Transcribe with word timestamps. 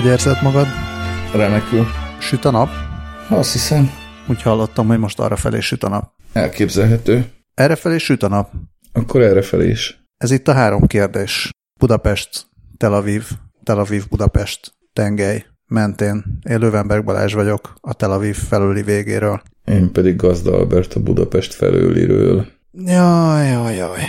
Hogy 0.00 0.08
érzed 0.08 0.42
magad? 0.42 0.66
Remekül. 1.34 1.86
Süt 2.20 2.44
a 2.44 2.50
nap? 2.50 2.68
Azt 3.28 3.52
hiszem. 3.52 3.90
Úgy 4.28 4.42
hallottam, 4.42 4.86
hogy 4.86 4.98
most 4.98 5.18
arra 5.18 5.36
felé 5.36 5.60
süt 5.60 5.82
a 5.82 5.88
nap. 5.88 6.12
Elképzelhető. 6.32 7.24
Erre 7.54 7.76
felé 7.76 7.98
süt 7.98 8.22
a 8.22 8.28
nap? 8.28 8.52
Akkor 8.92 9.22
erre 9.22 9.42
felé 9.42 9.68
is. 9.68 10.04
Ez 10.16 10.30
itt 10.30 10.48
a 10.48 10.52
három 10.52 10.86
kérdés. 10.86 11.50
Budapest, 11.78 12.46
Tel 12.76 12.94
Aviv, 12.94 13.30
Tel 13.64 13.78
Aviv, 13.78 14.08
Budapest, 14.08 14.72
tengely 14.92 15.46
mentén. 15.66 16.38
Én 16.48 16.58
Lövenberg 16.58 17.04
Balázs 17.04 17.34
vagyok, 17.34 17.74
a 17.80 17.94
Tel 17.94 18.12
Aviv 18.12 18.36
felüli 18.36 18.82
végéről. 18.82 19.42
Én 19.64 19.92
pedig 19.92 20.16
Gazda 20.16 20.56
Albert 20.56 20.94
a 20.94 21.00
Budapest 21.00 21.54
felőliről. 21.54 22.46
Jaj, 22.72 23.48
jaj, 23.48 23.74
jaj. 23.74 24.00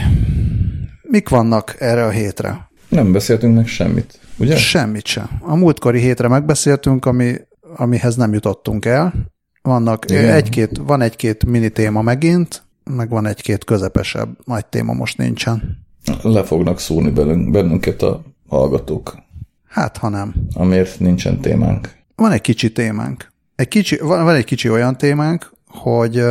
Mik 1.02 1.30
vannak 1.30 1.76
erre 1.80 2.06
a 2.06 2.10
hétre? 2.10 2.70
Nem 2.90 3.12
beszéltünk 3.12 3.56
meg 3.56 3.68
semmit, 3.68 4.20
ugye? 4.42 4.56
Semmit 4.58 5.06
sem. 5.06 5.30
A 5.40 5.56
múltkori 5.56 6.00
hétre 6.00 6.28
megbeszéltünk, 6.28 7.06
ami, 7.06 7.36
amihez 7.76 8.16
nem 8.16 8.34
jutottunk 8.34 8.86
el. 8.86 9.14
Vannak 9.62 10.12
egy-két, 10.12 10.78
van 10.78 11.02
egy-két 11.02 11.46
mini 11.46 11.70
téma 11.70 12.02
megint, 12.02 12.64
meg 12.84 13.10
van 13.10 13.26
egy-két 13.26 13.64
közepesebb 13.64 14.30
nagy 14.46 14.66
téma 14.66 14.94
most 14.94 15.18
nincsen. 15.18 15.86
Le 16.22 16.44
fognak 16.44 16.80
szúrni 16.80 17.10
belünk, 17.10 17.52
bennünket 17.52 18.02
a 18.02 18.22
hallgatók, 18.48 19.16
Hát, 19.68 19.98
ha 19.98 20.10
nem. 20.10 20.34
amiért 20.54 21.00
nincsen 21.00 21.40
témánk. 21.40 21.96
Van 22.16 22.32
egy 22.32 22.42
kicsi 22.42 22.72
témánk. 22.72 23.32
Egy 23.56 23.68
kicsi, 23.68 23.98
van, 23.98 24.24
van 24.24 24.36
egy 24.36 24.44
kicsi 24.44 24.70
olyan 24.70 24.98
témánk, 24.98 25.52
hogy 25.68 26.24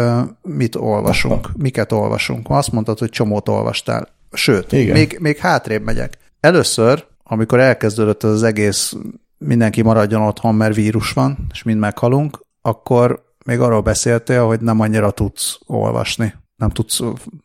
mit 0.43 0.75
olvasunk, 0.75 1.45
Aha. 1.45 1.55
miket 1.57 1.93
olvasunk. 1.93 2.49
Ma 2.49 2.57
azt 2.57 2.73
mondtad, 2.73 2.99
hogy 2.99 3.09
csomót 3.09 3.49
olvastál. 3.49 4.09
Sőt, 4.33 4.73
Igen. 4.73 4.97
még, 4.97 5.17
még 5.21 5.37
hátrébb 5.37 5.85
megyek. 5.85 6.19
Először, 6.41 7.07
amikor 7.33 7.61
elkezdődött 7.61 8.25
ez 8.25 8.31
az 8.31 8.43
egész 8.43 8.97
mindenki 9.39 9.83
maradjon 9.83 10.23
otthon, 10.23 10.55
mert 10.55 10.75
vírus 10.75 11.13
van, 11.13 11.47
és 11.53 11.63
mind 11.63 11.79
meghalunk, 11.79 12.47
akkor 12.63 13.25
még 13.47 13.61
arról 13.61 13.81
beszéltél, 13.81 14.47
hogy 14.47 14.61
nem 14.61 14.81
annyira 14.81 15.11
tudsz 15.11 15.59
olvasni. 15.67 16.35
Nem 16.57 16.71
tudsz 16.71 17.01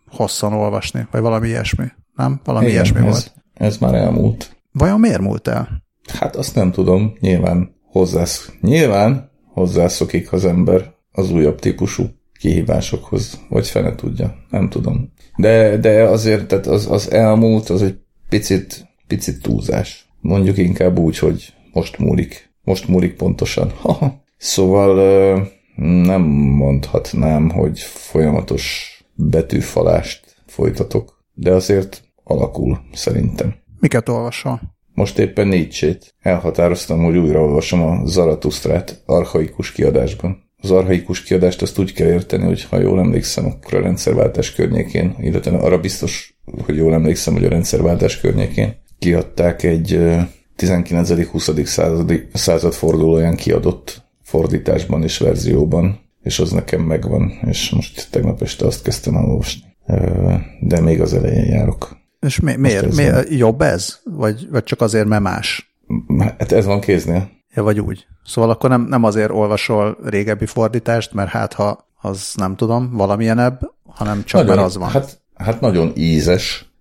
hosszan 0.08 0.54
olvasni, 0.54 1.08
vagy 1.12 1.22
valami 1.22 1.48
ilyesmi. 1.48 1.86
Nem? 2.16 2.40
Valami 2.44 2.66
Igen, 2.66 2.76
ilyesmi 2.76 3.00
ez, 3.00 3.06
volt. 3.06 3.34
ez 3.54 3.78
már 3.78 3.94
elmúlt. 3.94 4.56
Vajon 4.72 5.00
miért 5.00 5.22
múlt 5.22 5.48
el? 5.48 5.84
Hát 6.14 6.36
azt 6.36 6.56
nem 6.56 6.72
tudom, 6.72 7.16
nyilván 7.20 7.76
hozzász, 7.92 8.52
nyilván 8.62 9.32
hozzászokik 9.54 10.32
az 10.32 10.46
ember 10.46 10.94
az 11.12 11.32
újabb 11.32 11.60
típusú 11.60 12.04
kihívásokhoz, 12.40 13.40
vagy 13.50 13.68
fene 13.68 13.96
tudja, 13.96 14.36
nem 14.50 14.70
tudom. 14.70 15.14
De, 15.38 15.78
de 15.78 16.04
azért 16.04 16.48
tehát 16.48 16.68
az, 16.68 16.92
az 16.92 17.12
elmúlt, 17.12 17.70
az 17.70 17.82
egy 17.82 17.98
picit, 18.30 18.95
picit 19.08 19.42
túlzás. 19.42 20.10
Mondjuk 20.22 20.58
inkább 20.58 21.00
úgy, 21.00 21.18
hogy 21.18 21.54
most 21.74 21.98
múlik. 21.98 22.54
Most 22.64 22.88
múlik 22.88 23.16
pontosan. 23.16 23.72
Haha. 23.82 24.24
Szóval 24.38 25.48
nem 25.76 26.22
mondhatnám, 26.22 27.50
hogy 27.50 27.80
folyamatos 27.80 28.90
betűfalást 29.14 30.36
folytatok, 30.46 31.24
de 31.34 31.52
azért 31.52 32.04
alakul 32.24 32.80
szerintem. 32.94 33.56
Miket 33.80 34.10
olvasol? 34.10 34.62
Most 34.94 35.20
éppen 35.20 35.48
Nietzsét. 35.48 36.16
Elhatároztam, 36.22 37.04
hogy 37.04 37.18
újraolvasom 37.18 37.82
a 37.82 38.06
Zaratusztrát 38.06 39.02
archaikus 39.06 39.72
kiadásban. 39.72 40.44
Az 40.62 40.72
archaikus 40.72 41.24
kiadást 41.24 41.62
azt 41.62 41.80
úgy 41.80 41.94
kell 41.94 42.08
érteni, 42.08 42.44
hogy 42.44 42.64
ha 42.64 42.80
jól 42.80 43.00
emlékszem, 43.00 43.46
akkor 43.46 43.74
a 43.74 43.82
rendszerváltás 43.82 44.54
környékén, 44.54 45.16
illetve 45.20 45.58
arra 45.58 45.80
biztos, 45.80 46.40
hogy 46.66 46.76
jól 46.76 46.94
emlékszem, 46.94 47.34
hogy 47.34 47.46
a 47.46 47.50
rendszerváltás 47.50 48.20
környékén 48.20 48.84
kiadták 49.06 49.64
egy 49.64 49.94
ö, 49.94 50.20
19.-20. 50.58 51.66
Századi, 51.66 52.28
század 52.34 52.74
fordulóján 52.74 53.36
kiadott 53.36 54.02
fordításban 54.22 55.04
és 55.04 55.18
verzióban, 55.18 56.00
és 56.22 56.40
az 56.40 56.52
nekem 56.52 56.82
megvan, 56.82 57.40
és 57.48 57.70
most 57.70 58.08
tegnap 58.12 58.42
este 58.42 58.66
azt 58.66 58.84
kezdtem 58.84 59.16
elolvasni. 59.16 59.62
Ö, 59.88 60.34
De 60.62 60.82
még 60.82 61.02
az 61.02 61.14
elején 61.14 61.46
járok. 61.46 61.98
És 62.20 62.40
mi, 62.40 62.56
miért? 62.56 62.96
miért? 62.96 63.30
Jobb 63.30 63.62
ez? 63.62 64.00
Vagy, 64.04 64.48
vagy 64.50 64.64
csak 64.64 64.82
azért, 64.82 65.08
mert 65.08 65.22
más? 65.22 65.76
Hát 66.18 66.52
ez 66.52 66.66
van 66.66 66.80
kéznél. 66.80 67.30
Ja, 67.54 67.64
vagy 67.64 67.80
úgy. 67.80 68.06
Szóval 68.24 68.50
akkor 68.50 68.70
nem, 68.70 68.82
nem 68.82 69.04
azért 69.04 69.32
olvasol 69.32 69.98
régebbi 70.04 70.46
fordítást, 70.46 71.14
mert 71.14 71.30
hát 71.30 71.54
ha 71.54 71.88
az 72.02 72.34
nem 72.36 72.56
tudom, 72.56 72.92
valamilyenebb, 72.94 73.60
hanem 73.84 74.24
csak 74.24 74.42
Nagyon, 74.42 74.56
mert 74.56 74.68
az 74.68 74.78
van. 74.78 74.90
Hát, 74.90 75.22
hát 75.36 75.62
nagyon 75.62 75.92
ízes. 75.96 76.74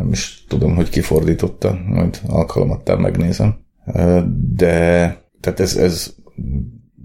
Nem 0.00 0.12
is 0.12 0.44
tudom, 0.48 0.74
hogy 0.74 0.88
kifordította, 0.88 1.78
majd 1.86 2.20
alkalomattál 2.26 2.96
megnézem. 2.96 3.58
De 4.54 5.16
tehát 5.40 5.60
ez, 5.60 5.76
ez 5.76 6.14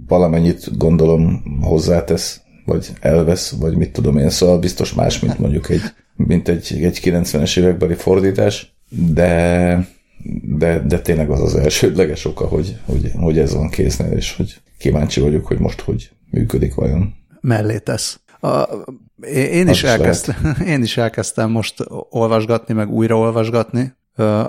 valamennyit 0.08 0.78
gondolom 0.78 1.44
hozzátesz, 1.62 2.42
vagy 2.66 2.92
elvesz, 3.00 3.56
vagy 3.60 3.76
mit 3.76 3.92
tudom 3.92 4.18
én, 4.18 4.30
szóval 4.30 4.60
biztos 4.60 4.94
más, 4.94 5.20
mint 5.20 5.40
mondjuk 5.40 5.70
egy, 5.70 5.82
mint 6.16 6.48
egy, 6.48 6.80
egy 6.82 7.00
90-es 7.04 7.58
évekbeli 7.60 7.94
fordítás, 7.94 8.76
de, 8.90 9.88
de, 10.58 10.80
de 10.80 11.00
tényleg 11.00 11.30
az 11.30 11.42
az 11.42 11.56
elsődleges 11.56 12.26
oka, 12.26 12.46
hogy, 12.46 12.80
hogy, 12.86 13.12
hogy 13.16 13.38
ez 13.38 13.54
van 13.54 13.70
kéznél, 13.70 14.12
és 14.12 14.36
hogy 14.36 14.62
kíváncsi 14.78 15.20
vagyok, 15.20 15.46
hogy 15.46 15.60
most 15.60 15.82
hogy 15.82 16.10
működik 16.32 16.74
vajon. 16.74 17.14
mellé 17.42 17.78
tesz. 17.78 18.20
A, 18.46 18.68
én, 19.28 19.68
is 19.68 19.84
elkezdtem, 19.84 20.56
én 20.74 20.82
is 20.82 20.98
elkezdtem 20.98 21.52
most 21.52 21.86
olvasgatni, 22.10 22.74
meg 22.74 22.90
újra 22.90 23.18
olvasgatni. 23.18 23.96
Ö, 24.16 24.44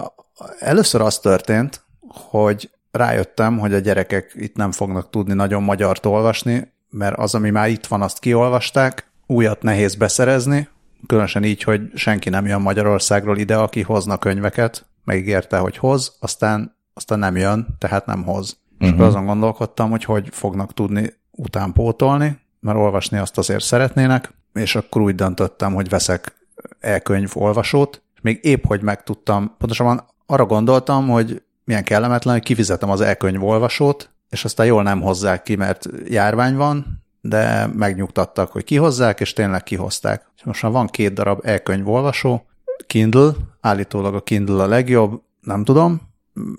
Először 0.58 1.00
az 1.00 1.18
történt, 1.18 1.84
hogy 2.08 2.70
rájöttem, 2.90 3.58
hogy 3.58 3.74
a 3.74 3.78
gyerekek 3.78 4.32
itt 4.34 4.56
nem 4.56 4.72
fognak 4.72 5.10
tudni 5.10 5.34
nagyon 5.34 5.62
magyart 5.62 6.06
olvasni, 6.06 6.72
mert 6.90 7.18
az, 7.18 7.34
ami 7.34 7.50
már 7.50 7.68
itt 7.68 7.86
van, 7.86 8.02
azt 8.02 8.18
kiolvasták, 8.18 9.10
újat 9.26 9.62
nehéz 9.62 9.94
beszerezni, 9.94 10.68
különösen 11.06 11.44
így, 11.44 11.62
hogy 11.62 11.80
senki 11.94 12.28
nem 12.28 12.46
jön 12.46 12.60
Magyarországról 12.60 13.38
ide, 13.38 13.56
aki 13.56 13.82
hozna 13.82 14.16
könyveket, 14.16 14.86
megígérte, 15.04 15.58
hogy 15.58 15.76
hoz, 15.76 16.16
aztán, 16.20 16.76
aztán 16.94 17.18
nem 17.18 17.36
jön, 17.36 17.66
tehát 17.78 18.06
nem 18.06 18.24
hoz. 18.24 18.56
Uh-huh. 18.72 18.88
És 18.88 18.94
akkor 18.94 19.06
azon 19.06 19.26
gondolkodtam, 19.26 19.90
hogy 19.90 20.04
hogy 20.04 20.28
fognak 20.30 20.74
tudni 20.74 21.12
utánpótolni, 21.30 22.38
mert 22.66 22.78
olvasni 22.78 23.18
azt 23.18 23.38
azért 23.38 23.64
szeretnének, 23.64 24.34
és 24.54 24.76
akkor 24.76 25.02
úgy 25.02 25.14
döntöttem, 25.14 25.74
hogy 25.74 25.88
veszek 25.88 26.34
e-könyv 26.80 27.30
olvasót, 27.34 28.02
és 28.14 28.20
még 28.20 28.38
épp, 28.42 28.64
hogy 28.64 28.82
megtudtam, 28.82 29.54
pontosabban 29.58 30.04
arra 30.26 30.46
gondoltam, 30.46 31.08
hogy 31.08 31.42
milyen 31.64 31.84
kellemetlen, 31.84 32.34
hogy 32.34 32.42
kifizetem 32.42 32.90
az 32.90 33.00
e-könyv 33.00 33.44
olvasót, 33.44 34.10
és 34.30 34.44
aztán 34.44 34.66
jól 34.66 34.82
nem 34.82 35.00
hozzák 35.00 35.42
ki, 35.42 35.56
mert 35.56 35.88
járvány 36.08 36.56
van, 36.56 37.02
de 37.20 37.66
megnyugtattak, 37.66 38.50
hogy 38.50 38.64
kihozzák, 38.64 39.20
és 39.20 39.32
tényleg 39.32 39.62
kihozták. 39.62 40.26
És 40.36 40.44
most 40.44 40.62
már 40.62 40.72
van 40.72 40.86
két 40.86 41.12
darab 41.12 41.40
e-könyv 41.44 41.88
olvasó, 41.88 42.46
Kindle, 42.86 43.32
állítólag 43.60 44.14
a 44.14 44.22
Kindle 44.22 44.62
a 44.62 44.66
legjobb, 44.66 45.22
nem 45.40 45.64
tudom, 45.64 46.00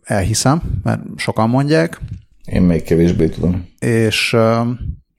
elhiszem, 0.03 0.62
mert 0.84 1.01
sokan 1.16 1.50
mondják, 1.50 2.00
Én 2.46 2.62
még 2.62 2.84
kevésbé 2.84 3.29
tudom. 3.29 3.67
és, 3.79 4.35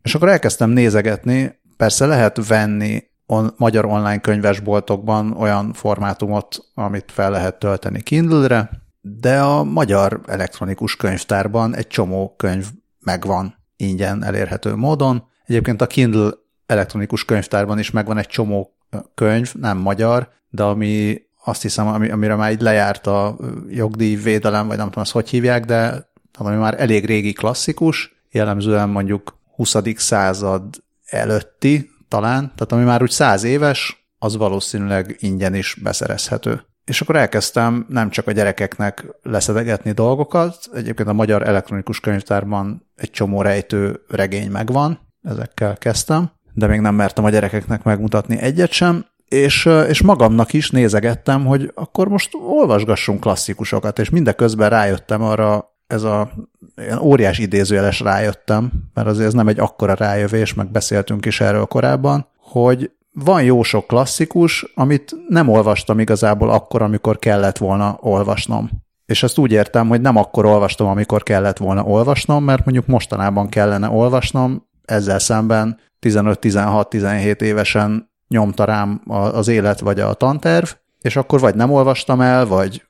és 0.02 0.14
akkor 0.14 0.28
elkezdtem 0.28 0.70
nézegetni, 0.70 1.60
persze 1.76 2.06
lehet 2.06 2.46
venni 2.46 3.02
on, 3.26 3.54
magyar 3.56 3.84
online 3.84 4.20
könyvesboltokban 4.20 5.32
olyan 5.32 5.72
formátumot, 5.72 6.58
amit 6.74 7.12
fel 7.12 7.30
lehet 7.30 7.58
tölteni 7.58 8.02
Kindle-re, 8.02 8.70
de 9.00 9.40
a 9.40 9.64
magyar 9.64 10.20
elektronikus 10.26 10.96
könyvtárban 10.96 11.74
egy 11.74 11.86
csomó 11.86 12.34
könyv 12.36 12.66
megvan 13.00 13.54
ingyen 13.76 14.24
elérhető 14.24 14.74
módon. 14.74 15.26
Egyébként 15.46 15.80
a 15.80 15.86
Kindle 15.86 16.30
elektronikus 16.66 17.24
könyvtárban 17.24 17.78
is 17.78 17.90
megvan 17.90 18.18
egy 18.18 18.26
csomó 18.26 18.76
könyv, 19.14 19.54
nem 19.54 19.78
magyar, 19.78 20.28
de 20.50 20.62
ami 20.62 21.22
azt 21.44 21.62
hiszem, 21.62 21.86
ami, 21.86 22.10
amire 22.10 22.34
már 22.34 22.52
így 22.52 22.60
lejárt 22.60 23.06
a 23.06 23.36
jogdíjvédelem, 23.68 24.66
vagy 24.66 24.76
nem 24.76 24.86
tudom, 24.86 25.02
azt 25.02 25.12
hogy 25.12 25.28
hívják, 25.28 25.64
de 25.64 26.10
ami 26.38 26.56
már 26.56 26.80
elég 26.80 27.04
régi 27.04 27.32
klasszikus, 27.32 28.22
jellemzően 28.30 28.88
mondjuk 28.88 29.37
20. 29.58 29.76
század 29.96 30.64
előtti 31.04 31.90
talán, 32.08 32.40
tehát 32.40 32.72
ami 32.72 32.84
már 32.84 33.02
úgy 33.02 33.10
száz 33.10 33.42
éves, 33.42 34.08
az 34.18 34.36
valószínűleg 34.36 35.16
ingyen 35.18 35.54
is 35.54 35.78
beszerezhető. 35.82 36.62
És 36.84 37.00
akkor 37.00 37.16
elkezdtem 37.16 37.86
nem 37.88 38.10
csak 38.10 38.26
a 38.26 38.32
gyerekeknek 38.32 39.06
leszedegetni 39.22 39.92
dolgokat, 39.92 40.56
egyébként 40.74 41.08
a 41.08 41.12
Magyar 41.12 41.42
Elektronikus 41.42 42.00
Könyvtárban 42.00 42.88
egy 42.96 43.10
csomó 43.10 43.42
rejtő 43.42 44.00
regény 44.08 44.50
megvan, 44.50 44.98
ezekkel 45.22 45.76
kezdtem, 45.76 46.30
de 46.52 46.66
még 46.66 46.80
nem 46.80 46.94
mertem 46.94 47.24
a 47.24 47.30
gyerekeknek 47.30 47.82
megmutatni 47.82 48.38
egyet 48.38 48.70
sem, 48.70 49.06
és, 49.28 49.68
és 49.88 50.02
magamnak 50.02 50.52
is 50.52 50.70
nézegettem, 50.70 51.46
hogy 51.46 51.70
akkor 51.74 52.08
most 52.08 52.30
olvasgassunk 52.34 53.20
klasszikusokat, 53.20 53.98
és 53.98 54.10
mindeközben 54.10 54.70
rájöttem 54.70 55.22
arra, 55.22 55.77
ez 55.88 56.02
a 56.02 56.30
ilyen 56.76 56.98
óriás 56.98 57.38
idézőjeles 57.38 58.00
rájöttem, 58.00 58.70
mert 58.94 59.06
azért 59.06 59.26
ez 59.26 59.32
nem 59.32 59.48
egy 59.48 59.58
akkora 59.58 59.94
rájövés, 59.94 60.54
meg 60.54 60.70
beszéltünk 60.70 61.26
is 61.26 61.40
erről 61.40 61.64
korábban, 61.64 62.26
hogy 62.36 62.90
van 63.12 63.42
jó 63.42 63.62
sok 63.62 63.86
klasszikus, 63.86 64.72
amit 64.74 65.14
nem 65.28 65.48
olvastam 65.48 65.98
igazából 65.98 66.50
akkor, 66.50 66.82
amikor 66.82 67.18
kellett 67.18 67.58
volna 67.58 67.98
olvasnom. 68.00 68.70
és 69.06 69.22
ezt 69.22 69.38
úgy 69.38 69.52
értem, 69.52 69.88
hogy 69.88 70.00
nem 70.00 70.16
akkor 70.16 70.44
olvastam, 70.44 70.86
amikor 70.86 71.22
kellett 71.22 71.58
volna 71.58 71.82
olvasnom, 71.82 72.44
mert 72.44 72.64
mondjuk 72.64 72.86
mostanában 72.86 73.48
kellene 73.48 73.88
olvasnom, 73.88 74.66
ezzel 74.84 75.18
szemben 75.18 75.78
15-16-17 76.00 77.40
évesen 77.40 78.10
nyomta 78.28 78.64
rám 78.64 79.02
az 79.06 79.48
élet 79.48 79.80
vagy 79.80 80.00
a 80.00 80.14
tanterv, 80.14 80.68
és 81.00 81.16
akkor 81.16 81.40
vagy 81.40 81.54
nem 81.54 81.70
olvastam 81.70 82.20
el, 82.20 82.46
vagy, 82.46 82.88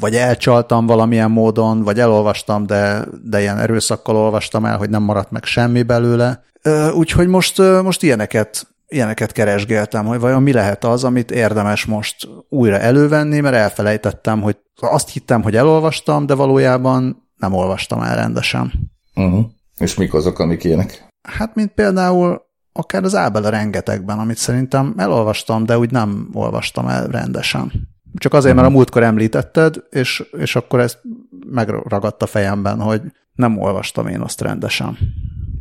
vagy 0.00 0.14
elcsaltam 0.14 0.86
valamilyen 0.86 1.30
módon, 1.30 1.82
vagy 1.82 2.00
elolvastam, 2.00 2.66
de, 2.66 3.04
de 3.24 3.40
ilyen 3.40 3.58
erőszakkal 3.58 4.16
olvastam 4.16 4.64
el, 4.64 4.76
hogy 4.76 4.90
nem 4.90 5.02
maradt 5.02 5.30
meg 5.30 5.44
semmi 5.44 5.82
belőle. 5.82 6.42
Úgyhogy 6.94 7.28
most, 7.28 7.58
most 7.82 8.02
ilyeneket, 8.02 8.66
ilyeneket 8.88 9.32
keresgéltem, 9.32 10.06
hogy 10.06 10.20
vajon 10.20 10.42
mi 10.42 10.52
lehet 10.52 10.84
az, 10.84 11.04
amit 11.04 11.30
érdemes 11.30 11.84
most 11.84 12.28
újra 12.48 12.78
elővenni, 12.78 13.40
mert 13.40 13.56
elfelejtettem, 13.56 14.40
hogy 14.40 14.56
azt 14.80 15.08
hittem, 15.08 15.42
hogy 15.42 15.56
elolvastam, 15.56 16.26
de 16.26 16.34
valójában 16.34 17.28
nem 17.36 17.52
olvastam 17.52 18.02
el 18.02 18.16
rendesen. 18.16 18.72
Uh-huh. 19.14 19.44
És 19.78 19.94
mik 19.94 20.14
azok, 20.14 20.38
amik 20.38 20.64
ilyenek? 20.64 21.08
Hát, 21.28 21.54
mint 21.54 21.72
például 21.72 22.46
akár 22.72 23.04
az 23.04 23.14
Ábel 23.14 23.50
rengetegben, 23.50 24.18
amit 24.18 24.36
szerintem 24.36 24.94
elolvastam, 24.96 25.64
de 25.64 25.78
úgy 25.78 25.90
nem 25.90 26.28
olvastam 26.32 26.88
el 26.88 27.06
rendesen. 27.06 27.72
Csak 28.14 28.34
azért, 28.34 28.54
mert 28.54 28.66
a 28.66 28.70
múltkor 28.70 29.02
említetted, 29.02 29.76
és, 29.90 30.24
és 30.38 30.56
akkor 30.56 30.80
ezt 30.80 30.98
megragadt 31.50 32.22
a 32.22 32.26
fejemben, 32.26 32.80
hogy 32.80 33.02
nem 33.34 33.58
olvastam 33.58 34.06
én 34.06 34.20
azt 34.20 34.40
rendesen. 34.40 34.98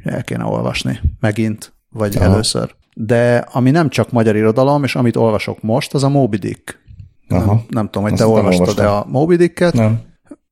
El 0.03 0.23
kéne 0.23 0.43
olvasni 0.43 0.99
megint, 1.19 1.73
vagy 1.89 2.15
Aha. 2.15 2.25
először. 2.25 2.75
De 2.95 3.37
ami 3.37 3.71
nem 3.71 3.89
csak 3.89 4.11
magyar 4.11 4.35
irodalom, 4.35 4.83
és 4.83 4.95
amit 4.95 5.15
olvasok 5.15 5.61
most, 5.61 5.93
az 5.93 6.03
a 6.03 6.09
Moby 6.09 6.37
Dick. 6.37 6.81
Aha. 7.29 7.45
Nem, 7.45 7.65
nem 7.69 7.85
tudom, 7.85 8.03
hogy 8.03 8.11
azt 8.11 8.21
te 8.21 8.27
olvastad-e 8.27 8.91
a 8.91 9.05
Moby 9.09 9.35
Dicket, 9.35 9.73
nem. 9.73 10.01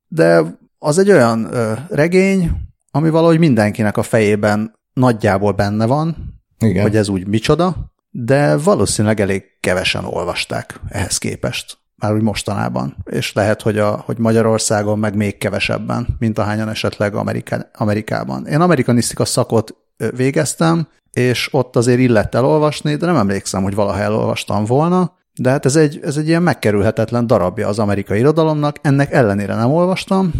de 0.08 0.42
az 0.78 0.98
egy 0.98 1.10
olyan 1.10 1.44
ö, 1.52 1.72
regény, 1.88 2.50
ami 2.90 3.10
valahogy 3.10 3.38
mindenkinek 3.38 3.96
a 3.96 4.02
fejében 4.02 4.74
nagyjából 4.92 5.52
benne 5.52 5.86
van, 5.86 6.16
igen. 6.58 6.82
hogy 6.82 6.96
ez 6.96 7.08
úgy 7.08 7.26
micsoda, 7.26 7.94
de 8.10 8.56
valószínűleg 8.56 9.20
elég 9.20 9.44
kevesen 9.60 10.04
olvasták 10.04 10.80
ehhez 10.88 11.18
képest, 11.18 11.78
már 11.96 12.14
úgy 12.14 12.22
mostanában. 12.22 12.96
És 13.04 13.32
lehet, 13.32 13.62
hogy, 13.62 13.78
a, 13.78 14.02
hogy 14.04 14.18
Magyarországon 14.18 14.98
meg 14.98 15.14
még 15.14 15.38
kevesebben, 15.38 16.06
mint 16.18 16.38
ahányan 16.38 16.68
esetleg 16.68 17.14
Amerika, 17.14 17.70
Amerikában. 17.74 18.46
Én 18.46 18.60
amerikanisztika 18.60 19.24
szakot 19.24 19.74
végeztem, 20.16 20.88
és 21.12 21.48
ott 21.52 21.76
azért 21.76 21.98
illett 21.98 22.34
elolvasni, 22.34 22.96
de 22.96 23.06
nem 23.06 23.16
emlékszem, 23.16 23.62
hogy 23.62 23.74
valaha 23.74 23.98
elolvastam 23.98 24.64
volna, 24.64 25.14
de 25.40 25.50
hát 25.50 25.64
ez 25.64 25.76
egy, 25.76 26.00
ez 26.02 26.16
egy 26.16 26.28
ilyen 26.28 26.42
megkerülhetetlen 26.42 27.26
darabja 27.26 27.68
az 27.68 27.78
amerikai 27.78 28.18
irodalomnak, 28.18 28.76
ennek 28.82 29.12
ellenére 29.12 29.54
nem 29.54 29.72
olvastam, 29.72 30.32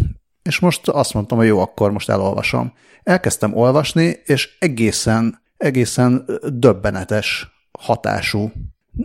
és 0.42 0.58
most 0.58 0.88
azt 0.88 1.14
mondtam, 1.14 1.38
hogy 1.38 1.46
jó, 1.46 1.60
akkor 1.60 1.90
most 1.90 2.08
elolvasom. 2.08 2.72
Elkezdtem 3.02 3.56
olvasni, 3.56 4.20
és 4.24 4.56
egészen 4.58 5.44
egészen 5.56 6.24
döbbenetes 6.52 7.50
hatású. 7.78 8.52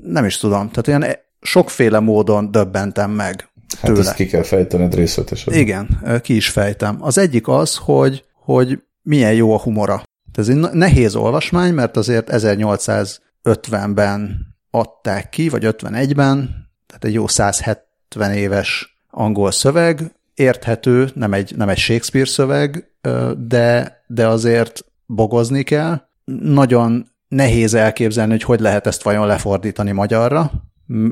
Nem 0.03 0.25
is 0.25 0.37
tudom, 0.37 0.69
tehát 0.69 0.87
olyan 0.87 1.17
sokféle 1.41 1.99
módon 1.99 2.51
döbbentem 2.51 3.11
meg 3.11 3.49
Hát 3.77 3.91
tőle. 3.91 3.99
ezt 3.99 4.13
ki 4.13 4.25
kell 4.25 4.43
fejtened 4.43 4.95
részletesen. 4.95 5.53
Igen, 5.53 6.01
ki 6.21 6.35
is 6.35 6.49
fejtem. 6.49 6.97
Az 6.99 7.17
egyik 7.17 7.47
az, 7.47 7.75
hogy, 7.75 8.25
hogy 8.33 8.79
milyen 9.01 9.33
jó 9.33 9.53
a 9.53 9.59
humora. 9.59 10.03
Ez 10.33 10.49
egy 10.49 10.55
nehéz 10.55 11.15
olvasmány, 11.15 11.73
mert 11.73 11.97
azért 11.97 12.29
1850-ben 12.31 14.47
adták 14.71 15.29
ki, 15.29 15.49
vagy 15.49 15.63
51-ben, 15.65 16.67
tehát 16.87 17.03
egy 17.03 17.13
jó 17.13 17.27
170 17.27 18.33
éves 18.33 18.99
angol 19.09 19.51
szöveg, 19.51 20.15
érthető, 20.35 21.09
nem 21.13 21.33
egy, 21.33 21.53
nem 21.55 21.69
egy 21.69 21.77
Shakespeare 21.77 22.27
szöveg, 22.27 22.91
de, 23.37 24.01
de 24.07 24.27
azért 24.27 24.85
bogozni 25.05 25.63
kell, 25.63 26.01
nagyon 26.41 27.11
nehéz 27.27 27.73
elképzelni, 27.73 28.31
hogy 28.31 28.43
hogy 28.43 28.59
lehet 28.59 28.87
ezt 28.87 29.03
vajon 29.03 29.27
lefordítani 29.27 29.91
magyarra, 29.91 30.51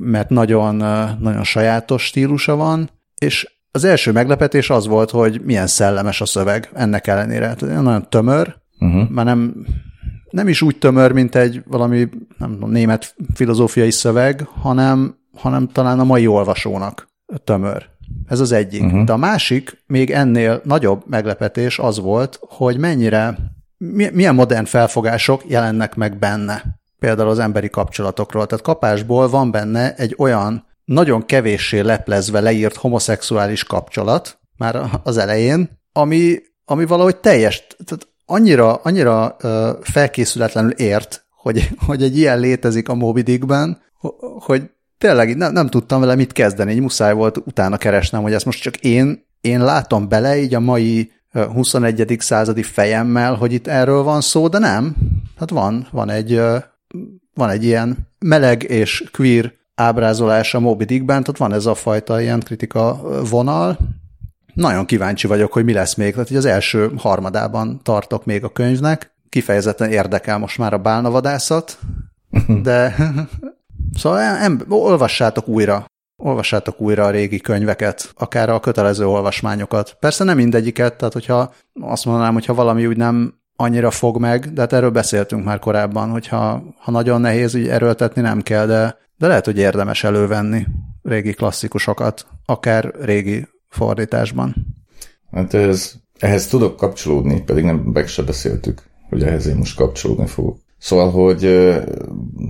mert 0.02 0.30
nagyon, 0.30 0.76
nagyon 1.20 1.44
sajátos 1.44 2.06
stílusa 2.06 2.56
van, 2.56 2.90
és 3.18 3.58
az 3.72 3.84
első 3.84 4.12
meglepetés 4.12 4.70
az 4.70 4.88
volt, 4.88 5.10
hogy 5.10 5.42
milyen 5.44 5.68
szellemes 5.68 6.22
a 6.22 6.26
szöveg 6.26 6.70
ennek 6.74 7.08
ellenére. 7.08 7.54
Tehát 7.54 7.82
nagyon 7.84 8.10
tömör, 8.10 8.56
uh-huh. 8.80 9.10
már 9.10 9.26
nem, 9.26 9.66
nem 10.30 10.48
is 10.48 10.62
úgy 10.62 10.78
tömör, 10.78 11.12
mint 11.12 11.36
egy 11.36 11.64
valami 11.68 12.10
nem 12.38 12.52
tudom, 12.52 12.72
német 12.72 13.16
filozófiai 13.34 13.92
szöveg, 13.92 14.46
hanem, 14.46 15.16
hanem 15.38 15.68
talán 15.68 16.00
a 16.00 16.04
mai 16.04 16.28
olvasónak 16.28 17.08
tömör. 17.44 17.86
Ez 18.28 18.40
az 18.40 18.52
egyik. 18.52 18.84
Uh-huh. 18.84 19.04
De 19.04 19.14
a 19.14 19.18
másik, 19.18 19.84
még 19.88 20.12
ennél 20.12 20.62
nagyobb 20.64 21.04
meglepetés 21.08 21.80
az 21.80 22.00
volt, 22.00 22.40
hogy 22.42 22.78
mennyire 22.78 23.38
milyen 24.14 24.36
modern 24.36 24.66
felfogások 24.66 25.44
jelennek 25.48 25.96
meg 25.96 26.18
benne, 26.18 26.79
például 27.00 27.30
az 27.30 27.40
emberi 27.40 27.70
kapcsolatokról. 27.70 28.46
Tehát 28.46 28.64
kapásból 28.64 29.30
van 29.30 29.52
benne 29.52 29.96
egy 29.96 30.16
olyan 30.18 30.68
nagyon 30.86 31.26
kevéssé 31.26 31.80
leplezve 31.80 32.40
leírt 32.40 32.76
homoszexuális 32.76 33.64
kapcsolat, 33.64 34.40
már 34.58 34.90
az 35.04 35.18
elején, 35.18 35.70
ami, 35.92 36.38
ami 36.66 36.86
valahogy 36.86 37.18
teljes, 37.18 37.68
tehát 37.86 38.08
annyira, 38.26 38.76
annyira 38.76 39.36
uh, 39.44 39.70
felkészületlenül 39.82 40.72
ért, 40.72 41.26
hogy, 41.30 41.70
hogy 41.86 42.04
egy 42.04 42.18
ilyen 42.18 42.40
létezik 42.40 42.90
a 42.90 42.96
Moby 42.96 43.22
Dickben, 43.22 43.82
hogy 44.40 44.70
tényleg 44.98 45.38
nem, 45.38 45.52
nem 45.52 45.68
tudtam 45.68 46.00
vele 46.00 46.16
mit 46.16 46.32
kezdeni, 46.32 46.72
így 46.72 46.82
muszáj 46.82 47.14
volt 47.14 47.38
utána 47.38 47.78
keresnem, 47.78 48.22
hogy 48.22 48.34
ezt 48.34 48.46
most 48.46 48.62
csak 48.62 48.78
én, 48.78 49.26
én 49.42 49.64
látom 49.64 50.10
bele 50.10 50.38
így 50.38 50.54
a 50.54 50.60
mai 50.60 51.12
21. 51.32 52.16
századi 52.20 52.64
fejemmel, 52.64 53.34
hogy 53.36 53.54
itt 53.54 53.68
erről 53.68 54.04
van 54.04 54.22
szó, 54.22 54.48
de 54.48 54.58
nem. 54.58 54.96
Hát 55.38 55.50
van, 55.50 55.88
van 55.92 56.10
egy, 56.10 56.42
van 57.34 57.50
egy 57.50 57.64
ilyen 57.64 57.98
meleg 58.20 58.64
és 58.64 59.04
queer 59.12 59.54
ábrázolás 59.76 60.54
a 60.54 60.60
Moby 60.60 60.86
Dickben, 60.86 61.24
tehát 61.24 61.40
van 61.40 61.54
ez 61.54 61.66
a 61.66 61.76
fajta 61.76 62.22
ilyen 62.22 62.40
kritika 62.40 63.02
vonal. 63.30 63.78
Nagyon 64.54 64.86
kíváncsi 64.86 65.28
vagyok, 65.28 65.54
hogy 65.54 65.64
mi 65.64 65.74
lesz 65.74 65.96
még, 65.96 66.14
tehát 66.14 66.30
az 66.30 66.46
első 66.46 66.92
harmadában 66.98 67.80
tartok 67.84 68.26
még 68.26 68.44
a 68.44 68.50
könyvnek. 68.50 69.14
Kifejezetten 69.30 69.92
érdekel 69.92 70.38
most 70.38 70.58
már 70.58 70.74
a 70.74 70.78
bálnavadászat, 70.78 71.80
de 72.64 72.96
szóval 74.00 74.20
em, 74.20 74.62
olvassátok 74.68 75.48
újra 75.48 75.86
olvassátok 76.20 76.82
újra 76.82 77.06
a 77.06 77.10
régi 77.10 77.40
könyveket, 77.40 78.14
akár 78.18 78.50
a 78.50 78.60
kötelező 78.60 79.08
olvasmányokat. 79.08 79.98
Persze 80.00 80.24
nem 80.24 80.36
mindegyiket, 80.36 80.98
tehát 80.98 81.14
hogyha 81.14 81.54
azt 81.82 82.06
mondanám, 82.06 82.34
hogyha 82.34 82.54
valami 82.54 82.86
úgy 82.86 82.98
nem 82.98 83.39
annyira 83.62 83.92
fog 83.92 84.20
meg, 84.20 84.54
de 84.54 84.62
hát 84.62 84.74
erről 84.74 84.90
beszéltünk 84.90 85.44
már 85.44 85.60
korábban, 85.60 86.10
hogyha 86.10 86.64
ha 86.78 86.92
nagyon 86.92 87.22
nehéz 87.22 87.54
így 87.54 87.68
erőltetni, 87.68 88.22
nem 88.22 88.42
kell, 88.42 88.66
de, 88.66 88.98
de 89.18 89.28
lehet, 89.28 89.46
hogy 89.46 89.58
érdemes 89.58 90.04
elővenni 90.04 90.68
régi 91.04 91.34
klasszikusokat, 91.34 92.26
akár 92.46 92.94
régi 93.02 93.48
fordításban. 93.70 94.56
Hát 95.32 95.54
ez, 95.54 95.94
ehhez 96.20 96.48
tudok 96.48 96.78
kapcsolódni, 96.78 97.42
pedig 97.42 97.64
nem 97.64 97.76
meg 97.76 98.08
se 98.08 98.24
beszéltük, 98.24 98.82
hogy 99.10 99.24
ehhez 99.24 99.48
én 99.48 99.56
most 99.56 99.78
kapcsolódni 99.78 100.28
fogok. 100.28 100.58
Szóval, 100.78 101.12
hogy 101.12 101.40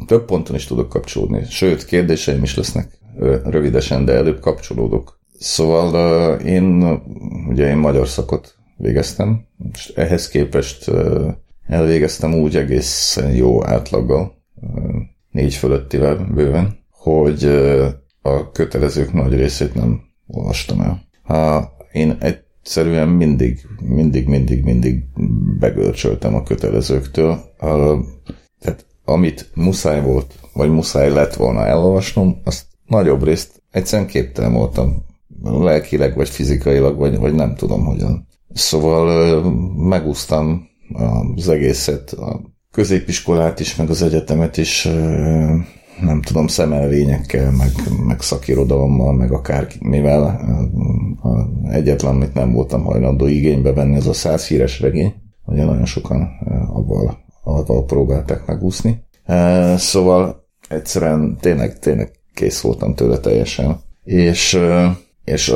több 0.05 0.25
ponton 0.25 0.55
is 0.55 0.65
tudok 0.65 0.89
kapcsolódni, 0.89 1.45
sőt, 1.49 1.85
kérdéseim 1.85 2.43
is 2.43 2.55
lesznek 2.55 2.97
rövidesen, 3.43 4.05
de 4.05 4.13
előbb 4.13 4.39
kapcsolódok. 4.39 5.19
Szóval 5.39 6.39
én, 6.39 6.99
ugye 7.47 7.69
én 7.69 7.77
magyar 7.77 8.07
szakot 8.07 8.58
végeztem, 8.79 9.45
és 9.73 9.87
ehhez 9.95 10.27
képest 10.27 10.91
elvégeztem 11.67 12.33
úgy 12.33 12.55
egészen 12.55 13.31
jó 13.31 13.65
átlaggal, 13.65 14.37
négy 15.31 15.53
fölöttivel 15.53 16.15
bőven, 16.33 16.77
hogy 16.89 17.43
a 18.21 18.51
kötelezők 18.51 19.13
nagy 19.13 19.33
részét 19.33 19.73
nem 19.73 20.01
olvastam 20.27 20.81
el. 20.81 21.01
Ha 21.23 21.71
én 21.91 22.17
egyszerűen 22.19 23.07
mindig, 23.07 23.67
mindig, 23.81 24.27
mindig, 24.27 24.63
mindig 24.63 25.03
begörcsöltem 25.59 26.35
a 26.35 26.43
kötelezőktől. 26.43 27.39
Tehát 28.59 28.85
amit 29.05 29.49
muszáj 29.53 30.01
volt, 30.01 30.39
vagy 30.53 30.69
muszáj 30.69 31.09
lett 31.09 31.33
volna 31.33 31.65
elolvasnom, 31.65 32.41
azt 32.43 32.65
nagyobb 32.85 33.23
részt 33.23 33.61
egyszerűen 33.71 34.07
képtelen 34.07 34.53
voltam. 34.53 35.05
Lelkileg, 35.43 36.15
vagy 36.15 36.29
fizikailag, 36.29 36.97
vagy, 36.97 37.17
vagy 37.17 37.33
nem 37.33 37.55
tudom 37.55 37.85
hogyan. 37.85 38.27
Szóval 38.53 39.43
megúsztam 39.77 40.67
az 41.35 41.49
egészet, 41.49 42.11
a 42.11 42.41
középiskolát 42.71 43.59
is, 43.59 43.75
meg 43.75 43.89
az 43.89 44.01
egyetemet 44.01 44.57
is, 44.57 44.87
nem 46.01 46.21
tudom, 46.21 46.47
szemelvényekkel, 46.47 47.51
meg, 47.51 47.71
meg 48.07 48.21
szakirodalommal, 48.21 49.13
meg 49.13 49.31
akár 49.31 49.67
mivel 49.79 50.41
egyetlen, 51.71 52.15
amit 52.15 52.33
nem 52.33 52.51
voltam 52.51 52.83
hajlandó 52.83 53.27
igénybe 53.27 53.73
venni, 53.73 53.95
ez 53.95 54.07
a 54.07 54.13
száz 54.13 54.47
híres 54.47 54.79
regény. 54.81 55.13
Ugye 55.45 55.65
nagyon 55.65 55.85
sokan 55.85 56.29
avval, 56.73 57.17
avval 57.43 57.85
próbálták 57.85 58.45
megúszni. 58.45 59.03
Szóval 59.75 60.47
egyszerűen 60.69 61.37
tényleg, 61.41 61.79
tényleg 61.79 62.11
kész 62.33 62.61
voltam 62.61 62.95
tőle 62.95 63.17
teljesen. 63.17 63.79
És 64.03 64.59
és 65.29 65.53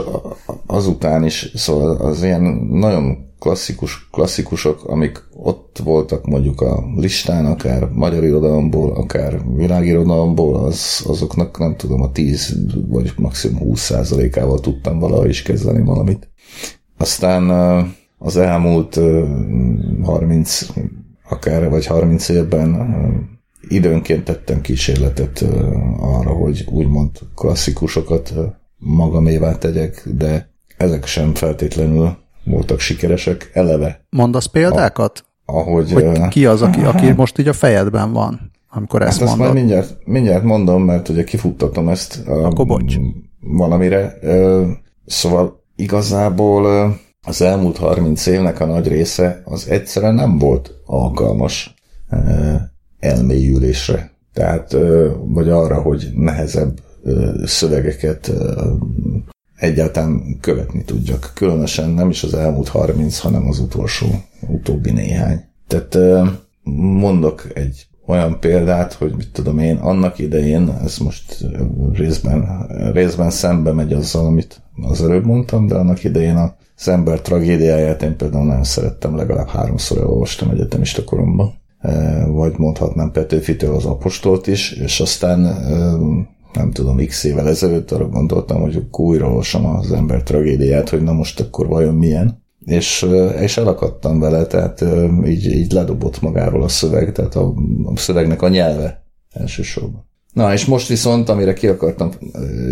azután 0.65 1.25
is, 1.25 1.51
szóval 1.55 1.95
az 1.95 2.23
ilyen 2.23 2.41
nagyon 2.71 3.31
klasszikus, 3.39 4.09
klasszikusok, 4.11 4.83
amik 4.83 5.23
ott 5.35 5.79
voltak 5.83 6.25
mondjuk 6.25 6.61
a 6.61 6.83
listán, 6.95 7.45
akár 7.45 7.89
magyar 7.91 8.23
irodalomból, 8.23 8.91
akár 8.91 9.41
világirodalomból, 9.55 10.55
az, 10.55 11.03
azoknak 11.07 11.59
nem 11.59 11.75
tudom, 11.75 12.01
a 12.01 12.11
10 12.11 12.57
vagy 12.87 13.13
maximum 13.17 13.59
20 13.59 13.79
százalékával 13.79 14.59
tudtam 14.59 14.99
valahogy 14.99 15.29
is 15.29 15.41
kezdeni 15.41 15.83
valamit. 15.83 16.29
Aztán 16.97 17.49
az 18.17 18.37
elmúlt 18.37 18.99
30 20.03 20.67
akár 21.29 21.69
vagy 21.69 21.85
30 21.85 22.29
évben 22.29 22.77
időnként 23.67 24.23
tettem 24.23 24.61
kísérletet 24.61 25.45
arra, 25.99 26.31
hogy 26.31 26.65
úgymond 26.69 27.11
klasszikusokat 27.35 28.33
magamévá 28.83 29.57
tegyek, 29.57 30.03
de 30.05 30.49
ezek 30.77 31.05
sem 31.05 31.33
feltétlenül 31.33 32.17
voltak 32.43 32.79
sikeresek 32.79 33.49
eleve. 33.53 34.05
Mondasz 34.09 34.45
példákat? 34.45 35.23
A, 35.45 35.53
ahogy, 35.57 35.91
hogy 35.91 36.27
ki 36.27 36.45
az, 36.45 36.61
aki, 36.61 36.81
aki 36.81 37.11
most 37.11 37.39
így 37.39 37.47
a 37.47 37.53
fejedben 37.53 38.13
van, 38.13 38.51
amikor 38.69 39.01
ezt 39.01 39.19
hát 39.19 39.27
mondod? 39.27 39.45
Ezt 39.45 39.53
majd 39.53 39.65
mindjárt, 39.65 39.97
mindjárt 40.05 40.43
mondom, 40.43 40.83
mert 40.83 41.09
ugye 41.09 41.23
kifuttatom 41.23 41.89
ezt 41.89 42.27
a, 42.27 42.45
Akkor 42.45 42.65
bocs. 42.65 42.95
valamire. 43.39 44.17
Szóval 45.05 45.63
igazából 45.75 46.93
az 47.27 47.41
elmúlt 47.41 47.77
30 47.77 48.25
évnek 48.25 48.59
a 48.59 48.65
nagy 48.65 48.87
része 48.87 49.41
az 49.45 49.69
egyszerűen 49.69 50.13
nem 50.15 50.37
volt 50.37 50.71
alkalmas 50.85 51.73
elmélyülésre. 52.99 54.11
Tehát, 54.33 54.75
vagy 55.25 55.49
arra, 55.49 55.81
hogy 55.81 56.09
nehezebb 56.15 56.79
szövegeket 57.45 58.31
egyáltalán 59.55 60.37
követni 60.41 60.83
tudjak. 60.83 61.31
Különösen 61.35 61.89
nem 61.89 62.09
is 62.09 62.23
az 62.23 62.33
elmúlt 62.33 62.67
30, 62.67 63.19
hanem 63.19 63.47
az 63.47 63.59
utolsó, 63.59 64.07
utóbbi 64.47 64.91
néhány. 64.91 65.43
Tehát 65.67 65.97
mondok 66.63 67.47
egy 67.53 67.87
olyan 68.05 68.39
példát, 68.39 68.93
hogy 68.93 69.15
mit 69.15 69.31
tudom 69.31 69.59
én, 69.59 69.75
annak 69.75 70.19
idején, 70.19 70.79
ez 70.83 70.97
most 70.97 71.45
részben, 71.93 72.67
részben 72.93 73.29
szembe 73.29 73.71
megy 73.71 73.93
azzal, 73.93 74.25
amit 74.25 74.61
az 74.81 75.03
előbb 75.03 75.25
mondtam, 75.25 75.67
de 75.67 75.75
annak 75.75 76.03
idején 76.03 76.35
az 76.75 76.87
ember 76.87 77.21
tragédiáját 77.21 78.03
én 78.03 78.15
például 78.15 78.45
nagyon 78.45 78.63
szerettem, 78.63 79.15
legalább 79.15 79.47
háromszor 79.47 79.97
elolvastam 79.97 80.49
egyetemista 80.49 81.03
koromban. 81.03 81.53
Vagy 82.27 82.53
mondhatnám 82.57 83.11
Petőfitől 83.11 83.75
az 83.75 83.85
apostolt 83.85 84.47
is, 84.47 84.71
és 84.71 84.99
aztán 84.99 85.57
nem 86.53 86.71
tudom, 86.71 87.05
x 87.05 87.23
évvel 87.23 87.47
ezelőtt 87.47 87.91
arra 87.91 88.07
gondoltam, 88.07 88.61
hogy 88.61 88.83
újra 88.91 89.27
olvasom 89.27 89.65
az 89.65 89.91
ember 89.91 90.23
tragédiát, 90.23 90.89
hogy 90.89 91.01
na 91.01 91.13
most 91.13 91.39
akkor 91.39 91.67
vajon 91.67 91.95
milyen. 91.95 92.41
És, 92.65 93.07
és 93.39 93.57
elakadtam 93.57 94.19
vele, 94.19 94.45
tehát 94.45 94.85
így, 95.25 95.45
így 95.45 95.71
ledobott 95.71 96.21
magáról 96.21 96.63
a 96.63 96.67
szöveg, 96.67 97.11
tehát 97.11 97.35
a, 97.35 97.53
a 97.85 97.97
szövegnek 97.97 98.41
a 98.41 98.47
nyelve 98.47 99.03
elsősorban. 99.31 100.05
Na, 100.33 100.53
és 100.53 100.65
most 100.65 100.87
viszont, 100.87 101.29
amire 101.29 101.53
ki 101.53 101.67
akartam 101.67 102.11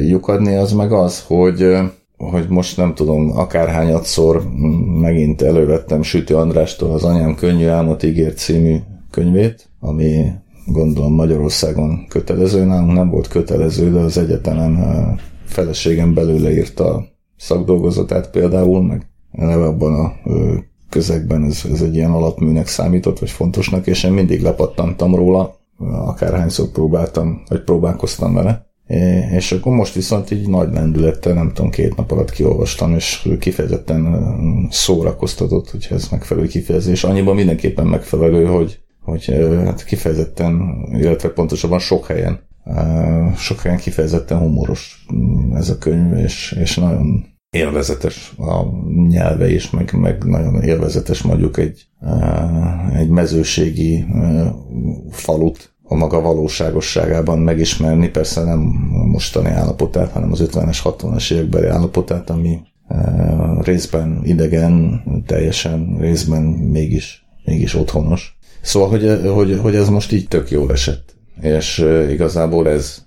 lyukadni, 0.08 0.56
az 0.56 0.72
meg 0.72 0.92
az, 0.92 1.24
hogy, 1.28 1.78
hogy 2.18 2.46
most 2.50 2.78
nem 2.78 2.94
tudom, 2.94 3.38
akárhányadszor 3.38 4.44
megint 5.02 5.42
elővettem 5.42 6.02
Sütő 6.02 6.36
Andrástól 6.36 6.92
az 6.92 7.04
Anyám 7.04 7.36
könnyű 7.36 7.68
álmot 7.68 8.04
ígért 8.04 8.38
című 8.38 8.78
könyvét, 9.12 9.70
ami 9.80 10.26
gondolom 10.66 11.14
Magyarországon 11.14 12.06
kötelező, 12.08 12.66
nálunk 12.66 12.94
nem 12.94 13.10
volt 13.10 13.28
kötelező, 13.28 13.92
de 13.92 14.00
az 14.00 14.18
egyetemen 14.18 15.20
feleségem 15.46 16.14
belőle 16.14 16.52
írta 16.52 16.94
a 16.94 17.06
szakdolgozatát 17.38 18.30
például, 18.30 18.84
meg 18.84 19.10
eleve 19.32 19.66
abban 19.66 19.94
a 19.94 20.14
közegben 20.90 21.44
ez, 21.44 21.64
ez 21.72 21.82
egy 21.82 21.96
ilyen 21.96 22.12
alapműnek 22.12 22.68
számított, 22.68 23.20
vagy 23.20 23.30
fontosnak, 23.30 23.88
és 23.88 24.04
én 24.04 24.12
mindig 24.12 24.42
lepattantam 24.42 25.16
róla, 25.16 25.56
akárhányszor 26.06 26.68
próbáltam, 26.68 27.42
vagy 27.48 27.64
próbálkoztam 27.64 28.34
vele. 28.34 28.70
És 29.32 29.52
akkor 29.52 29.76
most 29.76 29.94
viszont 29.94 30.32
így 30.32 30.50
nagy 30.50 30.74
lendülettel, 30.74 31.34
nem 31.34 31.52
tudom, 31.54 31.72
két 31.72 31.96
nap 31.96 32.12
alatt 32.12 32.32
kiolvastam, 32.32 32.96
és 32.96 33.30
kifejezetten 33.40 34.18
szórakoztatott, 34.72 35.70
hogyha 35.70 35.96
ez 35.96 36.08
megfelelő 36.12 36.48
kifejezés. 36.48 37.04
Annyiban 37.04 37.36
mindenképpen 37.36 37.88
megfelelő, 37.88 38.46
hogy 38.46 38.80
hogy 39.12 39.26
hát 39.66 39.84
kifejezetten, 39.84 40.86
illetve 40.92 41.30
pontosabban 41.30 41.80
sok 41.80 42.06
helyen, 42.08 42.40
sok 43.38 43.60
helyen 43.60 43.78
kifejezetten 43.78 44.38
humoros 44.38 45.06
mm, 45.14 45.56
ez 45.56 45.70
a 45.70 45.78
könyv, 45.78 46.18
és, 46.18 46.58
és 46.60 46.76
nagyon 46.76 47.26
élvezetes 47.50 48.34
a 48.38 48.64
nyelve 49.08 49.52
is, 49.52 49.70
meg, 49.70 49.94
meg 49.94 50.24
nagyon 50.24 50.62
élvezetes 50.62 51.22
mondjuk 51.22 51.58
egy, 51.58 51.88
egy 52.94 53.10
mezőségi 53.10 54.06
falut 55.10 55.74
a 55.84 55.96
maga 55.96 56.22
valóságosságában 56.22 57.40
megismerni, 57.40 58.10
persze 58.10 58.44
nem 58.44 58.90
a 58.94 59.06
mostani 59.06 59.50
állapotát, 59.50 60.12
hanem 60.12 60.32
az 60.32 60.50
50-es, 60.52 60.78
60-as 60.84 61.32
évekbeli 61.32 61.68
állapotát, 61.68 62.30
ami 62.30 62.60
részben 63.62 64.22
idegen, 64.24 65.04
teljesen, 65.26 65.98
részben 66.00 66.44
mégis, 66.44 67.26
mégis 67.46 67.76
otthonos. 67.76 68.38
Szóval, 68.62 68.90
hogy, 68.90 69.22
hogy, 69.34 69.60
hogy 69.62 69.76
ez 69.76 69.90
most 69.90 70.12
így 70.12 70.28
tök 70.28 70.52
jól 70.52 70.72
esett. 70.72 71.16
És 71.42 71.86
igazából 72.10 72.70
ez 72.70 72.98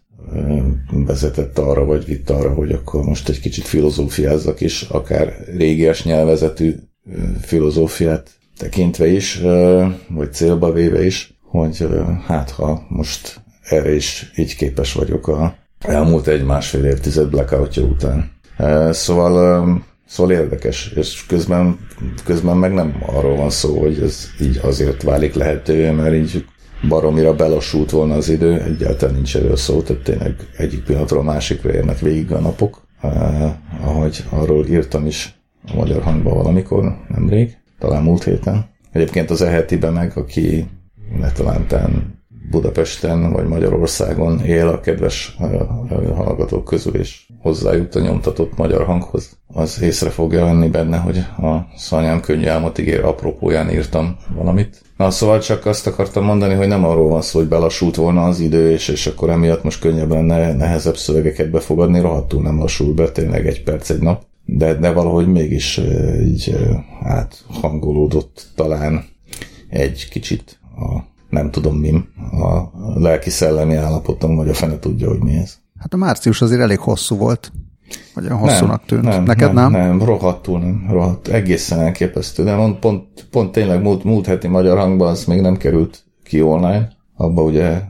vezetett 0.91 1.59
arra, 1.59 1.85
vagy 1.85 2.05
vitt 2.05 2.31
arra, 2.31 2.55
hogy 2.55 2.73
akkor 2.73 3.05
most 3.05 3.29
egy 3.29 3.41
kicsit 3.41 3.65
filozófiázzak 3.65 4.61
is, 4.61 4.83
akár 4.83 5.37
régies 5.57 6.05
nyelvezetű 6.05 6.75
filozófiát 7.41 8.31
tekintve 8.59 9.07
is, 9.07 9.41
vagy 10.09 10.33
célba 10.33 10.73
véve 10.73 11.05
is, 11.05 11.39
hogy 11.43 11.87
hát 12.27 12.51
ha 12.51 12.87
most 12.89 13.41
erre 13.63 13.95
is 13.95 14.33
így 14.37 14.57
képes 14.57 14.93
vagyok 14.93 15.29
a 15.29 15.57
elmúlt 15.79 16.27
egy-másfél 16.27 16.85
évtized 16.85 17.29
blackoutja 17.29 17.83
után. 17.83 18.31
Szóval 18.91 19.85
Szóval 20.15 20.33
érdekes, 20.33 20.93
és 20.97 21.27
közben, 21.27 21.79
közben 22.25 22.57
meg 22.57 22.73
nem 22.73 22.97
arról 23.07 23.37
van 23.37 23.51
szó, 23.51 23.81
hogy 23.81 23.99
ez 24.03 24.31
így 24.41 24.61
azért 24.63 25.03
válik 25.03 25.35
lehetővé, 25.35 25.91
mert 25.91 26.15
így 26.15 26.45
baromira 26.89 27.35
belassult 27.35 27.91
volna 27.91 28.15
az 28.15 28.29
idő, 28.29 28.61
egyáltalán 28.61 29.15
nincs 29.15 29.37
erről 29.37 29.57
szó, 29.57 29.83
tehát 29.83 30.03
tényleg 30.03 30.35
egyik 30.57 30.85
pillanatról 30.85 31.21
a 31.21 31.25
másikra 31.25 31.73
érnek 31.73 31.99
végig 31.99 32.33
a 32.33 32.39
napok, 32.39 32.87
eh, 33.01 33.55
ahogy 33.81 34.25
arról 34.31 34.67
írtam 34.67 35.07
is 35.07 35.35
a 35.73 35.77
magyar 35.77 36.03
hangban 36.03 36.35
valamikor, 36.35 36.97
nemrég, 37.09 37.57
talán 37.79 38.03
múlt 38.03 38.25
héten. 38.25 38.67
Egyébként 38.93 39.31
az 39.31 39.43
ehetiben 39.43 39.93
meg, 39.93 40.17
aki 40.17 40.67
netalántán 41.19 42.23
Budapesten 42.51 43.33
vagy 43.33 43.47
Magyarországon 43.47 44.41
él 44.41 44.69
a 44.69 44.81
kedves 44.81 45.37
hallgatók 46.15 46.65
közül, 46.65 46.95
és 46.95 47.27
hozzájut 47.41 47.95
a 47.95 48.01
nyomtatott 48.01 48.57
magyar 48.57 48.85
hanghoz, 48.85 49.39
az 49.47 49.81
észre 49.83 50.11
fogja 50.11 50.45
venni 50.45 50.69
benne, 50.69 50.97
hogy 50.97 51.19
a 51.19 51.67
szanyám 51.77 52.21
könnyű 52.21 52.47
álmot 52.47 52.79
ígér 52.79 53.05
apropóján 53.05 53.71
írtam 53.71 54.17
valamit. 54.35 54.83
Na, 54.97 55.11
szóval 55.11 55.41
csak 55.41 55.67
azt 55.67 55.87
akartam 55.87 56.25
mondani, 56.25 56.55
hogy 56.55 56.69
nem 56.69 56.85
arról 56.85 57.09
van 57.09 57.23
szó, 57.23 57.39
hogy 57.39 57.49
belassult 57.49 57.97
volna 57.97 58.25
az 58.25 58.41
idő, 58.41 58.71
és, 58.71 58.89
és 58.89 59.07
akkor 59.07 59.31
emiatt 59.31 59.63
most 59.63 59.81
könnyebb 59.81 60.11
lenne 60.11 60.53
nehezebb 60.53 60.97
szövegeket 60.97 61.51
befogadni, 61.51 62.01
rohadtul 62.01 62.43
nem 62.43 62.59
lassul 62.59 62.95
be, 62.95 63.11
tényleg 63.11 63.47
egy 63.47 63.63
perc, 63.63 63.91
egy 63.91 64.01
nap, 64.01 64.23
de, 64.45 64.75
de 64.75 64.93
valahogy 64.93 65.27
mégis 65.27 65.81
így 66.25 66.57
áthangolódott 67.03 68.47
talán 68.55 69.05
egy 69.69 70.09
kicsit 70.11 70.59
a 70.77 71.13
nem 71.35 71.51
tudom 71.51 71.77
mi, 71.77 71.93
a 72.31 72.71
lelki-szellemi 73.01 73.75
állapotom, 73.75 74.37
vagy 74.37 74.49
a 74.49 74.55
fene 74.55 74.79
tudja, 74.79 75.09
hogy 75.09 75.23
mi 75.23 75.35
ez. 75.37 75.59
Hát 75.79 75.95
a 75.95 75.97
március 75.97 76.43
azért 76.43 76.61
elég 76.61 76.79
hosszú 76.79 77.17
volt. 77.17 77.53
Vagy 78.15 78.25
olyan 78.25 78.39
hosszúnak 78.39 78.85
tűnt. 78.85 79.03
Nem, 79.03 79.23
Neked 79.23 79.53
nem? 79.53 79.71
Nem, 79.71 79.97
nem 79.97 80.07
rohadtul 80.07 80.59
nem. 80.59 80.87
Rohadt, 80.91 81.29
egészen 81.29 81.81
elképesztő. 81.81 82.45
De 82.45 82.55
mond, 82.55 82.75
pont, 82.75 83.27
pont 83.31 83.53
tényleg 83.53 83.83
múlt, 83.83 84.05
múlt 84.05 84.27
heti 84.27 84.49
magyar 84.49 84.79
hangban 84.79 85.09
az 85.09 85.25
még 85.25 85.41
nem 85.41 85.57
került 85.57 86.05
ki 86.23 86.43
online. 86.43 86.93
Abba 87.17 87.43
ugye 87.43 87.69
a, 87.73 87.81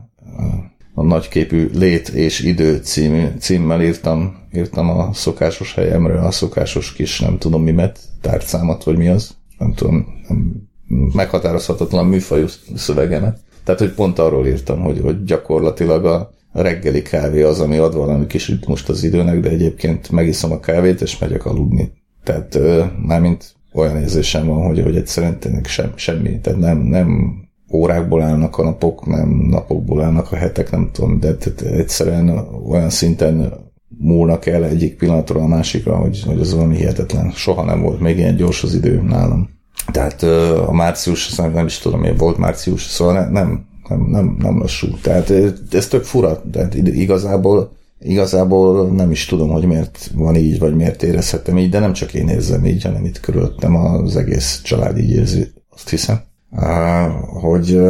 a 0.94 1.02
nagyképű 1.02 1.70
Lét 1.72 2.08
és 2.08 2.40
Idő 2.40 2.76
című, 2.76 3.26
címmel 3.38 3.82
írtam, 3.82 4.36
írtam 4.52 4.90
a 4.90 5.12
szokásos 5.12 5.74
helyemről, 5.74 6.24
a 6.24 6.30
szokásos 6.30 6.92
kis 6.92 7.20
nem 7.20 7.38
tudom 7.38 7.62
mimet, 7.62 7.98
tárcámat, 8.20 8.84
vagy 8.84 8.96
mi 8.96 9.08
az. 9.08 9.36
Nem 9.58 9.72
tudom, 9.72 10.06
nem, 10.28 10.68
meghatározhatatlan 10.88 12.06
műfajú 12.06 12.46
szövegemet. 12.74 13.38
Tehát, 13.64 13.80
hogy 13.80 13.92
pont 13.92 14.18
arról 14.18 14.46
írtam, 14.46 14.80
hogy, 14.80 15.00
hogy 15.00 15.24
gyakorlatilag 15.24 16.04
a 16.04 16.30
reggeli 16.52 17.02
kávé 17.02 17.42
az, 17.42 17.60
ami 17.60 17.76
ad 17.76 17.94
valami 17.94 18.26
kis 18.26 18.48
ritmust 18.48 18.88
az 18.88 19.04
időnek, 19.04 19.40
de 19.40 19.48
egyébként 19.48 20.10
megiszom 20.10 20.52
a 20.52 20.60
kávét, 20.60 21.00
és 21.00 21.18
megyek 21.18 21.46
aludni. 21.46 21.92
Tehát 22.24 22.58
mármint 23.06 23.54
olyan 23.72 23.96
érzésem 23.96 24.46
van, 24.46 24.66
hogy, 24.66 24.82
hogy 24.82 24.96
egyszerűen 24.96 25.38
tényleg 25.38 25.66
sem, 25.66 25.92
semmi. 25.94 26.40
Tehát 26.40 26.58
nem, 26.58 26.78
nem 26.78 27.34
órákból 27.72 28.22
állnak 28.22 28.58
a 28.58 28.62
napok, 28.62 29.06
nem 29.06 29.28
napokból 29.28 30.02
állnak 30.02 30.32
a 30.32 30.36
hetek, 30.36 30.70
nem 30.70 30.90
tudom, 30.92 31.20
de 31.20 31.36
egyszerűen 31.72 32.28
olyan 32.68 32.90
szinten 32.90 33.52
múlnak 33.98 34.46
el 34.46 34.64
egyik 34.64 34.96
pillanatról 34.96 35.42
a 35.42 35.46
másikra, 35.46 35.96
hogy, 35.96 36.22
hogy 36.26 36.40
az 36.40 36.54
valami 36.54 36.76
hihetetlen. 36.76 37.30
Soha 37.30 37.64
nem 37.64 37.82
volt 37.82 38.00
még 38.00 38.18
ilyen 38.18 38.36
gyors 38.36 38.62
az 38.62 38.74
idő 38.74 39.02
nálam. 39.02 39.48
Tehát 39.92 40.22
a 40.68 40.72
március, 40.72 41.34
nem 41.34 41.66
is 41.66 41.78
tudom, 41.78 42.00
miért 42.00 42.18
volt 42.18 42.38
március, 42.38 42.86
szóval 42.86 43.12
nem, 43.12 43.32
nem, 43.32 43.66
nem, 43.88 44.00
nem, 44.10 44.36
nem 44.38 44.58
lassú. 44.58 44.86
Tehát 45.02 45.32
ez 45.70 45.88
tök 45.88 46.04
fura, 46.04 46.42
tehát 46.52 46.74
igazából 46.74 47.72
igazából 48.04 48.90
nem 48.90 49.10
is 49.10 49.24
tudom, 49.24 49.50
hogy 49.50 49.64
miért 49.64 50.10
van 50.14 50.36
így, 50.36 50.58
vagy 50.58 50.74
miért 50.74 51.02
érezhetem 51.02 51.58
így, 51.58 51.70
de 51.70 51.78
nem 51.78 51.92
csak 51.92 52.14
én 52.14 52.28
érzem 52.28 52.66
így, 52.66 52.82
hanem 52.82 53.04
itt 53.04 53.20
körülöttem 53.20 53.76
az 53.76 54.16
egész 54.16 54.60
család 54.62 54.98
így 54.98 55.10
érzi, 55.10 55.52
azt 55.70 55.88
hiszem. 55.88 56.20
Hogy 57.40 57.80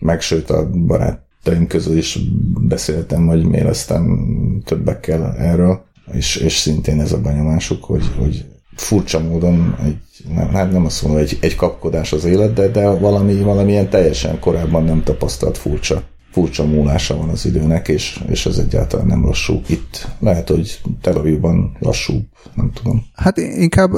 meg 0.00 0.20
sőt 0.20 0.50
a 0.50 0.70
barátaim 0.70 1.66
közül 1.66 1.96
is 1.96 2.18
beszéltem, 2.60 3.26
vagy 3.26 3.44
méleztem 3.44 4.62
többekkel 4.64 5.34
erről, 5.36 5.84
és, 6.12 6.36
és 6.36 6.56
szintén 6.56 7.00
ez 7.00 7.12
a 7.12 7.20
benyomásuk, 7.20 7.84
hogy, 7.84 8.04
hogy 8.18 8.44
furcsa 8.80 9.20
módon 9.20 9.76
egy, 9.84 9.98
nem, 10.34 10.48
hát 10.48 10.72
nem 10.72 10.84
azt 10.84 11.02
mondom, 11.02 11.20
egy, 11.20 11.38
egy 11.40 11.56
kapkodás 11.56 12.12
az 12.12 12.24
élet, 12.24 12.52
de, 12.52 12.68
de 12.68 12.88
valami, 12.88 13.34
valamilyen 13.34 13.90
teljesen 13.90 14.38
korábban 14.38 14.84
nem 14.84 15.02
tapasztalt 15.02 15.58
furcsa 15.58 16.02
furcsa 16.32 16.64
múlása 16.64 17.16
van 17.16 17.28
az 17.28 17.46
időnek, 17.46 17.88
és, 17.88 18.20
és 18.28 18.46
ez 18.46 18.58
egyáltalán 18.58 19.06
nem 19.06 19.24
lassú. 19.24 19.60
Itt 19.66 20.08
lehet, 20.18 20.48
hogy 20.48 20.80
Tel 21.00 21.16
Avivban 21.16 21.76
lassú, 21.80 22.20
nem 22.54 22.70
tudom. 22.74 23.04
Hát 23.14 23.36
inkább 23.36 23.90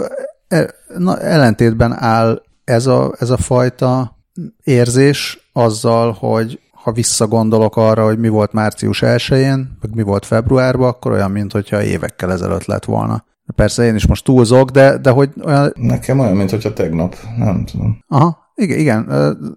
e, 0.49 0.75
na, 0.99 1.21
ellentétben 1.21 1.93
áll 1.93 2.43
ez 2.65 2.87
a, 2.87 3.15
ez 3.19 3.31
a 3.31 3.37
fajta 3.37 4.19
érzés 4.65 5.51
azzal, 5.53 6.13
hogy 6.13 6.61
ha 6.71 6.93
visszagondolok 6.93 7.77
arra, 7.77 8.05
hogy 8.05 8.19
mi 8.19 8.29
volt 8.29 8.53
március 8.53 9.03
1-én, 9.05 9.77
meg 9.81 9.95
mi 9.95 10.03
volt 10.03 10.27
februárban, 10.27 10.89
akkor 10.89 11.13
olyan, 11.13 11.31
mintha 11.31 11.83
évekkel 11.83 12.33
ezelőtt 12.33 12.65
lett 12.65 12.85
volna. 12.85 13.25
Persze 13.55 13.85
én 13.85 13.95
is 13.95 14.07
most 14.07 14.25
túlzok, 14.25 14.71
de, 14.71 14.99
de 14.99 15.11
hogy 15.11 15.31
olyan... 15.45 15.73
Nekem 15.75 16.19
olyan, 16.19 16.37
mint 16.37 16.51
hogyha 16.51 16.73
tegnap, 16.73 17.17
nem 17.39 17.65
tudom. 17.65 17.99
Aha, 18.09 18.53
igen, 18.55 18.79
igen. 18.79 19.05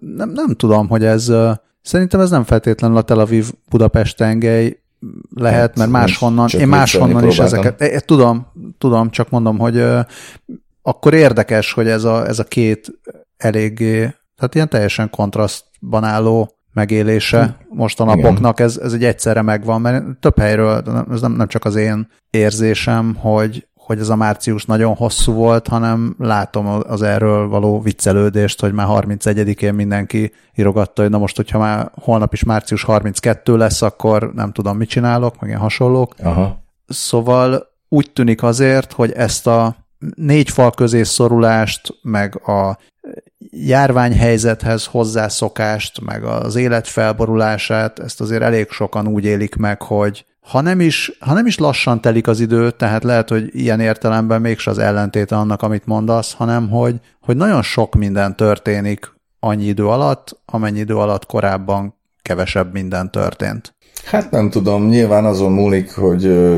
Nem, 0.00 0.30
nem 0.30 0.54
tudom, 0.56 0.88
hogy 0.88 1.04
ez 1.04 1.32
Szerintem 1.86 2.20
ez 2.20 2.30
nem 2.30 2.44
feltétlenül 2.44 2.96
a 2.96 3.02
Tel 3.02 3.18
Aviv 3.18 3.52
Budapest 3.68 4.16
tengely 4.16 4.80
lehet, 5.34 5.60
hát, 5.60 5.76
mert 5.76 5.90
máshonnan, 5.90 6.48
én 6.48 6.68
máshonnan 6.68 7.26
is 7.26 7.38
ezeket, 7.38 7.80
én, 7.80 7.98
tudom, 8.04 8.46
tudom, 8.78 9.10
csak 9.10 9.30
mondom, 9.30 9.58
hogy 9.58 9.84
akkor 10.82 11.14
érdekes, 11.14 11.72
hogy 11.72 11.88
ez 11.88 12.04
a, 12.04 12.26
ez 12.26 12.38
a 12.38 12.44
két 12.44 13.00
eléggé, 13.36 13.98
tehát 14.36 14.54
ilyen 14.54 14.68
teljesen 14.68 15.10
kontrasztban 15.10 16.04
álló 16.04 16.50
megélése 16.72 17.56
most 17.68 18.00
a 18.00 18.04
napoknak, 18.04 18.60
ez, 18.60 18.76
ez 18.76 18.92
egy 18.92 19.04
egyszerre 19.04 19.42
megvan, 19.42 19.80
mert 19.80 20.04
több 20.20 20.38
helyről, 20.38 20.82
ez 21.10 21.20
nem, 21.20 21.32
nem 21.32 21.48
csak 21.48 21.64
az 21.64 21.74
én 21.74 22.08
érzésem, 22.30 23.14
hogy, 23.14 23.66
hogy 23.86 23.98
ez 23.98 24.08
a 24.08 24.16
március 24.16 24.64
nagyon 24.64 24.94
hosszú 24.94 25.32
volt, 25.32 25.68
hanem 25.68 26.16
látom 26.18 26.66
az 26.66 27.02
erről 27.02 27.48
való 27.48 27.80
viccelődést, 27.80 28.60
hogy 28.60 28.72
már 28.72 28.86
31-én 28.90 29.74
mindenki 29.74 30.32
írogatta, 30.54 31.02
hogy 31.02 31.10
na 31.10 31.18
most, 31.18 31.36
hogyha 31.36 31.58
már 31.58 31.90
holnap 31.94 32.32
is 32.32 32.44
március 32.44 32.82
32 32.82 33.56
lesz, 33.56 33.82
akkor 33.82 34.32
nem 34.34 34.52
tudom, 34.52 34.76
mit 34.76 34.88
csinálok, 34.88 35.40
meg 35.40 35.48
ilyen 35.48 35.60
hasonlók. 35.60 36.14
Aha. 36.22 36.62
Szóval 36.86 37.66
úgy 37.88 38.10
tűnik 38.12 38.42
azért, 38.42 38.92
hogy 38.92 39.12
ezt 39.12 39.46
a 39.46 39.76
négy 40.14 40.50
fal 40.50 40.70
közé 40.70 41.02
szorulást, 41.02 41.98
meg 42.02 42.48
a 42.48 42.78
járványhelyzethez 43.64 44.84
hozzászokást, 44.84 46.00
meg 46.00 46.24
az 46.24 46.56
élet 46.56 46.88
felborulását, 46.88 47.98
ezt 47.98 48.20
azért 48.20 48.42
elég 48.42 48.70
sokan 48.70 49.06
úgy 49.06 49.24
élik 49.24 49.54
meg, 49.54 49.82
hogy 49.82 50.24
ha 50.40 50.60
nem, 50.60 50.80
is, 50.80 51.12
ha 51.20 51.32
nem 51.32 51.46
is 51.46 51.58
lassan 51.58 52.00
telik 52.00 52.26
az 52.26 52.40
idő, 52.40 52.70
tehát 52.70 53.04
lehet, 53.04 53.28
hogy 53.28 53.48
ilyen 53.52 53.80
értelemben 53.80 54.40
mégse 54.40 54.70
az 54.70 54.78
ellentéte 54.78 55.36
annak, 55.36 55.62
amit 55.62 55.86
mondasz, 55.86 56.32
hanem 56.32 56.68
hogy, 56.68 57.00
hogy 57.20 57.36
nagyon 57.36 57.62
sok 57.62 57.94
minden 57.94 58.36
történik 58.36 59.14
annyi 59.40 59.64
idő 59.64 59.86
alatt, 59.86 60.40
amennyi 60.44 60.78
idő 60.78 60.96
alatt 60.96 61.26
korábban 61.26 61.94
kevesebb 62.22 62.72
minden 62.72 63.10
történt. 63.10 63.74
Hát 64.04 64.30
nem 64.30 64.50
tudom, 64.50 64.88
nyilván 64.88 65.24
azon 65.24 65.52
múlik, 65.52 65.94
hogy 65.94 66.52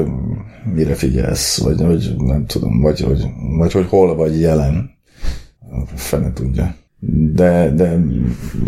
mire 0.75 0.95
figyelsz, 0.95 1.61
vagy 1.61 1.81
hogy 1.81 2.15
nem 2.17 2.47
tudom, 2.47 2.81
vagy 2.81 3.01
hogy, 3.01 3.25
vagy 3.59 3.73
hogy 3.73 3.87
hol 3.89 4.15
vagy 4.17 4.41
jelen. 4.41 4.91
Fene 5.95 6.33
tudja. 6.33 6.75
De, 7.01 7.73
de, 7.77 7.99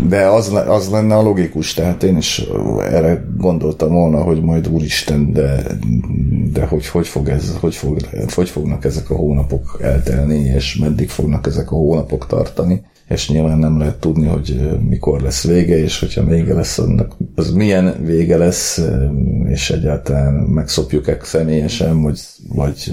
de 0.07 0.25
az, 0.25 0.53
az 0.67 0.89
lenne 0.89 1.15
a 1.15 1.21
logikus, 1.21 1.73
tehát 1.73 2.03
én 2.03 2.17
is 2.17 2.43
erre 2.79 3.25
gondoltam 3.37 3.91
volna, 3.93 4.21
hogy 4.21 4.41
majd 4.41 4.67
úristen, 4.67 5.33
de, 5.33 5.63
de 6.53 6.65
hogy, 6.65 6.87
hogy, 6.87 7.07
fog 7.07 7.29
ez, 7.29 7.57
hogy, 7.59 7.75
fog, 7.75 7.97
hogy 8.33 8.49
fognak 8.49 8.85
ezek 8.85 9.09
a 9.09 9.15
hónapok 9.15 9.79
eltelni, 9.81 10.39
és 10.39 10.75
meddig 10.75 11.09
fognak 11.09 11.47
ezek 11.47 11.71
a 11.71 11.75
hónapok 11.75 12.27
tartani, 12.27 12.81
és 13.07 13.29
nyilván 13.29 13.57
nem 13.57 13.77
lehet 13.77 13.99
tudni, 13.99 14.27
hogy 14.27 14.79
mikor 14.89 15.21
lesz 15.21 15.47
vége, 15.47 15.77
és 15.77 15.99
hogyha 15.99 16.25
vége 16.25 16.53
lesz, 16.53 16.77
annak 16.77 17.15
az 17.35 17.53
milyen 17.53 17.95
vége 18.03 18.37
lesz, 18.37 18.81
és 19.45 19.69
egyáltalán 19.69 20.33
megszopjuk-e 20.33 21.17
személyesen, 21.21 22.01
vagy, 22.01 22.19
vagy, 22.53 22.91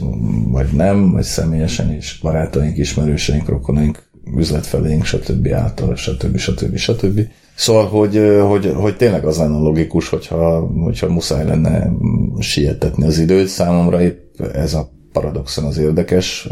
vagy 0.50 0.68
nem, 0.72 1.12
vagy 1.12 1.24
személyesen 1.24 1.92
is 1.92 2.18
barátaink, 2.22 2.78
ismerőseink, 2.78 3.48
rokonaink 3.48 4.07
üzletfelénk, 4.36 5.04
stb. 5.04 5.48
által, 5.52 5.96
stb. 5.96 6.36
stb. 6.36 6.76
stb. 6.76 7.20
Szóval, 7.54 7.86
hogy, 7.86 8.22
hogy, 8.48 8.72
hogy 8.76 8.96
tényleg 8.96 9.24
az 9.24 9.38
lenne 9.38 9.58
logikus, 9.58 10.08
hogyha, 10.08 10.60
hogyha 10.60 11.08
muszáj 11.08 11.44
lenne 11.44 11.90
sietetni 12.38 13.06
az 13.06 13.18
időt. 13.18 13.48
Számomra 13.48 14.02
épp 14.02 14.40
ez 14.40 14.74
a 14.74 14.90
paradoxon 15.12 15.64
az 15.64 15.78
érdekes, 15.78 16.48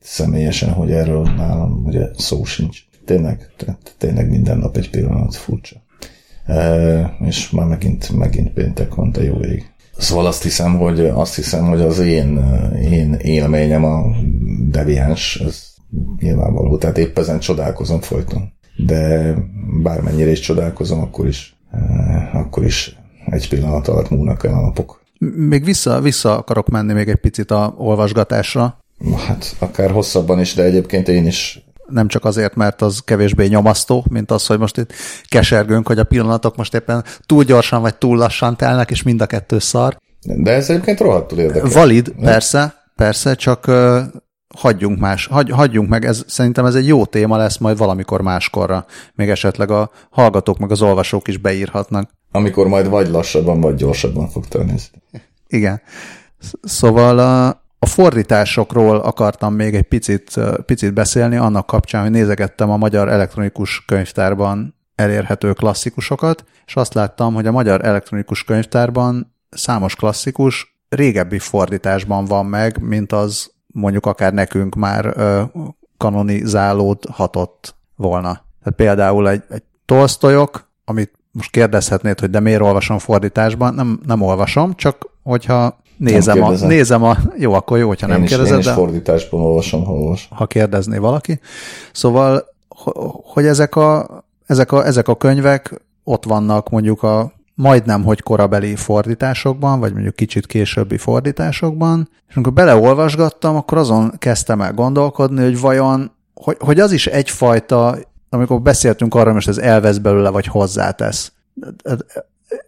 személyesen, 0.00 0.72
hogy 0.72 0.90
erről 0.90 1.22
nálam 1.36 1.84
ugye 1.84 2.08
szó 2.16 2.44
sincs. 2.44 2.78
Tényleg, 3.04 3.50
tényleg 3.98 4.30
minden 4.30 4.58
nap 4.58 4.76
egy 4.76 4.90
pillanat 4.90 5.34
furcsa. 5.34 5.76
E, 6.46 7.16
és 7.20 7.50
már 7.50 7.66
megint, 7.66 8.16
megint 8.16 8.52
péntek 8.52 8.94
van, 8.94 9.12
te 9.12 9.22
jó 9.22 9.40
ég. 9.40 9.72
Szóval 9.98 10.26
azt 10.26 10.42
hiszem, 10.42 10.78
hogy, 10.78 11.00
azt 11.00 11.34
hiszem, 11.34 11.64
hogy 11.64 11.80
az 11.80 11.98
én, 11.98 12.40
én 12.90 13.12
élményem 13.12 13.84
a 13.84 14.04
deviáns, 14.70 15.40
ez 15.46 15.73
nyilvánvaló, 16.20 16.78
tehát 16.78 16.98
épp 16.98 17.18
ezen 17.18 17.38
csodálkozom 17.38 18.00
folyton. 18.00 18.52
De 18.76 19.34
bármennyire 19.82 20.30
is 20.30 20.40
csodálkozom, 20.40 21.00
akkor 21.00 21.26
is, 21.26 21.56
eh, 21.70 22.34
akkor 22.34 22.64
is 22.64 22.98
egy 23.26 23.48
pillanat 23.48 23.88
alatt 23.88 24.10
múlnak 24.10 24.44
el 24.44 24.54
a 24.54 24.60
napok. 24.60 25.02
Még 25.36 25.64
vissza, 25.64 26.00
vissza 26.00 26.36
akarok 26.38 26.68
menni 26.68 26.92
még 26.92 27.08
egy 27.08 27.20
picit 27.20 27.50
a 27.50 27.74
olvasgatásra. 27.76 28.78
Hát 29.26 29.56
akár 29.58 29.90
hosszabban 29.90 30.40
is, 30.40 30.54
de 30.54 30.62
egyébként 30.62 31.08
én 31.08 31.26
is 31.26 31.64
nem 31.88 32.08
csak 32.08 32.24
azért, 32.24 32.54
mert 32.54 32.82
az 32.82 33.00
kevésbé 33.04 33.46
nyomasztó, 33.46 34.04
mint 34.10 34.30
az, 34.30 34.46
hogy 34.46 34.58
most 34.58 34.76
itt 34.76 34.92
kesergünk, 35.28 35.86
hogy 35.86 35.98
a 35.98 36.04
pillanatok 36.04 36.56
most 36.56 36.74
éppen 36.74 37.04
túl 37.26 37.44
gyorsan 37.44 37.80
vagy 37.80 37.94
túl 37.94 38.16
lassan 38.16 38.56
telnek, 38.56 38.90
és 38.90 39.02
mind 39.02 39.20
a 39.20 39.26
kettő 39.26 39.58
szar. 39.58 39.96
De 40.26 40.52
ez 40.52 40.70
egyébként 40.70 41.00
rohadtul 41.00 41.38
érdekes. 41.38 41.72
Valid, 41.72 42.14
persze, 42.20 42.74
persze, 42.96 43.34
csak 43.34 43.70
hagyjunk, 44.56 44.98
más, 44.98 45.26
hagy, 45.26 45.50
hagyjunk 45.50 45.88
meg, 45.88 46.04
ez, 46.04 46.24
szerintem 46.26 46.64
ez 46.64 46.74
egy 46.74 46.86
jó 46.86 47.04
téma 47.04 47.36
lesz 47.36 47.58
majd 47.58 47.78
valamikor 47.78 48.20
máskorra. 48.20 48.86
Még 49.14 49.28
esetleg 49.28 49.70
a 49.70 49.90
hallgatók 50.10 50.58
meg 50.58 50.70
az 50.70 50.82
olvasók 50.82 51.28
is 51.28 51.36
beírhatnak. 51.36 52.10
Amikor 52.30 52.66
majd 52.68 52.88
vagy 52.88 53.08
lassabban, 53.08 53.60
vagy 53.60 53.74
gyorsabban 53.74 54.28
fog 54.28 54.46
tenni. 54.46 54.74
Igen. 55.46 55.80
Szóval 56.62 57.18
a, 57.18 57.46
a 57.78 57.86
fordításokról 57.86 58.96
akartam 58.96 59.54
még 59.54 59.74
egy 59.74 59.82
picit, 59.82 60.40
picit 60.66 60.94
beszélni, 60.94 61.36
annak 61.36 61.66
kapcsán, 61.66 62.02
hogy 62.02 62.10
nézegettem 62.10 62.70
a 62.70 62.76
Magyar 62.76 63.08
Elektronikus 63.08 63.84
Könyvtárban 63.86 64.74
elérhető 64.94 65.52
klasszikusokat, 65.52 66.44
és 66.66 66.76
azt 66.76 66.94
láttam, 66.94 67.34
hogy 67.34 67.46
a 67.46 67.52
Magyar 67.52 67.84
Elektronikus 67.84 68.44
Könyvtárban 68.44 69.34
számos 69.50 69.94
klasszikus 69.94 70.74
régebbi 70.88 71.38
fordításban 71.38 72.24
van 72.24 72.46
meg, 72.46 72.82
mint 72.82 73.12
az 73.12 73.53
mondjuk 73.74 74.06
akár 74.06 74.32
nekünk 74.32 74.74
már 74.74 75.12
ö, 75.16 75.42
kanonizálódhatott 75.96 77.74
volna. 77.96 78.30
Tehát 78.32 78.76
például 78.76 79.28
egy, 79.28 79.42
egy 79.48 79.62
Tolstoyok, 79.84 80.68
amit 80.84 81.12
most 81.32 81.50
kérdezhetnéd, 81.50 82.20
hogy 82.20 82.30
de 82.30 82.40
miért 82.40 82.60
olvasom 82.60 82.98
fordításban, 82.98 83.74
nem, 83.74 84.00
nem 84.06 84.22
olvasom, 84.22 84.74
csak 84.74 85.10
hogyha 85.22 85.78
nézem 85.96 86.42
a, 86.42 86.50
nézem 86.50 87.02
a, 87.02 87.16
jó, 87.36 87.52
akkor 87.52 87.78
jó, 87.78 87.88
hogyha 87.88 88.06
én 88.06 88.12
nem 88.12 88.22
is, 88.22 88.28
kérdezed. 88.28 88.52
Én 88.52 88.58
is 88.58 88.66
de, 88.66 88.72
fordításban 88.72 89.40
olvasom, 89.40 89.84
ha 89.84 89.92
olvas. 89.92 90.28
Ha 90.30 90.46
kérdezné 90.46 90.98
valaki. 90.98 91.40
Szóval, 91.92 92.44
hogy 93.24 93.46
ezek 93.46 93.76
a, 93.76 94.08
ezek 94.46 94.72
a, 94.72 94.86
ezek 94.86 95.08
a 95.08 95.16
könyvek 95.16 95.82
ott 96.04 96.24
vannak 96.24 96.70
mondjuk 96.70 97.02
a 97.02 97.32
majdnem, 97.54 98.02
hogy 98.02 98.22
korabeli 98.22 98.76
fordításokban, 98.76 99.80
vagy 99.80 99.92
mondjuk 99.92 100.16
kicsit 100.16 100.46
későbbi 100.46 100.96
fordításokban, 100.96 102.08
és 102.28 102.34
amikor 102.34 102.52
beleolvasgattam, 102.52 103.56
akkor 103.56 103.78
azon 103.78 104.12
kezdtem 104.18 104.60
el 104.60 104.72
gondolkodni, 104.72 105.42
hogy 105.42 105.60
vajon, 105.60 106.12
hogy, 106.34 106.56
hogy 106.58 106.80
az 106.80 106.92
is 106.92 107.06
egyfajta, 107.06 107.96
amikor 108.30 108.62
beszéltünk 108.62 109.14
arra, 109.14 109.32
most 109.32 109.48
ez 109.48 109.58
elvesz 109.58 109.98
belőle, 109.98 110.28
vagy 110.28 110.46
hozzátesz. 110.46 111.32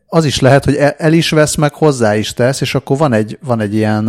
az 0.07 0.25
is 0.25 0.41
lehet, 0.41 0.65
hogy 0.65 0.75
el 0.97 1.13
is 1.13 1.31
vesz, 1.31 1.55
meg 1.55 1.75
hozzá 1.75 2.17
is 2.17 2.33
tesz, 2.33 2.61
és 2.61 2.75
akkor 2.75 2.97
van 2.97 3.13
egy, 3.13 3.39
van 3.43 3.61
egy 3.61 3.75
ilyen, 3.75 4.05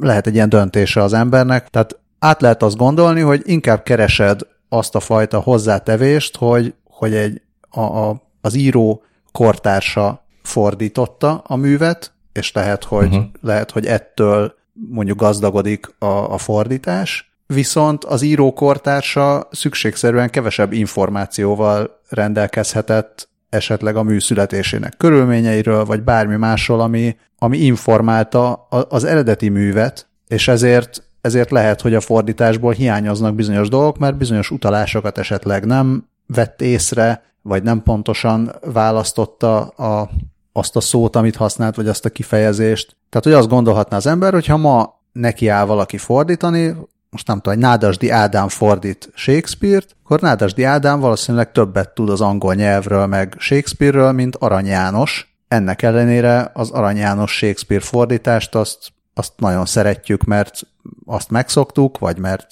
lehet 0.00 0.26
egy 0.26 0.34
ilyen 0.34 0.48
döntése 0.48 1.02
az 1.02 1.12
embernek, 1.12 1.68
tehát 1.68 1.98
át 2.18 2.40
lehet 2.40 2.62
azt 2.62 2.76
gondolni, 2.76 3.20
hogy 3.20 3.42
inkább 3.44 3.82
keresed 3.82 4.40
azt 4.68 4.94
a 4.94 5.00
fajta 5.00 5.40
hozzátevést, 5.40 6.36
hogy, 6.36 6.74
hogy 6.84 7.14
egy, 7.14 7.40
a, 7.68 7.80
a, 7.80 8.22
az 8.40 8.54
író 8.54 9.02
kortársa 9.32 10.24
fordította 10.42 11.42
a 11.46 11.56
művet, 11.56 12.12
és 12.32 12.52
lehet, 12.52 12.84
hogy, 12.84 13.06
uh-huh. 13.06 13.24
lehet, 13.40 13.70
hogy 13.70 13.86
ettől 13.86 14.54
mondjuk 14.72 15.18
gazdagodik 15.18 15.94
a, 15.98 16.32
a 16.32 16.38
fordítás, 16.38 17.32
viszont 17.46 18.04
az 18.04 18.22
író 18.22 18.52
kortársa 18.52 19.48
szükségszerűen 19.50 20.30
kevesebb 20.30 20.72
információval 20.72 22.00
rendelkezhetett 22.08 23.28
esetleg 23.48 23.96
a 23.96 24.02
mű 24.02 24.18
születésének 24.18 24.96
körülményeiről, 24.96 25.84
vagy 25.84 26.02
bármi 26.02 26.36
másról, 26.36 26.80
ami, 26.80 27.16
ami 27.38 27.58
informálta 27.58 28.66
az 28.88 29.04
eredeti 29.04 29.48
művet, 29.48 30.08
és 30.28 30.48
ezért, 30.48 31.02
ezért 31.20 31.50
lehet, 31.50 31.80
hogy 31.80 31.94
a 31.94 32.00
fordításból 32.00 32.72
hiányoznak 32.72 33.34
bizonyos 33.34 33.68
dolgok, 33.68 33.98
mert 33.98 34.16
bizonyos 34.16 34.50
utalásokat 34.50 35.18
esetleg 35.18 35.66
nem 35.66 36.08
vett 36.26 36.62
észre, 36.62 37.22
vagy 37.42 37.62
nem 37.62 37.82
pontosan 37.82 38.52
választotta 38.72 39.60
a, 39.60 40.10
azt 40.52 40.76
a 40.76 40.80
szót, 40.80 41.16
amit 41.16 41.36
használt, 41.36 41.76
vagy 41.76 41.88
azt 41.88 42.04
a 42.04 42.10
kifejezést. 42.10 42.96
Tehát, 43.08 43.26
hogy 43.26 43.36
azt 43.36 43.48
gondolhatná 43.48 43.96
az 43.96 44.06
ember, 44.06 44.32
hogy 44.32 44.46
ha 44.46 44.56
ma 44.56 44.98
neki 45.12 45.48
áll 45.48 45.64
valaki 45.64 45.98
fordítani, 45.98 46.76
most 47.10 47.26
nem 47.26 47.36
tudom, 47.36 47.58
hogy 47.58 47.62
Nádasdi 47.68 48.10
Ádám 48.10 48.48
fordít 48.48 49.10
Shakespeare-t, 49.14 49.96
akkor 50.04 50.20
Nádasdi 50.20 50.64
Ádám 50.64 51.00
valószínűleg 51.00 51.52
többet 51.52 51.94
tud 51.94 52.10
az 52.10 52.20
angol 52.20 52.54
nyelvről, 52.54 53.06
meg 53.06 53.34
Shakespeare-ről, 53.38 54.12
mint 54.12 54.36
Arany 54.36 54.66
János. 54.66 55.34
Ennek 55.48 55.82
ellenére 55.82 56.50
az 56.54 56.70
Arany 56.70 56.96
János 56.96 57.32
Shakespeare 57.32 57.84
fordítást 57.84 58.54
azt, 58.54 58.92
azt 59.14 59.32
nagyon 59.36 59.66
szeretjük, 59.66 60.24
mert 60.24 60.60
azt 61.06 61.30
megszoktuk, 61.30 61.98
vagy 61.98 62.18
mert 62.18 62.46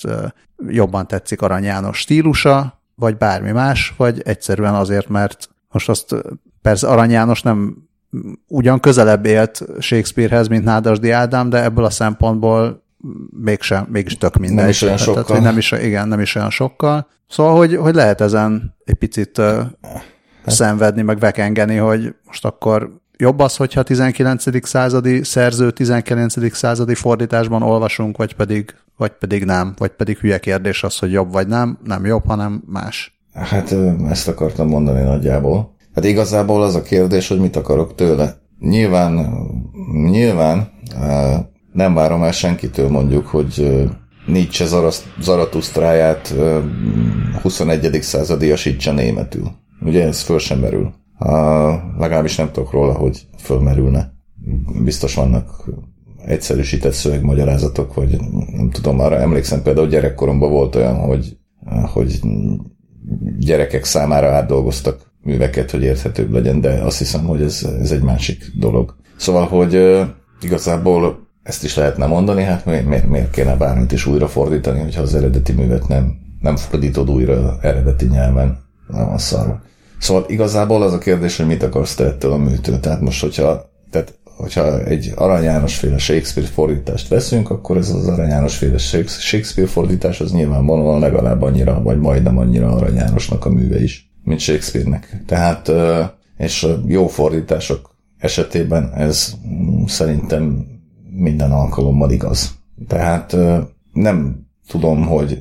jobban 0.67 1.07
tetszik 1.07 1.43
Arany 1.43 1.65
János 1.65 1.99
stílusa, 1.99 2.78
vagy 2.99 3.17
bármi 3.17 3.51
más, 3.51 3.95
vagy 3.97 4.23
egyszerűen 4.25 4.75
azért, 4.75 5.09
mert 5.09 5.49
most 5.71 5.89
azt 5.89 6.15
persze 6.63 6.87
Arany 6.87 7.11
János 7.11 7.43
nem 7.43 7.89
ugyan 8.47 8.81
közelebb 8.81 9.27
élt 9.27 9.65
Shakespearehez, 9.79 10.49
mint 10.49 10.65
Nádasdi 10.65 11.11
Ádám, 11.11 11.49
de 11.51 11.63
ebből 11.63 11.85
a 11.85 11.91
szempontból 11.91 12.83
mégsem, 13.31 13.87
mégis 13.91 14.17
tök 14.17 14.37
mindegy. 14.37 14.59
Nem 14.59 14.69
is 14.69 14.83
olyan 14.83 14.97
sokkal. 14.97 15.25
Tehát, 15.25 15.43
nem 15.43 15.59
is, 15.59 15.73
igen, 15.73 16.09
nem 16.09 16.21
is 16.21 16.35
olyan 16.35 16.51
sokkal. 16.51 17.09
Szóval, 17.29 17.57
hogy, 17.57 17.77
hogy 17.77 17.95
lehet 17.95 18.21
ezen 18.21 18.77
egy 18.85 18.95
picit 18.95 19.39
uh, 19.39 19.61
szenvedni, 20.47 21.03
meg 21.03 21.19
vekengeni, 21.19 21.77
hogy 21.77 22.15
most 22.27 22.45
akkor 22.45 23.01
jobb 23.19 23.39
az, 23.39 23.57
hogyha 23.57 23.83
19. 23.83 24.67
századi 24.67 25.25
szerző 25.25 25.71
19. 25.71 26.55
századi 26.55 26.95
fordításban 26.95 27.63
olvasunk, 27.63 28.17
vagy 28.17 28.35
pedig, 28.35 28.75
vagy 28.97 29.11
pedig 29.11 29.45
nem, 29.45 29.75
vagy 29.79 29.91
pedig 29.91 30.19
hülye 30.19 30.39
kérdés 30.39 30.83
az, 30.83 30.99
hogy 30.99 31.13
jobb 31.13 31.33
vagy 31.33 31.47
nem, 31.47 31.79
nem 31.85 32.05
jobb, 32.05 32.27
hanem 32.27 32.63
más. 32.67 33.21
Hát 33.33 33.75
ezt 34.09 34.29
akartam 34.29 34.69
mondani 34.69 35.03
nagyjából. 35.03 35.77
Hát 35.95 36.05
igazából 36.05 36.63
az 36.63 36.75
a 36.75 36.83
kérdés, 36.83 37.29
hogy 37.29 37.41
mit 37.41 37.57
akarok 37.57 37.95
tőle. 37.95 38.37
Nyilván, 38.61 39.29
nyilván 40.11 40.71
nem 41.73 41.95
várom 41.95 42.23
el 42.23 42.33
senkitől 42.33 42.89
mondjuk, 42.89 43.27
hogy 43.27 43.87
Nietzsche 44.27 44.67
Zaratusztráját 45.21 46.35
21. 47.43 47.99
századiasítsa 48.03 48.93
németül. 48.93 49.51
Ugye 49.81 50.07
ez 50.07 50.21
föl 50.21 50.39
sem 50.39 50.59
merül. 50.59 50.93
Legalábbis 51.99 52.37
nem 52.37 52.51
tudok 52.53 52.73
róla, 52.73 52.93
hogy 52.93 53.27
fölmerülne. 53.39 54.13
Biztos 54.83 55.15
vannak 55.15 55.65
egyszerűsített 56.25 56.93
szövegmagyarázatok, 56.93 57.95
vagy 57.95 58.21
nem 58.57 58.71
tudom, 58.71 59.01
arra 59.01 59.17
emlékszem 59.17 59.63
például 59.63 59.89
gyerekkoromban 59.89 60.51
volt 60.51 60.75
olyan, 60.75 60.97
hogy, 60.97 61.37
hogy 61.93 62.21
gyerekek 63.39 63.85
számára 63.85 64.29
átdolgoztak 64.29 65.13
műveket, 65.23 65.71
hogy 65.71 65.83
érthetőbb 65.83 66.33
legyen, 66.33 66.61
de 66.61 66.71
azt 66.71 66.99
hiszem, 66.99 67.25
hogy 67.25 67.43
ez, 67.43 67.69
ez 67.81 67.91
egy 67.93 68.03
másik 68.03 68.53
dolog. 68.59 68.97
Szóval, 69.17 69.47
hogy 69.47 69.75
uh, 69.75 70.07
igazából 70.41 71.27
ezt 71.43 71.65
is 71.65 71.77
lehetne 71.77 72.07
mondani, 72.07 72.43
hát 72.43 72.65
miért, 72.65 73.09
miért 73.09 73.31
kéne 73.31 73.57
bármit 73.57 73.93
is 73.93 74.07
újra 74.07 74.29
fordítani, 74.29 74.81
hogyha 74.81 75.03
az 75.03 75.15
eredeti 75.15 75.53
művet 75.53 75.89
nem, 75.89 76.17
nem 76.41 76.57
fordítod 76.57 77.11
újra 77.11 77.59
eredeti 77.63 78.07
nyelven, 78.07 78.59
nem 78.89 79.09
a 79.13 79.19
szarva. 79.19 79.61
Szóval 79.99 80.25
igazából 80.29 80.83
az 80.83 80.93
a 80.93 80.99
kérdés, 80.99 81.37
hogy 81.37 81.47
mit 81.47 81.63
akarsz 81.63 81.95
te 81.95 82.05
ettől 82.05 82.33
a 82.33 82.37
műtől. 82.37 82.81
Tehát 82.81 83.01
most, 83.01 83.21
hogyha, 83.21 83.71
tehát, 83.91 84.19
hogyha 84.37 84.85
egy 84.85 85.13
Arany 85.17 85.43
János 85.43 85.77
féle 85.77 85.99
Shakespeare 85.99 86.49
fordítást 86.49 87.09
veszünk, 87.09 87.51
akkor 87.51 87.77
ez 87.77 87.91
az 87.91 88.09
Arany 88.09 88.29
János 88.29 88.57
féle 88.57 88.79
Shakespeare 88.79 89.71
fordítás 89.71 90.21
az 90.21 90.33
nyilvánvalóan 90.33 91.01
legalább 91.01 91.43
annyira, 91.43 91.83
vagy 91.83 91.99
majdnem 91.99 92.39
annyira 92.39 92.73
Arany 92.73 92.95
Jánosnak 92.95 93.45
a 93.45 93.51
műve 93.51 93.83
is, 93.83 94.11
mint 94.25 94.41
Shakespeare-nek. 94.41 95.23
Tehát, 95.27 95.73
és 96.37 96.67
jó 96.87 97.07
fordítások 97.07 97.97
esetében 98.19 98.93
ez 98.95 99.35
szerintem 99.87 100.67
minden 101.11 101.53
alkalommal 101.53 102.11
igaz. 102.11 102.55
Tehát 102.87 103.37
nem 103.93 104.47
tudom, 104.69 105.03
hogy, 105.07 105.39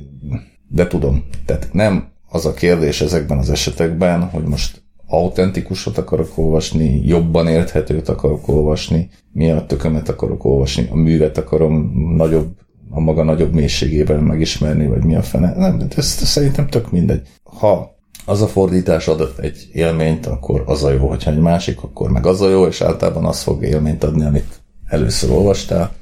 de 0.68 0.86
tudom, 0.86 1.24
tehát 1.46 1.68
nem 1.72 2.08
az 2.28 2.46
a 2.46 2.54
kérdés 2.54 3.00
ezekben 3.00 3.38
az 3.38 3.50
esetekben, 3.50 4.22
hogy 4.22 4.44
most 4.44 4.82
autentikusat 5.06 5.98
akarok 5.98 6.32
olvasni, 6.34 7.02
jobban 7.04 7.48
érthetőt 7.48 8.08
akarok 8.08 8.48
olvasni, 8.48 9.10
mi 9.32 9.50
a 9.50 9.66
tökömet 9.66 10.08
akarok 10.08 10.44
olvasni, 10.44 10.88
a 10.90 10.96
művet 10.96 11.38
akarom 11.38 11.92
nagyobb, 12.16 12.56
a 12.90 13.00
maga 13.00 13.22
nagyobb 13.22 13.52
mélységében 13.52 14.22
megismerni, 14.22 14.86
vagy 14.86 15.04
mi 15.04 15.14
a 15.14 15.22
fene. 15.22 15.54
Nem, 15.56 15.80
ez, 15.80 15.96
ez 15.96 16.28
szerintem 16.28 16.68
tök 16.68 16.90
mindegy. 16.90 17.28
Ha 17.42 17.96
az 18.24 18.42
a 18.42 18.46
fordítás 18.46 19.08
ad 19.08 19.34
egy 19.40 19.68
élményt, 19.72 20.26
akkor 20.26 20.62
az 20.66 20.84
a 20.84 20.90
jó, 20.90 21.08
hogyha 21.08 21.30
egy 21.30 21.40
másik, 21.40 21.82
akkor 21.82 22.10
meg 22.10 22.26
az 22.26 22.40
a 22.40 22.48
jó, 22.48 22.66
és 22.66 22.80
általában 22.80 23.24
az 23.24 23.42
fog 23.42 23.64
élményt 23.64 24.04
adni, 24.04 24.24
amit 24.24 24.60
először 24.86 25.30
olvastál, 25.30 25.92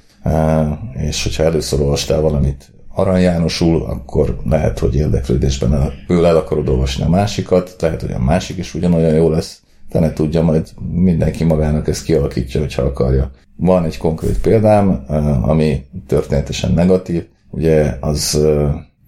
és 0.93 1.23
hogyha 1.23 1.43
először 1.43 1.81
olvastál 1.81 2.21
valamit 2.21 2.73
Arany 2.99 3.21
Jánosul, 3.21 3.85
akkor 3.85 4.37
lehet, 4.45 4.79
hogy 4.79 4.95
érdeklődésben 4.95 5.75
el, 5.75 5.93
el 6.09 6.37
akarod 6.37 6.69
olvasni 6.69 7.05
a 7.05 7.09
másikat, 7.09 7.77
lehet, 7.81 8.01
hogy 8.01 8.13
a 8.13 8.19
másik 8.19 8.57
is 8.57 8.75
ugyanolyan 8.75 9.15
jó 9.15 9.31
lesz, 9.31 9.61
de 9.91 9.99
ne 9.99 10.13
tudja, 10.13 10.43
majd 10.43 10.69
mindenki 10.93 11.45
magának 11.45 11.89
ezt 11.89 12.05
kialakítja, 12.05 12.61
hogyha 12.61 12.83
akarja. 12.83 13.31
Van 13.57 13.85
egy 13.85 13.97
konkrét 13.97 14.41
példám, 14.41 15.05
ami 15.43 15.85
történetesen 16.07 16.73
negatív, 16.73 17.27
ugye 17.51 17.97
az 18.01 18.41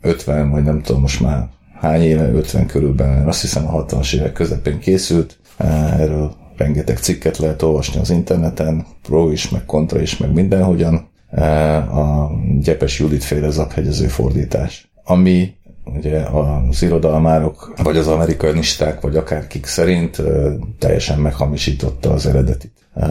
50, 0.03 0.51
vagy 0.51 0.63
nem 0.63 0.83
tudom 0.83 1.01
most 1.01 1.21
már 1.21 1.49
hány 1.81 2.03
éve, 2.03 2.33
50 2.33 2.67
körülben, 2.67 3.27
azt 3.27 3.41
hiszem 3.41 3.67
a 3.67 3.85
60-as 3.87 4.15
évek 4.15 4.33
közepén 4.33 4.79
készült, 4.79 5.39
erről 5.99 6.35
rengeteg 6.57 6.99
cikket 6.99 7.39
lehet 7.39 7.63
olvasni 7.63 8.01
az 8.01 8.11
interneten, 8.11 8.87
pro 9.03 9.31
is, 9.31 9.49
meg 9.49 9.65
kontra 9.65 10.01
is, 10.01 10.17
meg 10.17 10.33
mindenhogyan, 10.33 11.08
a 11.91 12.31
Gyepes 12.61 12.99
Judit 12.99 13.25
féle 13.25 13.51
zaphegyező 13.51 14.07
fordítás, 14.07 14.91
ami 15.05 15.55
ugye 15.85 16.21
az 16.21 16.83
irodalmárok, 16.83 17.73
vagy 17.83 17.97
az 17.97 18.07
amerikanisták, 18.09 19.01
vagy 19.01 19.17
akár 19.17 19.47
kik 19.47 19.67
szerint 19.67 20.19
e, 20.19 20.23
teljesen 20.79 21.19
meghamisította 21.19 22.13
az 22.13 22.27
eredetit. 22.27 22.73
E, 22.95 23.07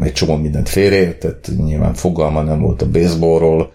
egy 0.00 0.12
csomó 0.12 0.36
mindent 0.36 0.68
félreértett, 0.68 1.50
nyilván 1.64 1.94
fogalma 1.94 2.42
nem 2.42 2.60
volt 2.60 2.82
a 2.82 2.90
baseballról, 2.90 3.72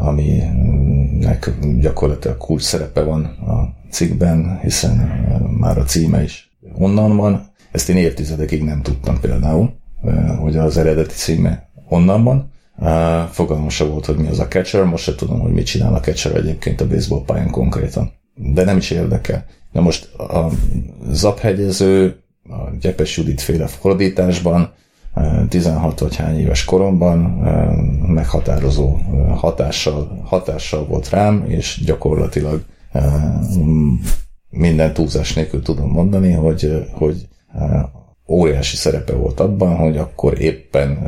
aminek 0.00 1.50
gyakorlatilag 1.80 2.36
kulcs 2.36 2.62
szerepe 2.62 3.02
van 3.02 3.24
a 3.24 3.74
cikkben, 3.90 4.58
hiszen 4.62 4.94
már 5.58 5.78
a 5.78 5.82
címe 5.84 6.22
is 6.22 6.50
onnan 6.78 7.16
van. 7.16 7.46
Ezt 7.72 7.88
én 7.88 7.96
évtizedekig 7.96 8.62
nem 8.62 8.82
tudtam 8.82 9.20
például, 9.20 9.72
hogy 10.40 10.56
az 10.56 10.76
eredeti 10.76 11.14
címe 11.14 11.68
honnan 11.84 12.24
van. 12.24 12.50
Fogalmam 13.30 13.68
se 13.68 13.84
volt, 13.84 14.06
hogy 14.06 14.16
mi 14.16 14.28
az 14.28 14.38
a 14.38 14.48
catcher, 14.48 14.84
most 14.84 15.04
se 15.04 15.14
tudom, 15.14 15.40
hogy 15.40 15.52
mit 15.52 15.66
csinál 15.66 15.94
a 15.94 16.00
catcher 16.00 16.36
egyébként 16.36 16.80
a 16.80 16.86
baseball 16.86 17.24
pályán 17.24 17.50
konkrétan. 17.50 18.12
De 18.34 18.64
nem 18.64 18.76
is 18.76 18.90
érdekel. 18.90 19.44
Na 19.72 19.80
most 19.80 20.14
a 20.14 20.48
zaphegyező, 21.10 22.22
a 22.48 22.76
Gyepes 22.80 23.16
Judit 23.16 23.40
féle 23.40 23.66
fordításban 23.66 24.72
16 25.48 25.98
vagy 25.98 26.16
hány 26.16 26.38
éves 26.38 26.64
koromban 26.64 27.18
meghatározó 28.06 28.96
hatással, 29.36 30.22
hatással 30.24 30.86
volt 30.86 31.10
rám, 31.10 31.44
és 31.48 31.82
gyakorlatilag 31.84 32.64
minden 34.50 34.92
túlzás 34.92 35.34
nélkül 35.34 35.62
tudom 35.62 35.90
mondani, 35.90 36.32
hogy, 36.32 36.86
hogy 36.92 37.28
óriási 38.28 38.76
szerepe 38.76 39.12
volt 39.12 39.40
abban, 39.40 39.76
hogy 39.76 39.96
akkor 39.96 40.40
éppen 40.40 40.98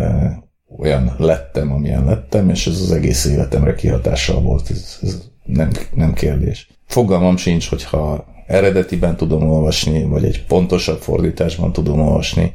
olyan 0.79 1.15
lettem, 1.19 1.73
amilyen 1.73 2.05
lettem, 2.05 2.49
és 2.49 2.67
ez 2.67 2.81
az 2.81 2.93
egész 2.93 3.25
életemre 3.25 3.75
kihatással 3.75 4.41
volt, 4.41 4.71
ez, 4.71 4.99
ez 5.03 5.23
nem, 5.45 5.71
nem 5.95 6.13
kérdés. 6.13 6.69
Fogalmam 6.87 7.37
sincs, 7.37 7.69
hogyha 7.69 8.25
eredetiben 8.47 9.17
tudom 9.17 9.51
olvasni, 9.51 10.05
vagy 10.05 10.25
egy 10.25 10.45
pontosabb 10.47 11.01
fordításban 11.01 11.73
tudom 11.73 12.01
olvasni, 12.01 12.53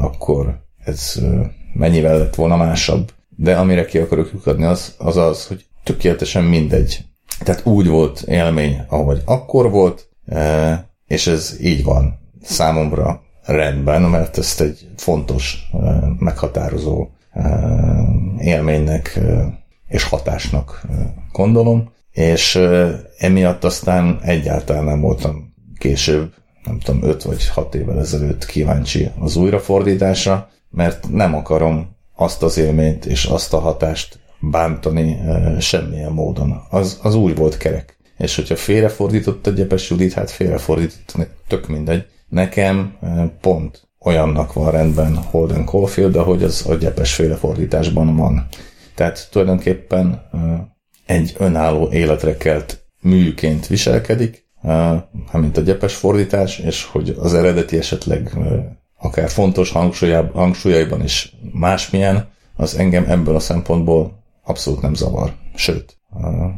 akkor 0.00 0.60
ez 0.84 1.22
mennyivel 1.72 2.18
lett 2.18 2.34
volna 2.34 2.56
másabb. 2.56 3.12
De 3.36 3.56
amire 3.56 3.84
ki 3.84 3.98
akarok 3.98 4.32
lyukadni, 4.32 4.64
az, 4.64 4.94
az 4.98 5.16
az, 5.16 5.46
hogy 5.46 5.64
tökéletesen 5.84 6.44
mindegy. 6.44 7.04
Tehát 7.38 7.66
úgy 7.66 7.86
volt 7.86 8.20
élmény, 8.20 8.80
ahogy 8.88 9.22
akkor 9.24 9.70
volt, 9.70 10.08
és 11.06 11.26
ez 11.26 11.56
így 11.60 11.84
van 11.84 12.18
számomra 12.42 13.22
rendben, 13.42 14.02
mert 14.02 14.38
ezt 14.38 14.60
egy 14.60 14.88
fontos, 14.96 15.70
meghatározó 16.18 17.08
élménynek 18.38 19.20
és 19.88 20.02
hatásnak 20.02 20.86
gondolom, 21.32 21.92
és 22.10 22.60
emiatt 23.18 23.64
aztán 23.64 24.18
egyáltalán 24.22 24.84
nem 24.84 25.00
voltam 25.00 25.54
később, 25.78 26.34
nem 26.64 26.78
tudom, 26.78 27.02
5 27.02 27.22
vagy 27.22 27.48
6 27.48 27.74
évvel 27.74 27.98
ezelőtt 27.98 28.46
kíváncsi 28.46 29.10
az 29.18 29.36
újrafordításra, 29.36 30.50
mert 30.70 31.08
nem 31.10 31.34
akarom 31.34 31.96
azt 32.14 32.42
az 32.42 32.58
élményt 32.58 33.06
és 33.06 33.24
azt 33.24 33.52
a 33.52 33.58
hatást 33.58 34.18
bántani 34.40 35.18
semmilyen 35.60 36.12
módon. 36.12 36.62
Az, 36.70 36.98
az 37.02 37.14
úgy 37.14 37.36
volt 37.36 37.56
kerek. 37.56 37.96
És 38.18 38.34
hogyha 38.36 38.56
félrefordított 38.56 39.46
a 39.46 39.50
Gyepes 39.50 39.90
Judit, 39.90 40.12
hát 40.12 40.30
félrefordított, 40.30 41.28
tök 41.48 41.68
mindegy. 41.68 42.06
Nekem 42.28 42.96
pont 43.40 43.85
olyannak 44.06 44.52
van 44.52 44.70
rendben 44.70 45.16
Holden 45.16 45.64
Caulfield, 45.64 46.16
ahogy 46.16 46.42
az 46.42 46.66
a 46.68 46.74
Gyepes 46.74 47.14
félrefordításban 47.14 48.16
van. 48.16 48.46
Tehát 48.94 49.28
tulajdonképpen 49.30 50.22
egy 51.06 51.34
önálló 51.38 51.88
életre 51.92 52.36
kelt 52.36 52.84
műként 53.00 53.66
viselkedik, 53.66 54.46
mint 55.32 55.56
a 55.56 55.60
gyepes 55.60 55.94
fordítás, 55.94 56.58
és 56.58 56.84
hogy 56.84 57.16
az 57.18 57.34
eredeti 57.34 57.76
esetleg 57.78 58.38
akár 58.98 59.28
fontos 59.28 59.70
hangsúlyaiban 60.32 61.02
is 61.02 61.36
másmilyen, 61.52 62.28
az 62.56 62.76
engem 62.78 63.04
ebből 63.08 63.34
a 63.34 63.40
szempontból 63.40 64.24
abszolút 64.44 64.80
nem 64.80 64.94
zavar. 64.94 65.32
Sőt, 65.54 65.95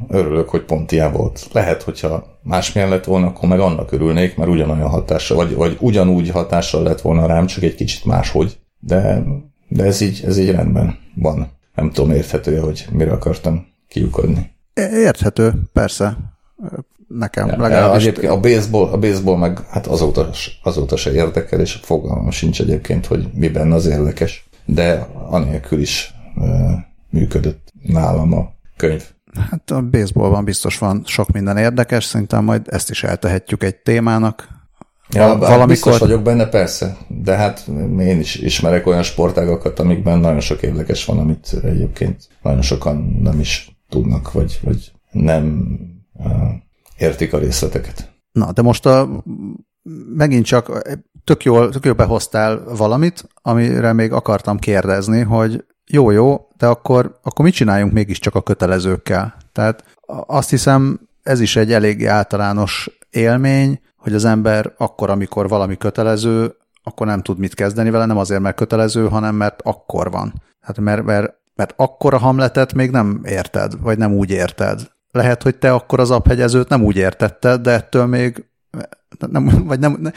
örülök, 0.09 0.49
hogy 0.49 0.65
pont 0.65 0.93
ilyen 0.93 1.13
volt. 1.13 1.49
Lehet, 1.53 1.83
hogyha 1.83 2.39
másmilyen 2.43 2.89
lett 2.89 3.05
volna, 3.05 3.27
akkor 3.27 3.49
meg 3.49 3.61
annak 3.61 3.93
örülnék, 3.93 4.37
mert 4.37 4.51
ugyanolyan 4.51 4.89
hatással, 4.89 5.37
vagy, 5.37 5.55
vagy 5.55 5.77
ugyanúgy 5.81 6.31
hatással 6.31 6.83
lett 6.83 7.01
volna 7.01 7.27
rám, 7.27 7.47
csak 7.47 7.63
egy 7.63 7.75
kicsit 7.75 8.05
máshogy. 8.05 8.59
De, 8.79 9.23
de 9.69 9.85
ez, 9.85 10.01
így, 10.01 10.23
ez 10.27 10.39
így 10.39 10.51
rendben 10.51 10.99
van. 11.15 11.51
Nem 11.75 11.91
tudom, 11.91 12.11
érthető 12.11 12.59
hogy 12.59 12.87
mire 12.93 13.13
akartam 13.13 13.67
kiukadni. 13.89 14.51
Érthető, 14.75 15.53
persze. 15.73 16.17
Nekem 17.09 17.49
ja, 17.49 17.57
legalábbis. 17.57 18.03
Egyébként 18.03 18.33
a 18.33 18.41
baseball, 18.41 18.89
a 18.93 18.99
baseball 18.99 19.37
meg 19.37 19.67
hát 19.69 19.87
azóta, 19.87 20.31
azóta 20.63 20.97
se 20.97 21.13
érdekel, 21.13 21.61
és 21.61 21.73
fogalmam 21.73 22.31
sincs 22.31 22.61
egyébként, 22.61 23.07
hogy 23.07 23.29
mi 23.35 23.49
benne 23.49 23.75
az 23.75 23.87
érdekes. 23.87 24.49
De 24.65 25.07
anélkül 25.31 25.81
is 25.81 26.15
működött 27.11 27.73
nálam 27.83 28.33
a 28.33 28.53
könyv. 28.77 29.05
Hát 29.51 29.71
a 29.71 29.83
baseballban 29.83 30.45
biztos 30.45 30.79
van 30.79 31.03
sok 31.07 31.31
minden 31.31 31.57
érdekes, 31.57 32.05
szerintem 32.05 32.45
majd 32.45 32.63
ezt 32.67 32.91
is 32.91 33.03
eltehetjük 33.03 33.63
egy 33.63 33.77
témának. 33.77 34.49
Ja, 35.11 35.23
hát 35.23 35.39
valamikor... 35.39 35.67
biztos 35.67 35.99
vagyok 35.99 36.23
benne, 36.23 36.47
persze, 36.47 36.97
de 37.09 37.37
hát 37.37 37.69
én 37.99 38.19
is 38.19 38.35
ismerek 38.35 38.87
olyan 38.87 39.03
sportágakat, 39.03 39.79
amikben 39.79 40.19
nagyon 40.19 40.41
sok 40.41 40.63
érdekes 40.63 41.05
van, 41.05 41.19
amit 41.19 41.57
egyébként 41.63 42.29
nagyon 42.43 42.63
sokan 42.63 43.19
nem 43.23 43.41
is 43.41 43.79
tudnak, 43.89 44.33
vagy, 44.33 44.59
vagy 44.63 44.93
nem 45.11 45.69
uh, 46.13 46.33
értik 46.99 47.33
a 47.33 47.39
részleteket. 47.39 48.13
Na, 48.33 48.53
de 48.53 48.63
most 48.63 48.87
a, 48.87 49.23
megint 50.15 50.45
csak 50.45 50.83
tök 51.25 51.45
jól, 51.45 51.71
tök 51.71 51.85
jól 51.85 51.95
behoztál 51.95 52.63
valamit, 52.77 53.29
amire 53.43 53.93
még 53.93 54.13
akartam 54.13 54.59
kérdezni, 54.59 55.21
hogy 55.21 55.65
jó, 55.91 56.11
jó, 56.11 56.49
de 56.57 56.67
akkor, 56.67 57.19
akkor 57.23 57.45
mit 57.45 57.55
csináljunk 57.55 57.93
mégiscsak 57.93 58.35
a 58.35 58.43
kötelezőkkel? 58.43 59.37
Tehát 59.53 59.85
azt 60.27 60.51
hiszem, 60.51 61.01
ez 61.23 61.41
is 61.41 61.57
egy 61.57 61.73
elég 61.73 62.07
általános 62.07 62.91
élmény, 63.11 63.81
hogy 63.97 64.15
az 64.15 64.25
ember 64.25 64.73
akkor, 64.77 65.11
amikor 65.11 65.49
valami 65.49 65.77
kötelező, 65.77 66.55
akkor 66.83 67.07
nem 67.07 67.23
tud 67.23 67.39
mit 67.39 67.55
kezdeni 67.55 67.91
vele, 67.91 68.07
nem 68.07 68.17
azért, 68.17 68.41
mert 68.41 68.57
kötelező, 68.57 69.09
hanem 69.09 69.35
mert 69.35 69.61
akkor 69.63 70.11
van. 70.11 70.43
Hát 70.61 70.79
mert, 70.79 71.05
mert, 71.05 71.35
mert 71.55 71.75
akkor 71.77 72.15
a 72.15 72.19
hamletet 72.19 72.75
még 72.75 72.91
nem 72.91 73.21
érted, 73.25 73.81
vagy 73.81 73.99
nem 73.99 74.13
úgy 74.13 74.31
érted. 74.31 74.81
Lehet, 75.11 75.43
hogy 75.43 75.57
te 75.57 75.73
akkor 75.73 76.01
az 76.01 76.11
aphegyezőt 76.11 76.69
nem 76.69 76.83
úgy 76.83 76.97
értetted, 76.97 77.61
de 77.61 77.71
ettől 77.71 78.07
még 78.07 78.45
nem, 79.31 79.65
vagy 79.65 79.79
nem, 79.79 80.13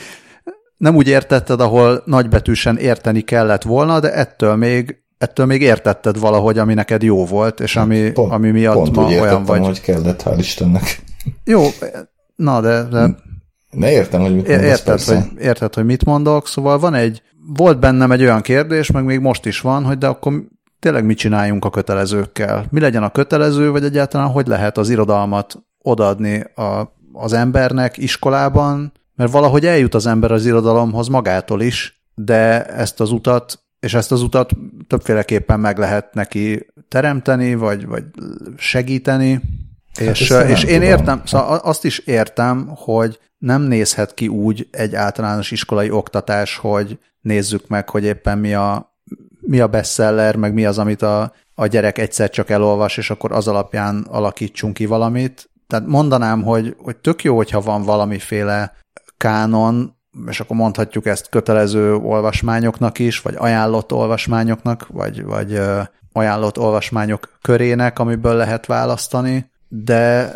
nem 0.77 0.95
úgy 0.95 1.07
értetted, 1.07 1.61
ahol 1.61 2.01
nagybetűsen 2.05 2.77
érteni 2.77 3.21
kellett 3.21 3.63
volna, 3.63 3.99
de 3.99 4.13
ettől 4.13 4.55
még 4.55 5.00
ettől 5.21 5.45
még 5.45 5.61
értetted 5.61 6.19
valahogy, 6.19 6.57
ami 6.57 6.73
neked 6.73 7.03
jó 7.03 7.25
volt, 7.25 7.59
és 7.59 7.75
ami, 7.75 8.11
pont, 8.11 8.31
ami 8.31 8.51
miatt 8.51 8.75
pont 8.75 8.95
ma 8.95 9.05
úgy 9.05 9.13
olyan 9.13 9.43
vagy. 9.43 9.65
hogy 9.65 9.81
kellett, 9.81 10.23
hál' 10.25 10.35
Istennek. 10.37 11.01
Jó, 11.43 11.63
na 12.35 12.61
de... 12.61 12.83
de 12.83 13.15
ne 13.71 13.91
értem, 13.91 14.21
hogy 14.21 14.35
mit 14.35 14.47
mondasz, 14.47 14.65
érted, 14.65 15.01
hogy, 15.01 15.41
érted, 15.41 15.73
hogy 15.73 15.85
mit 15.85 16.05
mondok, 16.05 16.47
szóval 16.47 16.79
van 16.79 16.93
egy, 16.93 17.21
volt 17.55 17.79
bennem 17.79 18.11
egy 18.11 18.21
olyan 18.21 18.41
kérdés, 18.41 18.91
meg 18.91 19.03
még 19.03 19.19
most 19.19 19.45
is 19.45 19.59
van, 19.59 19.83
hogy 19.83 19.97
de 19.97 20.07
akkor 20.07 20.33
tényleg 20.79 21.05
mit 21.05 21.17
csináljunk 21.17 21.65
a 21.65 21.69
kötelezőkkel? 21.69 22.65
Mi 22.69 22.79
legyen 22.79 23.03
a 23.03 23.11
kötelező, 23.11 23.71
vagy 23.71 23.83
egyáltalán 23.83 24.27
hogy 24.27 24.47
lehet 24.47 24.77
az 24.77 24.89
irodalmat 24.89 25.63
odaadni 25.81 26.39
a, 26.55 26.93
az 27.13 27.33
embernek 27.33 27.97
iskolában, 27.97 28.91
mert 29.15 29.31
valahogy 29.31 29.65
eljut 29.65 29.93
az 29.93 30.05
ember 30.05 30.31
az 30.31 30.45
irodalomhoz 30.45 31.07
magától 31.07 31.61
is, 31.61 32.03
de 32.15 32.65
ezt 32.65 32.99
az 32.99 33.11
utat 33.11 33.59
és 33.81 33.93
ezt 33.93 34.11
az 34.11 34.21
utat 34.21 34.51
többféleképpen 34.87 35.59
meg 35.59 35.77
lehet 35.77 36.13
neki 36.13 36.65
teremteni, 36.87 37.55
vagy, 37.55 37.85
vagy 37.85 38.03
segíteni, 38.57 39.41
hát 39.99 40.09
és, 40.09 40.29
és 40.47 40.63
én 40.63 40.79
tudom. 40.79 40.89
értem, 40.89 41.21
szóval 41.25 41.57
azt 41.57 41.85
is 41.85 41.97
értem, 41.97 42.71
hogy 42.75 43.19
nem 43.37 43.61
nézhet 43.61 44.13
ki 44.13 44.27
úgy 44.27 44.67
egy 44.71 44.95
általános 44.95 45.51
iskolai 45.51 45.89
oktatás, 45.89 46.57
hogy 46.57 46.99
nézzük 47.21 47.67
meg, 47.67 47.89
hogy 47.89 48.03
éppen 48.03 48.37
mi 48.37 48.53
a, 48.53 48.95
mi 49.39 49.59
a 49.59 49.67
bestseller, 49.67 50.35
meg 50.35 50.53
mi 50.53 50.65
az, 50.65 50.77
amit 50.77 51.01
a, 51.01 51.33
a 51.55 51.67
gyerek 51.67 51.97
egyszer 51.97 52.29
csak 52.29 52.49
elolvas, 52.49 52.97
és 52.97 53.09
akkor 53.09 53.31
az 53.31 53.47
alapján 53.47 54.05
alakítsunk 54.09 54.73
ki 54.73 54.85
valamit. 54.85 55.49
Tehát 55.67 55.87
mondanám, 55.87 56.43
hogy, 56.43 56.75
hogy 56.77 56.97
tök 56.97 57.23
jó, 57.23 57.35
hogyha 57.35 57.61
van 57.61 57.83
valamiféle 57.83 58.73
kánon, 59.17 59.95
és 60.27 60.39
akkor 60.39 60.55
mondhatjuk 60.55 61.05
ezt 61.05 61.29
kötelező 61.29 61.95
olvasmányoknak 61.95 62.99
is, 62.99 63.21
vagy 63.21 63.35
ajánlott 63.37 63.91
olvasmányoknak, 63.91 64.87
vagy, 64.87 65.23
vagy 65.23 65.61
ajánlott 66.11 66.57
olvasmányok 66.57 67.37
körének, 67.41 67.99
amiből 67.99 68.35
lehet 68.35 68.65
választani, 68.65 69.51
de 69.67 70.31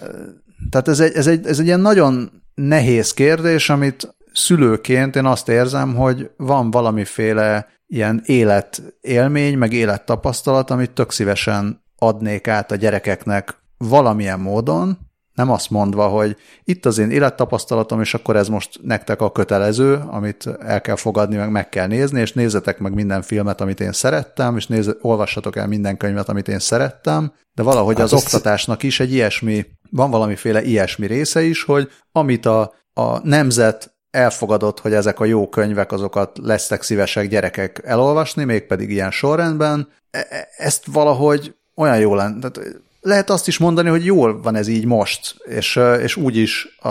tehát 0.70 0.88
ez 0.88 1.00
egy, 1.00 1.16
ez 1.16 1.28
egy, 1.28 1.48
ez 1.48 1.60
egy 1.60 1.66
ilyen 1.66 1.80
nagyon 1.80 2.32
nehéz 2.56 3.14
kérdés, 3.14 3.70
amit 3.70 4.16
szülőként 4.34 5.16
én 5.16 5.26
azt 5.26 5.50
érzem, 5.50 5.96
hogy 5.96 6.30
van 6.38 6.72
valamiféle 6.72 7.68
ilyen 7.88 8.22
életélmény, 8.26 9.58
meg 9.58 9.74
élettapasztalat, 9.74 10.70
amit 10.70 10.92
tök 10.92 11.12
szívesen 11.12 11.84
adnék 11.98 12.48
át 12.48 12.72
a 12.72 12.76
gyerekeknek 12.76 13.58
valamilyen 13.78 14.40
módon, 14.40 14.98
nem 15.36 15.52
azt 15.52 15.70
mondva, 15.70 16.08
hogy 16.08 16.36
itt 16.64 16.86
az 16.86 16.98
én 16.98 17.12
élettapasztalatom, 17.12 18.02
és 18.02 18.14
akkor 18.14 18.36
ez 18.36 18.48
most 18.48 18.80
nektek 18.84 19.22
a 19.22 19.32
kötelező, 19.32 20.04
amit 20.08 20.50
el 20.60 20.82
kell 20.82 20.96
fogadni, 20.96 21.36
meg 21.36 21.52
meg 21.52 21.70
kell 21.70 21.88
nézni, 21.88 22.22
és 22.22 22.34
nézzetek 22.34 22.80
meg 22.80 22.94
minden 22.94 23.22
filmet, 23.22 23.62
amit 23.62 23.80
én 23.80 23.92
szerettem, 23.92 24.58
és 24.58 24.68
nézze, 24.68 24.96
olvassatok 25.02 25.56
el 25.56 25.68
minden 25.68 25.98
könyvet, 25.98 26.30
amit 26.30 26.48
én 26.48 26.60
szerettem, 26.60 27.34
de 27.54 27.64
valahogy 27.64 27.96
hát 27.96 28.06
az 28.06 28.14
oktatásnak 28.14 28.84
is 28.84 29.00
egy 29.00 29.14
ilyesmi, 29.14 29.66
van 29.90 30.10
valamiféle 30.10 30.64
ilyesmi 30.64 31.08
része 31.08 31.44
is, 31.44 31.64
hogy 31.64 31.90
amit 32.12 32.46
a, 32.46 32.74
a 32.94 33.28
nemzet 33.28 33.96
elfogadott, 34.12 34.80
hogy 34.80 34.94
ezek 34.94 35.20
a 35.20 35.26
jó 35.26 35.50
könyvek, 35.50 35.92
azokat 35.92 36.38
lesztek 36.42 36.82
szívesek 36.82 37.28
gyerekek 37.28 37.82
elolvasni, 37.84 38.44
mégpedig 38.44 38.90
ilyen 38.90 39.12
sorrendben, 39.12 39.88
e, 40.12 40.28
e, 40.30 40.48
ezt 40.58 40.86
valahogy 40.86 41.56
olyan 41.76 42.00
jó 42.00 42.16
lenne, 42.16 42.40
tehát 42.40 42.84
lehet 43.06 43.30
azt 43.30 43.48
is 43.48 43.58
mondani, 43.58 43.90
hogy 43.90 44.06
jól 44.06 44.42
van 44.42 44.56
ez 44.56 44.68
így 44.68 44.86
most, 44.86 45.36
és, 45.44 45.80
és 46.02 46.16
úgy 46.16 46.38
is 46.38 46.78
a, 46.80 46.90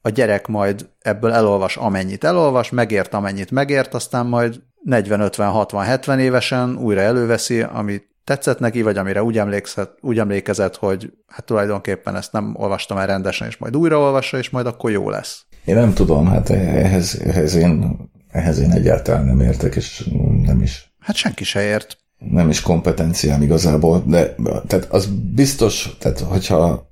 a 0.00 0.08
gyerek 0.08 0.46
majd 0.46 0.88
ebből 1.00 1.32
elolvas 1.32 1.76
amennyit 1.76 2.24
elolvas, 2.24 2.70
megért 2.70 3.14
amennyit 3.14 3.50
megért, 3.50 3.94
aztán 3.94 4.26
majd 4.26 4.60
40, 4.82 5.20
50, 5.20 5.50
60, 5.50 5.84
70 5.84 6.18
évesen 6.18 6.76
újra 6.76 7.00
előveszi, 7.00 7.62
ami 7.62 8.00
tetszett 8.24 8.58
neki, 8.58 8.82
vagy 8.82 8.96
amire 8.96 9.22
úgy, 9.22 9.38
emlékszett, 9.38 9.98
úgy 10.00 10.18
emlékezett, 10.18 10.76
hogy 10.76 11.12
hát 11.26 11.44
tulajdonképpen 11.44 12.16
ezt 12.16 12.32
nem 12.32 12.54
olvastam 12.56 12.98
el 12.98 13.06
rendesen, 13.06 13.48
és 13.48 13.56
majd 13.56 13.76
újraolvassa, 13.76 14.38
és 14.38 14.50
majd 14.50 14.66
akkor 14.66 14.90
jó 14.90 15.10
lesz. 15.10 15.44
Én 15.64 15.74
nem 15.74 15.94
tudom, 15.94 16.26
hát 16.26 16.50
ehhez, 16.50 17.20
ehhez, 17.24 17.54
én, 17.54 17.96
ehhez 18.30 18.58
én 18.58 18.72
egyáltalán 18.72 19.24
nem 19.24 19.40
értek, 19.40 19.74
és 19.76 20.10
nem 20.42 20.62
is. 20.62 20.94
Hát 20.98 21.16
senki 21.16 21.44
se 21.44 21.62
ért 21.62 21.96
nem 22.18 22.48
is 22.48 22.60
kompetenciám 22.60 23.42
igazából, 23.42 24.02
de 24.06 24.34
tehát 24.66 24.86
az 24.90 25.08
biztos, 25.34 25.96
tehát 25.98 26.20
hogyha 26.20 26.86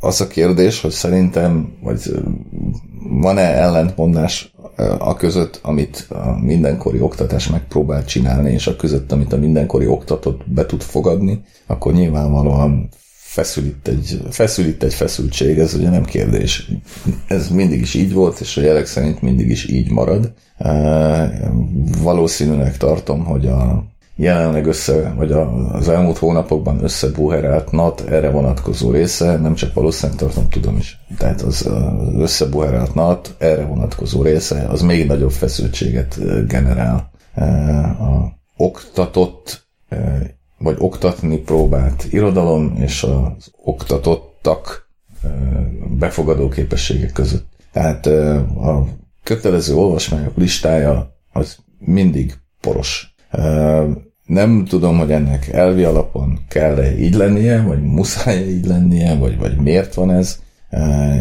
az 0.00 0.20
a 0.20 0.26
kérdés, 0.26 0.80
hogy 0.80 0.90
szerintem, 0.90 1.72
vagy 1.82 2.00
van-e 3.20 3.42
ellentmondás 3.42 4.54
a 4.98 5.14
között, 5.14 5.58
amit 5.62 6.06
a 6.08 6.38
mindenkori 6.40 7.00
oktatás 7.00 7.48
megpróbál 7.48 8.04
csinálni, 8.04 8.52
és 8.52 8.66
a 8.66 8.76
között, 8.76 9.12
amit 9.12 9.32
a 9.32 9.38
mindenkori 9.38 9.86
oktatott 9.86 10.50
be 10.50 10.66
tud 10.66 10.82
fogadni, 10.82 11.40
akkor 11.66 11.92
nyilvánvalóan 11.92 12.88
feszül 13.34 13.64
itt 13.64 13.88
egy, 13.88 14.20
feszül 14.30 14.66
itt 14.66 14.82
egy 14.82 14.94
feszültség, 14.94 15.58
ez 15.58 15.74
ugye 15.74 15.90
nem 15.90 16.04
kérdés. 16.04 16.70
Ez 17.28 17.48
mindig 17.48 17.80
is 17.80 17.94
így 17.94 18.12
volt, 18.12 18.40
és 18.40 18.56
a 18.56 18.60
jelek 18.60 18.86
szerint 18.86 19.22
mindig 19.22 19.50
is 19.50 19.68
így 19.68 19.90
marad. 19.90 20.32
Valószínűleg 22.02 22.76
tartom, 22.76 23.24
hogy 23.24 23.46
a 23.46 23.84
jelenleg 24.16 24.66
össze, 24.66 25.12
vagy 25.16 25.32
az 25.72 25.88
elmúlt 25.88 26.18
hónapokban 26.18 26.82
összebuherált 26.82 27.70
NAT 27.70 28.00
erre 28.00 28.30
vonatkozó 28.30 28.90
része, 28.90 29.36
nem 29.36 29.54
csak 29.54 29.74
valószínűleg 29.74 30.20
tartom, 30.20 30.48
tudom 30.48 30.76
is. 30.76 30.98
Tehát 31.18 31.40
az 31.40 31.70
összebuherált 32.16 32.94
NAT 32.94 33.34
erre 33.38 33.64
vonatkozó 33.64 34.22
része, 34.22 34.66
az 34.68 34.82
még 34.82 35.06
nagyobb 35.06 35.30
feszültséget 35.32 36.18
generál. 36.46 37.10
A 37.98 38.32
oktatott, 38.56 39.66
vagy 40.58 40.76
oktatni 40.78 41.38
próbált 41.38 42.06
irodalom 42.10 42.74
és 42.76 43.02
az 43.02 43.50
oktatottak 43.62 44.88
befogadó 45.98 46.48
képességek 46.48 47.12
között. 47.12 47.46
Tehát 47.72 48.06
a 48.06 48.86
kötelező 49.22 49.74
olvasmányok 49.74 50.36
listája 50.36 51.16
az 51.32 51.56
mindig 51.78 52.34
poros 52.60 53.13
nem 54.26 54.64
tudom, 54.64 54.98
hogy 54.98 55.10
ennek 55.10 55.48
elvi 55.48 55.82
alapon 55.82 56.38
kell-e 56.48 56.98
így 56.98 57.14
lennie, 57.14 57.62
vagy 57.62 57.82
muszáj 57.82 58.36
-e 58.36 58.48
így 58.50 58.66
lennie, 58.66 59.14
vagy, 59.14 59.38
vagy 59.38 59.56
miért 59.56 59.94
van 59.94 60.10
ez, 60.10 60.38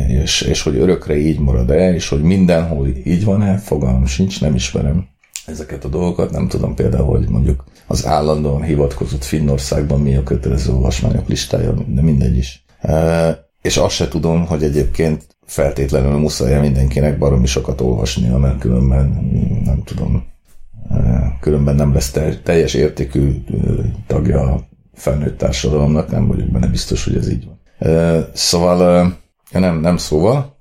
és, 0.08 0.41
és 0.41 0.62
hogy 0.62 0.76
örökre 0.76 1.17
így 1.17 1.39
marad-e, 1.39 1.93
és 1.93 2.10
hogy 2.10 2.21
mindenhol 2.21 2.88
így 2.88 3.23
van-e, 3.23 3.58
fogalmam 3.58 4.06
sincs, 4.06 4.41
nem 4.41 4.56
ismerem 4.56 5.08
ezeket 5.45 5.84
a 5.86 5.88
dolgokat. 5.88 6.32
Nem 6.32 6.47
tudom 6.47 6.76
például, 6.76 7.17
hogy 7.17 7.30
mondjuk 7.30 7.63
az 7.88 8.06
állandóan 8.06 8.63
hivatkozott 8.63 9.23
Finnországban 9.23 10.02
mi 10.02 10.15
a 10.15 10.23
kötelező 10.23 10.71
olvasmányok 10.71 11.28
listája, 11.28 11.73
de 11.88 12.02
mindegy 12.02 12.38
is. 12.38 12.65
És 13.62 13.78
azt 13.78 13.95
se 13.95 14.08
tudom, 14.08 14.45
hogy 14.45 14.63
egyébként 14.63 15.26
feltétlenül 15.45 16.17
muszáj 16.17 16.60
mindenkinek 16.60 17.17
baromi 17.17 17.45
sokat 17.45 17.82
olvasnia, 17.82 18.38
mert 18.38 18.60
különben 18.60 19.08
nem 19.65 19.84
tudom, 19.84 20.23
különben 21.43 21.75
nem 21.75 21.93
lesz 21.93 22.12
teljes 22.43 22.73
értékű 22.73 23.43
tagja 24.08 24.41
a 24.41 24.67
felnőtt 24.93 25.38
társadalomnak, 25.38 26.12
nem 26.12 26.27
vagyok 26.27 26.47
benne 26.47 26.67
biztos, 26.67 27.03
hogy 27.03 27.15
ez 27.15 27.29
így 27.29 27.45
van. 27.45 27.60
Szóval, 28.34 29.13
nem, 29.51 29.79
nem 29.79 29.97
szóval, 29.97 30.58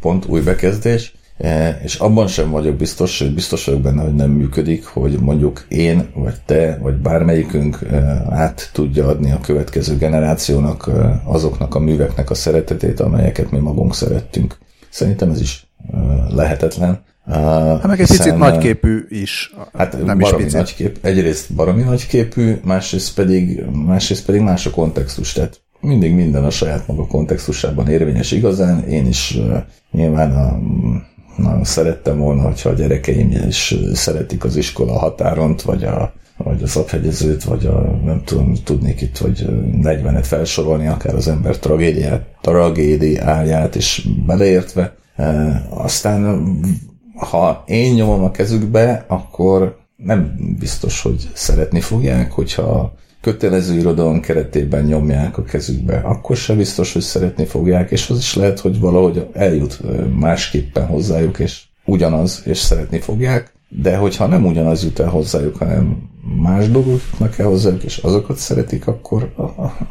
pont 0.00 0.26
új 0.26 0.40
bekezdés, 0.40 1.14
és 1.82 1.94
abban 1.94 2.26
sem 2.26 2.50
vagyok 2.50 2.76
biztos, 2.76 3.18
hogy 3.18 3.34
biztos 3.34 3.64
vagyok 3.64 3.80
benne, 3.80 4.02
hogy 4.02 4.14
nem 4.14 4.30
működik, 4.30 4.84
hogy 4.84 5.18
mondjuk 5.20 5.64
én, 5.68 6.08
vagy 6.14 6.34
te, 6.46 6.78
vagy 6.82 6.94
bármelyikünk 6.94 7.78
át 8.30 8.70
tudja 8.72 9.06
adni 9.06 9.30
a 9.30 9.40
következő 9.40 9.96
generációnak 9.96 10.90
azoknak 11.24 11.74
a 11.74 11.78
műveknek 11.78 12.30
a 12.30 12.34
szeretetét, 12.34 13.00
amelyeket 13.00 13.50
mi 13.50 13.58
magunk 13.58 13.94
szerettünk. 13.94 14.58
Szerintem 14.90 15.30
ez 15.30 15.40
is 15.40 15.66
lehetetlen. 16.28 17.02
Hát 17.26 17.86
meg 17.86 18.00
egy 18.00 18.08
hiszen, 18.08 18.24
picit 18.24 18.38
nagyképű 18.38 19.04
is. 19.08 19.54
Hát 19.72 20.04
nem 20.04 20.18
baromi 20.18 20.24
is 20.24 20.30
picit. 20.30 20.58
Nagykép, 20.58 20.98
egyrészt 21.00 21.54
baromi 21.54 21.82
nagyképű, 21.82 22.60
másrészt 22.64 23.14
pedig, 23.14 23.64
másrészt 23.86 24.24
pedig 24.24 24.40
más 24.40 24.66
a 24.66 24.70
kontextus. 24.70 25.32
Tehát 25.32 25.60
mindig 25.80 26.14
minden 26.14 26.44
a 26.44 26.50
saját 26.50 26.86
maga 26.86 27.06
kontextusában 27.06 27.88
érvényes 27.88 28.30
igazán. 28.32 28.84
Én 28.88 29.06
is 29.06 29.34
uh, 29.38 29.56
nyilván 29.90 30.32
a, 30.36 30.58
nagyon 31.42 31.64
szerettem 31.64 32.18
volna, 32.18 32.42
hogyha 32.42 32.68
a 32.68 32.74
gyerekeim 32.74 33.30
is 33.48 33.74
szeretik 33.92 34.44
az 34.44 34.56
iskola 34.56 34.98
határont, 34.98 35.62
vagy 35.62 35.84
a 35.84 36.12
vagy 36.36 36.62
a 36.62 36.66
szabhegyezőt, 36.66 37.44
vagy 37.44 37.66
a, 37.66 38.00
nem 38.04 38.22
tudom, 38.24 38.54
tudnék 38.64 39.00
itt, 39.00 39.18
vagy 39.18 39.46
40-et 39.82 40.24
felsorolni, 40.24 40.86
akár 40.86 41.14
az 41.14 41.28
ember 41.28 41.58
tragédiát, 41.58 42.26
tragédiáját 42.40 43.74
is 43.74 44.08
beleértve. 44.26 44.94
E, 45.16 45.62
aztán 45.70 46.46
ha 47.14 47.62
én 47.66 47.94
nyomom 47.94 48.24
a 48.24 48.30
kezükbe, 48.30 49.04
akkor 49.08 49.76
nem 49.96 50.34
biztos, 50.58 51.02
hogy 51.02 51.30
szeretni 51.32 51.80
fogják, 51.80 52.32
hogyha 52.32 52.94
kötelező 53.20 53.74
irodalom 53.74 54.20
keretében 54.20 54.84
nyomják 54.84 55.38
a 55.38 55.42
kezükbe, 55.42 56.00
akkor 56.04 56.36
sem 56.36 56.56
biztos, 56.56 56.92
hogy 56.92 57.02
szeretni 57.02 57.44
fogják, 57.44 57.90
és 57.90 58.10
az 58.10 58.18
is 58.18 58.34
lehet, 58.34 58.60
hogy 58.60 58.80
valahogy 58.80 59.26
eljut 59.32 59.80
másképpen 60.18 60.86
hozzájuk, 60.86 61.38
és 61.38 61.62
ugyanaz, 61.84 62.42
és 62.44 62.58
szeretni 62.58 62.98
fogják, 62.98 63.52
de 63.68 63.96
hogyha 63.96 64.26
nem 64.26 64.46
ugyanaz 64.46 64.82
jut 64.84 64.98
el 64.98 65.08
hozzájuk, 65.08 65.56
hanem 65.56 66.10
más 66.42 66.70
dolgok 66.70 67.00
jutnak 67.10 67.38
el 67.38 67.46
hozzájuk, 67.46 67.82
és 67.82 67.96
azokat 67.96 68.36
szeretik, 68.36 68.86
akkor, 68.86 69.32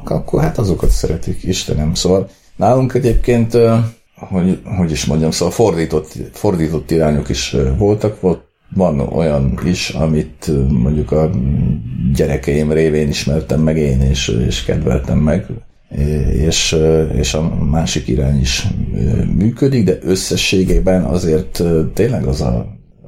akkor 0.04 0.42
hát 0.42 0.58
azokat 0.58 0.90
szeretik, 0.90 1.44
Istenem. 1.44 1.94
Szóval 1.94 2.30
nálunk 2.56 2.94
egyébként 2.94 3.58
hogy, 4.30 4.62
hogy 4.78 4.92
is 4.92 5.06
mondjam, 5.06 5.32
szóval 5.32 5.54
fordított, 5.54 6.14
fordított 6.34 6.92
irányok 6.92 7.30
is 7.30 7.56
voltak, 7.78 8.22
volt, 8.22 8.50
van 8.76 9.00
olyan 9.00 9.60
is, 9.66 9.90
amit 9.90 10.52
mondjuk 10.70 11.12
a 11.12 11.30
gyerekeim 12.14 12.72
révén 12.72 13.08
ismertem 13.08 13.62
meg 13.62 13.78
én, 13.78 14.02
és, 14.02 14.28
és 14.48 14.64
kedveltem 14.64 15.18
meg, 15.18 15.46
és, 16.34 16.78
és 17.14 17.34
a 17.34 17.56
másik 17.56 18.08
irány 18.08 18.40
is 18.40 18.68
működik, 19.36 19.84
de 19.84 19.98
összességében 20.02 21.04
azért 21.04 21.64
tényleg 21.94 22.26
az, 22.26 22.42
a, 22.42 22.66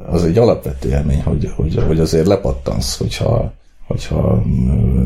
az 0.09 0.23
egy 0.23 0.37
alapvető 0.37 0.89
élmény, 0.89 1.21
hogy, 1.21 1.51
hogy, 1.55 1.83
hogy 1.87 1.99
azért 1.99 2.27
lepattansz, 2.27 2.97
hogyha, 2.97 3.53
hogyha 3.87 4.43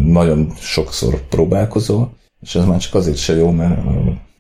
nagyon 0.06 0.54
sokszor 0.60 1.28
próbálkozol, 1.28 2.14
és 2.42 2.56
ez 2.56 2.66
már 2.66 2.80
csak 2.80 2.96
azért 2.96 3.18
se 3.18 3.36
jó, 3.36 3.52
mert 3.52 3.80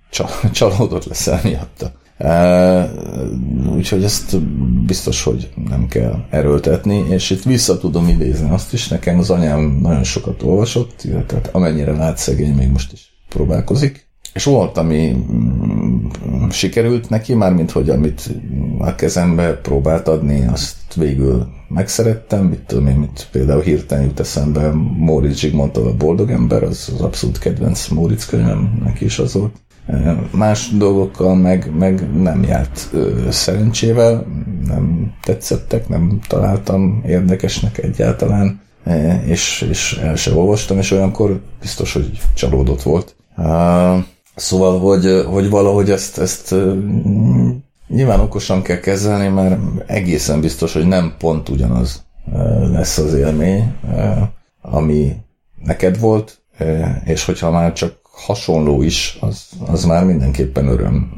csalódott 0.51 1.05
leszel 1.05 1.39
miatta. 1.43 1.91
Úgyhogy 3.75 4.03
ezt 4.03 4.41
biztos, 4.85 5.23
hogy 5.23 5.49
nem 5.69 5.87
kell 5.87 6.25
erőltetni, 6.29 7.05
és 7.09 7.29
itt 7.29 7.43
vissza 7.43 7.77
tudom 7.77 8.07
idézni 8.07 8.49
azt 8.49 8.73
is, 8.73 8.87
nekem 8.87 9.19
az 9.19 9.29
anyám 9.29 9.79
nagyon 9.81 10.03
sokat 10.03 10.43
olvasott, 10.43 11.03
illetve 11.03 11.41
amennyire 11.51 11.91
lát 11.91 12.17
szegény, 12.17 12.53
még 12.53 12.69
most 12.69 12.91
is 12.91 13.13
próbálkozik, 13.29 14.07
és 14.33 14.43
volt, 14.43 14.77
ami 14.77 15.25
mm, 15.31 16.49
sikerült 16.49 17.09
neki, 17.09 17.33
mármint 17.33 17.71
hogy 17.71 17.89
amit 17.89 18.29
a 18.79 18.95
kezembe 18.95 19.53
próbált 19.53 20.07
adni, 20.07 20.47
azt 20.47 20.93
végül 20.95 21.47
megszerettem, 21.69 22.45
mit 22.45 22.59
tudom 22.59 22.87
én, 22.87 22.95
mit 22.95 23.27
például 23.31 23.61
hirtelen 23.61 24.03
jut 24.03 24.19
eszembe 24.19 24.71
Móricz 24.97 25.37
Zsigmondtól 25.37 25.87
a 25.87 25.95
Boldog 25.95 26.29
Ember, 26.29 26.63
az 26.63 26.91
az 26.93 27.01
abszolút 27.01 27.39
kedvenc 27.39 27.87
Móricz 27.87 28.25
könyvem, 28.25 28.81
neki 28.83 29.05
is 29.05 29.19
az 29.19 29.33
volt. 29.33 29.55
Más 30.31 30.69
dolgokkal 30.77 31.35
meg, 31.35 31.71
meg 31.77 32.21
nem 32.21 32.43
járt 32.43 32.89
szerencsével, 33.29 34.25
nem 34.67 35.13
tetszettek, 35.23 35.87
nem 35.87 36.19
találtam 36.27 37.03
érdekesnek 37.05 37.77
egyáltalán, 37.77 38.61
e, 38.83 39.23
és, 39.25 39.65
és 39.69 39.99
el 40.03 40.15
sem 40.15 40.37
olvastam, 40.37 40.77
és 40.77 40.91
olyankor 40.91 41.41
biztos, 41.61 41.93
hogy 41.93 42.19
csalódott 42.33 42.81
volt. 42.81 43.15
Szóval, 44.35 44.79
hogy, 44.79 45.23
hogy 45.27 45.49
valahogy 45.49 45.89
ezt, 45.89 46.17
ezt 46.17 46.55
nyilván 47.87 48.19
okosan 48.19 48.61
kell 48.61 48.79
kezelni, 48.79 49.27
mert 49.27 49.59
egészen 49.85 50.41
biztos, 50.41 50.73
hogy 50.73 50.87
nem 50.87 51.15
pont 51.17 51.49
ugyanaz 51.49 52.05
lesz 52.71 52.97
az 52.97 53.13
élmény, 53.13 53.73
ami 54.61 55.15
neked 55.63 55.99
volt, 55.99 56.41
és 57.05 57.25
hogyha 57.25 57.51
már 57.51 57.73
csak 57.73 57.96
hasonló 58.17 58.81
is, 58.81 59.17
az, 59.21 59.45
az 59.65 59.85
már 59.85 60.05
mindenképpen 60.05 60.67
öröm. 60.67 61.11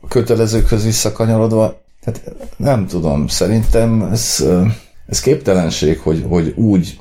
A 0.00 0.06
kötelezőkhöz 0.08 0.84
visszakanyarodva, 0.84 1.80
tehát 2.00 2.34
nem 2.56 2.86
tudom, 2.86 3.26
szerintem 3.26 4.02
ez, 4.02 4.44
ez 5.06 5.20
képtelenség, 5.20 5.98
hogy, 5.98 6.24
hogy 6.28 6.52
úgy 6.56 6.98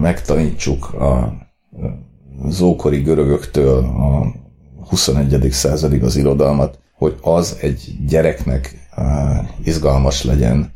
megtanítsuk 0.00 0.94
a, 0.94 1.36
az 2.42 2.60
ókori 2.60 3.00
görögöktől 3.00 3.78
a 3.84 4.32
21. 4.88 5.48
századig 5.50 6.02
az 6.02 6.16
irodalmat, 6.16 6.78
hogy 6.94 7.16
az 7.20 7.56
egy 7.60 7.96
gyereknek 8.06 8.88
izgalmas 9.64 10.24
legyen 10.24 10.72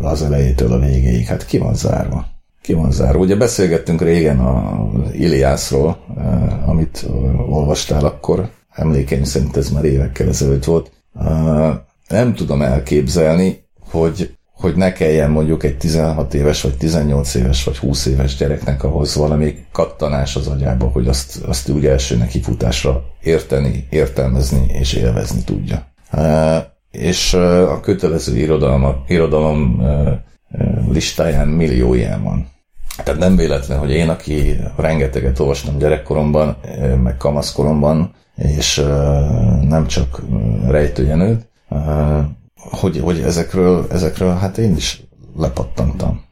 az 0.00 0.22
elejétől 0.22 0.72
a 0.72 0.78
végéig. 0.78 1.26
Hát 1.26 1.46
ki 1.46 1.58
van 1.58 1.74
zárva? 1.74 2.26
Ki 2.68 2.74
van 2.74 2.92
zárva. 2.92 3.18
Ugye 3.18 3.36
beszélgettünk 3.36 4.02
régen 4.02 4.38
a 4.38 4.86
Iliászról, 5.12 5.98
eh, 6.16 6.68
amit 6.68 7.06
eh, 7.06 7.50
olvastál 7.50 8.04
akkor, 8.04 8.48
emlékeim 8.70 9.24
szerint 9.24 9.56
ez 9.56 9.70
már 9.70 9.84
évekkel 9.84 10.28
ezelőtt 10.28 10.64
volt. 10.64 10.90
Eh, 11.20 11.76
nem 12.08 12.34
tudom 12.34 12.62
elképzelni, 12.62 13.64
hogy 13.90 14.36
hogy 14.52 14.76
ne 14.76 14.92
kelljen 14.92 15.30
mondjuk 15.30 15.62
egy 15.62 15.76
16 15.76 16.34
éves, 16.34 16.62
vagy 16.62 16.76
18 16.76 17.34
éves, 17.34 17.64
vagy 17.64 17.76
20 17.76 18.06
éves 18.06 18.36
gyereknek 18.36 18.84
ahhoz 18.84 19.14
valami 19.14 19.54
kattanás 19.72 20.36
az 20.36 20.46
agyába, 20.46 20.86
hogy 20.86 21.08
azt, 21.08 21.44
azt 21.46 21.68
úgy 21.68 21.86
első 21.86 22.16
nekifutásra 22.16 23.02
érteni, 23.22 23.86
értelmezni 23.90 24.66
és 24.68 24.92
élvezni 24.92 25.40
tudja. 25.44 25.86
És 26.90 27.34
a 27.34 27.80
kötelező 27.80 28.36
irodalom, 28.36 29.04
irodalom 29.06 29.82
listáján 30.90 31.48
millió 31.48 31.94
ilyen 31.94 32.22
van. 32.22 32.46
Tehát 33.04 33.20
nem 33.20 33.36
véletlen, 33.36 33.78
hogy 33.78 33.90
én, 33.90 34.08
aki 34.08 34.56
rengeteget 34.76 35.38
olvastam 35.38 35.78
gyerekkoromban, 35.78 36.56
meg 37.02 37.16
kamaszkoromban, 37.16 38.14
és 38.36 38.76
nem 39.68 39.86
csak 39.86 40.22
rejtőjenőt, 40.68 41.48
hogy, 42.54 43.00
hogy 43.00 43.20
ezekről, 43.20 43.86
ezekről 43.90 44.34
hát 44.34 44.58
én 44.58 44.76
is 44.76 45.02
lepattantam. 45.36 46.24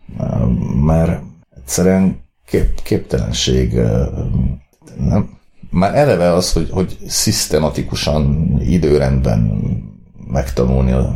Mert 0.84 1.20
egyszerűen 1.56 2.20
kép, 2.46 2.82
képtelenség 2.82 3.80
nem, 4.98 5.38
már 5.70 5.94
eleve 5.94 6.32
az, 6.32 6.52
hogy, 6.52 6.70
hogy 6.70 6.96
szisztematikusan 7.06 8.56
időrendben 8.60 9.60
megtanulni 10.26 10.92
a 10.92 11.14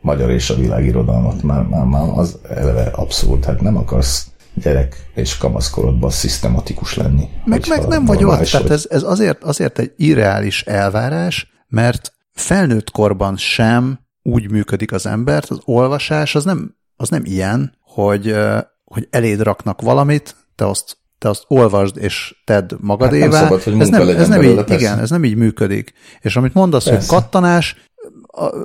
magyar 0.00 0.30
és 0.30 0.50
a 0.50 0.54
világirodalmat, 0.54 1.42
már, 1.42 1.62
már, 1.62 1.84
már 1.84 2.08
az 2.14 2.38
eleve 2.48 2.82
abszurd. 2.82 3.44
Hát 3.44 3.60
nem 3.60 3.76
akarsz 3.76 4.26
gyerek 4.54 5.10
és 5.14 5.36
kamaszkorodban 5.36 6.10
szisztematikus 6.10 6.94
lenni. 6.94 7.28
Meg, 7.44 7.64
meg 7.68 7.86
nem 7.86 8.04
vagy 8.04 8.24
ott, 8.24 8.44
tehát 8.44 8.70
ez, 8.70 8.86
ez 8.90 9.02
azért, 9.02 9.44
azért 9.44 9.78
egy 9.78 9.92
irreális 9.96 10.62
elvárás, 10.62 11.52
mert 11.68 12.12
felnőtt 12.32 12.90
korban 12.90 13.36
sem 13.36 13.98
úgy 14.22 14.50
működik 14.50 14.92
az 14.92 15.06
embert, 15.06 15.50
az 15.50 15.58
olvasás 15.64 16.34
az 16.34 16.44
nem, 16.44 16.76
az 16.96 17.08
nem 17.08 17.22
ilyen, 17.24 17.78
hogy, 17.80 18.36
hogy 18.84 19.08
eléd 19.10 19.40
raknak 19.40 19.82
valamit, 19.82 20.36
te 20.54 20.66
azt, 20.66 20.96
te 21.18 21.28
azt 21.28 21.44
olvasd 21.48 21.96
és 21.96 22.34
tedd 22.44 22.74
magadévá. 22.80 23.24
Hát 23.24 23.32
nem 23.32 23.42
szabad, 23.42 23.62
hogy 23.62 23.80
ez 23.80 23.88
nem, 23.88 24.08
ez 24.08 24.28
nem 24.28 24.42
így, 24.42 24.70
Igen, 24.70 24.98
ez 24.98 25.10
nem 25.10 25.24
így 25.24 25.36
működik. 25.36 25.92
És 26.20 26.36
amit 26.36 26.54
mondasz, 26.54 26.84
persze. 26.84 26.98
hogy 26.98 27.20
kattanás, 27.20 27.76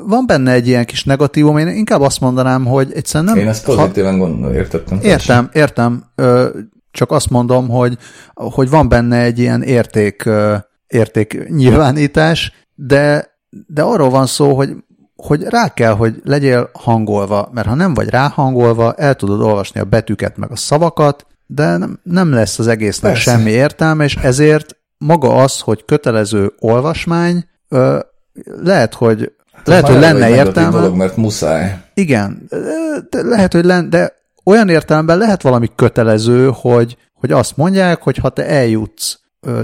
van 0.06 0.26
benne 0.26 0.52
egy 0.52 0.68
ilyen 0.68 0.86
kis 0.86 1.04
negatívum, 1.04 1.58
én 1.58 1.68
inkább 1.68 2.02
azt 2.02 2.20
mondanám, 2.20 2.66
hogy 2.66 2.92
egyszerűen 2.94 3.34
nem... 3.34 3.44
Én 3.44 3.48
ezt 3.48 3.66
pozitíven 3.66 4.12
ha... 4.12 4.18
gondol, 4.18 4.54
értettem. 4.54 5.00
Értem, 5.02 5.50
értem. 5.54 6.04
Csak 6.92 7.12
azt 7.12 7.30
mondom, 7.30 7.70
hogy, 7.70 7.98
hogy 8.34 8.70
van 8.70 8.90
benne 8.90 9.22
egy 9.22 9.40
ilyen 9.40 9.62
érték, 9.62 10.30
érték 10.88 11.48
nyilvánítás, 11.50 12.52
de, 12.76 13.30
de 13.68 13.82
arról 13.82 14.10
van 14.10 14.26
szó, 14.26 14.56
hogy 14.56 14.76
hogy 15.16 15.44
rá 15.44 15.74
kell, 15.74 15.94
hogy 15.94 16.22
legyél 16.24 16.70
hangolva, 16.74 17.50
mert 17.54 17.68
ha 17.68 17.76
nem 17.76 17.94
vagy 17.94 18.10
ráhangolva, 18.10 18.94
el 18.94 19.16
tudod 19.16 19.42
olvasni 19.42 19.80
a 19.80 19.86
betűket 19.86 20.38
meg 20.38 20.52
a 20.52 20.56
szavakat, 20.56 21.26
de 21.46 21.78
nem, 21.78 22.00
nem 22.04 22.34
lesz 22.34 22.60
az 22.60 22.68
egésznek 22.68 23.12
Persze. 23.12 23.32
semmi 23.32 23.50
értelme, 23.50 24.04
és 24.04 24.16
ezért 24.16 24.78
maga 24.98 25.36
az, 25.36 25.60
hogy 25.60 25.86
kötelező 25.86 26.54
olvasmány, 26.60 27.46
ö, 27.70 28.00
lehet, 28.62 28.94
hogy 28.94 29.32
lehet, 29.66 29.88
hogy 29.88 30.00
lenne 30.00 30.30
értelme. 30.30 30.80
Dolog, 30.80 30.96
mert 30.96 31.18
muszáj. 31.18 31.78
Igen, 31.94 32.48
de 33.10 33.22
lehet, 33.22 33.54
hogy 33.54 33.66
lenne, 33.66 33.88
de 33.88 34.14
olyan 34.44 34.70
értelemben 34.70 35.18
lehet 35.18 35.42
valami 35.42 35.68
kötelező, 35.76 36.50
hogy, 36.54 36.98
hogy 37.14 37.32
azt 37.32 37.58
mondják, 37.58 38.02
hogy 38.02 38.18
ha 38.18 38.30
te 38.30 38.46
eljutsz 38.48 39.20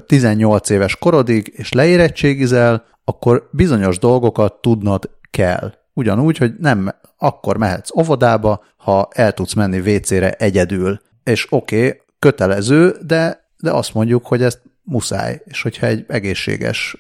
18 0.05 0.69
éves 0.69 0.95
korodig, 0.95 1.53
és 1.55 1.71
leérettségizel, 1.71 2.85
akkor 3.03 3.49
bizonyos 3.51 3.99
dolgokat 3.99 4.53
tudnod 4.53 5.09
kell. 5.31 5.73
Ugyanúgy, 5.93 6.37
hogy 6.37 6.53
nem 6.59 6.95
akkor 7.17 7.57
mehetsz 7.57 7.95
óvodába, 7.97 8.63
ha 8.77 9.07
el 9.11 9.31
tudsz 9.31 9.53
menni 9.53 9.79
WC-re 9.79 10.31
egyedül. 10.31 11.01
És 11.23 11.47
oké, 11.49 11.87
okay, 11.87 12.01
kötelező, 12.19 12.95
de, 13.05 13.49
de 13.57 13.71
azt 13.71 13.93
mondjuk, 13.93 14.25
hogy 14.25 14.43
ezt 14.43 14.61
muszáj. 14.83 15.41
És 15.45 15.61
hogyha 15.61 15.85
egy 15.85 16.05
egészséges, 16.07 16.97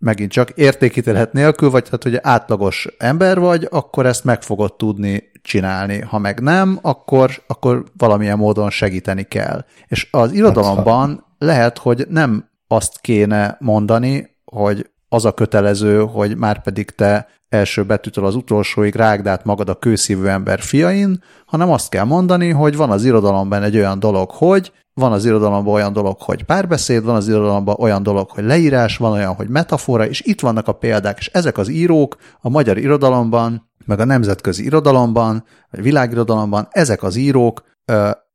megint 0.00 0.30
csak 0.30 0.50
értékítélet 0.50 1.32
nélkül, 1.32 1.70
vagy 1.70 1.88
hát, 1.88 2.02
hogy 2.02 2.18
átlagos 2.22 2.88
ember 2.98 3.38
vagy, 3.38 3.66
akkor 3.70 4.06
ezt 4.06 4.24
meg 4.24 4.42
fogod 4.42 4.76
tudni 4.76 5.30
csinálni. 5.42 6.00
Ha 6.00 6.18
meg 6.18 6.40
nem, 6.40 6.78
akkor, 6.82 7.42
akkor 7.46 7.84
valamilyen 7.96 8.38
módon 8.38 8.70
segíteni 8.70 9.22
kell. 9.22 9.64
És 9.86 10.08
az 10.10 10.32
irodalomban 10.32 11.24
lehet, 11.38 11.78
hogy 11.78 12.06
nem 12.08 12.48
azt 12.66 13.00
kéne 13.00 13.56
mondani, 13.60 14.36
hogy 14.44 14.90
az 15.08 15.24
a 15.24 15.32
kötelező, 15.32 16.00
hogy 16.00 16.36
már 16.36 16.62
pedig 16.62 16.90
te 16.90 17.28
első 17.48 17.84
betűtől 17.84 18.26
az 18.26 18.34
utolsóig 18.34 18.94
rágd 18.94 19.26
át 19.26 19.44
magad 19.44 19.68
a 19.68 19.74
kőszívű 19.78 20.26
ember 20.26 20.60
fiain, 20.60 21.22
hanem 21.46 21.70
azt 21.70 21.88
kell 21.88 22.04
mondani, 22.04 22.50
hogy 22.50 22.76
van 22.76 22.90
az 22.90 23.04
irodalomban 23.04 23.62
egy 23.62 23.76
olyan 23.76 23.98
dolog, 23.98 24.30
hogy 24.30 24.72
van 24.94 25.12
az 25.12 25.24
irodalomban 25.24 25.74
olyan 25.74 25.92
dolog, 25.92 26.20
hogy 26.20 26.44
párbeszéd, 26.44 27.04
van 27.04 27.14
az 27.14 27.28
irodalomban 27.28 27.76
olyan 27.78 28.02
dolog, 28.02 28.30
hogy 28.30 28.44
leírás, 28.44 28.96
van 28.96 29.12
olyan, 29.12 29.34
hogy 29.34 29.48
metafora, 29.48 30.06
és 30.06 30.20
itt 30.20 30.40
vannak 30.40 30.68
a 30.68 30.72
példák, 30.72 31.18
és 31.18 31.26
ezek 31.26 31.58
az 31.58 31.68
írók 31.68 32.16
a 32.40 32.48
magyar 32.48 32.78
irodalomban, 32.78 33.70
meg 33.84 34.00
a 34.00 34.04
nemzetközi 34.04 34.64
irodalomban, 34.64 35.44
vagy 35.70 35.82
világirodalomban, 35.82 36.68
ezek 36.70 37.02
az 37.02 37.16
írók 37.16 37.62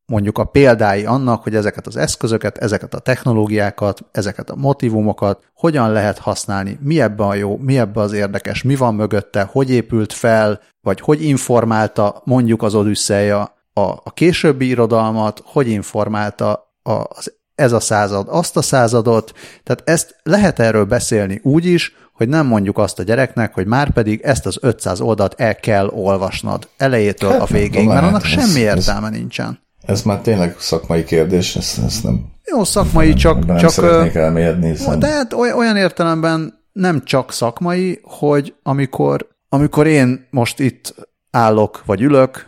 mondjuk 0.05 0.37
a 0.37 0.43
példái 0.43 1.05
annak, 1.05 1.43
hogy 1.43 1.55
ezeket 1.55 1.87
az 1.87 1.95
eszközöket, 1.95 2.57
ezeket 2.57 2.93
a 2.93 2.99
technológiákat, 2.99 4.05
ezeket 4.11 4.49
a 4.49 4.55
motivumokat 4.55 5.43
hogyan 5.53 5.91
lehet 5.91 6.17
használni, 6.17 6.79
mi 6.81 7.01
ebben 7.01 7.27
a 7.27 7.33
jó, 7.33 7.57
mi 7.57 7.77
ebben 7.77 8.03
az 8.03 8.13
érdekes, 8.13 8.63
mi 8.63 8.75
van 8.75 8.95
mögötte, 8.95 9.49
hogy 9.51 9.69
épült 9.69 10.13
fel, 10.13 10.59
vagy 10.81 10.99
hogy 10.99 11.23
informálta 11.23 12.21
mondjuk 12.23 12.63
az 12.63 12.75
Odüsszeja 12.75 13.54
a, 13.79 14.01
a 14.03 14.11
későbbi 14.13 14.67
irodalmat, 14.67 15.41
hogy 15.45 15.67
informálta 15.67 16.73
a, 16.83 16.91
az, 16.91 17.33
ez 17.55 17.71
a 17.71 17.79
század 17.79 18.27
azt 18.29 18.57
a 18.57 18.61
századot, 18.61 19.31
tehát 19.63 19.89
ezt 19.89 20.15
lehet 20.23 20.59
erről 20.59 20.85
beszélni 20.85 21.39
úgy 21.43 21.65
is, 21.65 21.93
hogy 22.13 22.29
nem 22.29 22.45
mondjuk 22.45 22.77
azt 22.77 22.99
a 22.99 23.03
gyereknek, 23.03 23.53
hogy 23.53 23.65
már 23.65 23.91
pedig 23.91 24.21
ezt 24.21 24.45
az 24.45 24.57
500 24.61 25.01
oldalt 25.01 25.33
el 25.37 25.55
kell 25.55 25.87
olvasnod 25.87 26.67
elejétől 26.77 27.31
hát, 27.31 27.41
a 27.41 27.45
végéig, 27.45 27.87
mert 27.87 28.05
annak 28.05 28.23
semmi 28.23 28.59
értelme 28.59 29.09
nincsen. 29.09 29.59
Ez 29.81 30.01
már 30.01 30.19
tényleg 30.21 30.55
szakmai 30.59 31.03
kérdés, 31.03 31.55
ezt, 31.55 31.83
ezt 31.83 32.03
nem... 32.03 32.25
Jó, 32.45 32.63
szakmai, 32.63 33.07
nem, 33.07 33.15
csak... 33.15 33.45
Nem 33.45 33.57
csak 33.57 33.69
szeretnék 33.69 34.15
elmélyedni. 34.15 34.69
Hiszen... 34.69 34.99
De 34.99 35.07
hát 35.07 35.33
olyan 35.33 35.77
értelemben 35.77 36.53
nem 36.71 37.03
csak 37.03 37.31
szakmai, 37.31 37.99
hogy 38.03 38.55
amikor, 38.63 39.27
amikor 39.49 39.87
én 39.87 40.27
most 40.29 40.59
itt 40.59 40.95
állok, 41.31 41.83
vagy 41.85 42.01
ülök, 42.01 42.45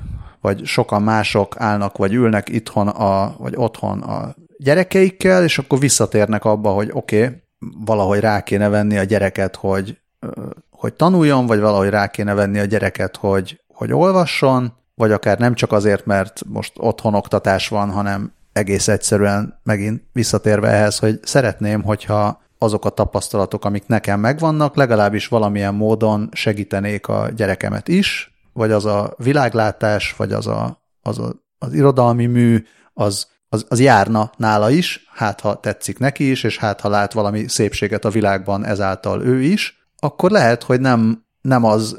vagy 0.48 0.66
sokan 0.66 1.02
mások 1.02 1.56
állnak, 1.58 1.98
vagy 1.98 2.14
ülnek 2.14 2.50
itthon, 2.50 2.88
a, 2.88 3.36
vagy 3.38 3.54
otthon 3.56 4.02
a 4.02 4.36
gyerekeikkel, 4.58 5.43
és 5.43 5.58
akkor 5.58 5.80
visszatérnek 5.80 6.45
abba, 6.45 6.70
hogy 6.70 6.89
oké, 6.93 7.24
okay, 7.24 7.41
valahogy 7.86 8.20
rá 8.20 8.43
kéne 8.43 8.70
venni 8.70 8.98
a 8.98 9.04
gyereket, 9.04 9.56
hogy, 9.56 9.98
hogy 10.70 10.93
tanuljon, 10.93 11.45
vagy 11.45 11.60
valahogy 11.60 11.89
rá 11.89 12.08
kéne 12.08 12.34
venni 12.34 12.60
a 12.60 12.66
gyereket, 12.66 13.16
hogy, 13.16 13.62
hogy 13.74 13.93
olvasson, 13.93 14.74
vagy 14.95 15.12
akár 15.12 15.39
nem 15.39 15.54
csak 15.54 15.72
azért, 15.72 16.06
mert 16.06 16.41
most 16.45 16.74
otthon 16.78 17.14
oktatás 17.14 17.68
van, 17.68 17.89
hanem 17.89 18.32
egész 18.54 18.88
egyszerűen 18.88 19.60
megint 19.64 20.04
visszatérve 20.14 20.68
ehhez, 20.68 21.00
hogy 21.00 21.20
szeretném, 21.24 21.84
hogyha 21.84 22.41
azok 22.58 22.86
a 22.86 22.89
tapasztalatok, 22.89 23.66
amik 23.66 23.88
nekem 23.88 24.20
megvannak, 24.20 24.76
legalábbis 24.76 25.28
valamilyen 25.28 25.74
módon 25.74 26.30
segítenék 26.32 27.08
a 27.08 27.30
gyerekemet 27.36 27.88
is, 27.88 28.37
vagy 28.58 28.72
az 28.72 28.86
a 28.86 29.14
világlátás, 29.18 30.14
vagy 30.18 30.32
az 30.32 30.47
a, 30.47 30.82
az, 31.01 31.20
a, 31.20 31.34
az 31.58 31.74
irodalmi 31.74 32.26
mű, 32.26 32.64
az, 32.93 33.28
az, 33.49 33.66
az 33.70 33.80
járna 33.80 34.32
nála 34.38 34.70
is, 34.70 35.08
hát 35.14 35.39
ha 35.39 35.60
tetszik 35.60 35.99
neki 35.99 36.30
is, 36.30 36.43
és 36.43 36.58
hát 36.58 36.82
ha 36.82 36.89
lát 36.89 37.14
valami 37.14 37.47
szépséget 37.47 38.05
a 38.05 38.10
világban 38.10 38.66
ezáltal 38.66 39.22
ő 39.22 39.41
is, 39.41 39.88
akkor 39.99 40.32
lehet, 40.32 40.64
hogy 40.64 40.80
nem 40.80 41.26
nem 41.41 41.64
az 41.64 41.95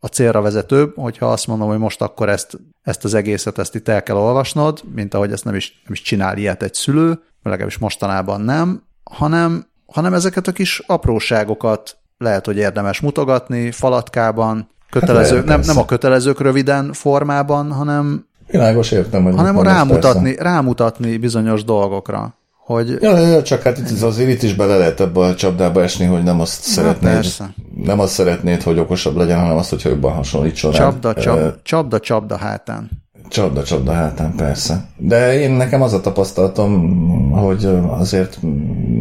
a 0.00 0.06
célra 0.06 0.40
vezetőbb, 0.40 0.96
hogyha 0.96 1.32
azt 1.32 1.46
mondom, 1.46 1.68
hogy 1.68 1.78
most 1.78 2.02
akkor 2.02 2.28
ezt, 2.28 2.58
ezt 2.82 3.04
az 3.04 3.14
egészet, 3.14 3.58
ezt 3.58 3.74
itt 3.74 3.88
el 3.88 4.02
kell 4.02 4.16
olvasnod, 4.16 4.82
mint 4.94 5.14
ahogy 5.14 5.32
ezt 5.32 5.44
nem 5.44 5.54
is, 5.54 5.80
nem 5.84 5.92
is 5.92 6.02
csinál 6.02 6.38
ilyet 6.38 6.62
egy 6.62 6.74
szülő, 6.74 7.22
legalábbis 7.42 7.78
mostanában 7.78 8.40
nem, 8.40 8.82
hanem, 9.10 9.66
hanem 9.86 10.14
ezeket 10.14 10.46
a 10.46 10.52
kis 10.52 10.78
apróságokat 10.86 11.96
lehet, 12.18 12.46
hogy 12.46 12.56
érdemes 12.56 13.00
mutogatni 13.00 13.70
falatkában, 13.70 14.68
kötelező, 14.90 15.36
hát 15.36 15.44
nem, 15.44 15.60
nem 15.64 15.78
a 15.78 15.84
kötelezők 15.84 16.40
röviden 16.40 16.92
formában, 16.92 17.72
hanem 17.72 18.26
Világos 18.46 18.90
értem, 18.90 19.22
hogy 19.22 19.34
hanem 19.34 19.60
rámutatni, 19.60 20.36
rámutatni 20.38 21.16
bizonyos 21.16 21.64
dolgokra. 21.64 22.34
Hogy... 22.64 22.96
Ja, 23.00 23.18
ja, 23.18 23.42
csak 23.42 23.62
hát 23.62 23.78
itt 23.78 24.02
azért 24.02 24.30
itt 24.30 24.42
is 24.42 24.54
bele 24.54 24.76
lehet 24.76 25.00
ebbe 25.00 25.20
a 25.20 25.34
csapdába 25.34 25.82
esni, 25.82 26.04
hogy 26.04 26.22
nem 26.22 26.40
azt 26.40 26.62
szeretnéd, 26.62 27.12
persze. 27.12 27.54
nem 27.74 28.00
azt 28.00 28.12
szeretnéd, 28.12 28.62
hogy 28.62 28.78
okosabb 28.78 29.16
legyen, 29.16 29.40
hanem 29.40 29.56
azt, 29.56 29.70
hogyha 29.70 29.88
jobban 29.88 30.12
hasonlítson 30.12 30.72
csapda, 30.72 31.12
rá. 31.12 31.22
Csapda, 31.22 31.58
csapda, 31.62 32.00
csapda 32.00 32.36
hátán. 32.36 32.90
Csapda, 33.28 33.62
csapda 33.62 33.92
hátán, 33.92 34.34
persze. 34.36 34.88
De 34.96 35.40
én 35.40 35.50
nekem 35.50 35.82
az 35.82 35.92
a 35.92 36.00
tapasztalatom, 36.00 37.30
hogy 37.30 37.64
azért 37.88 38.38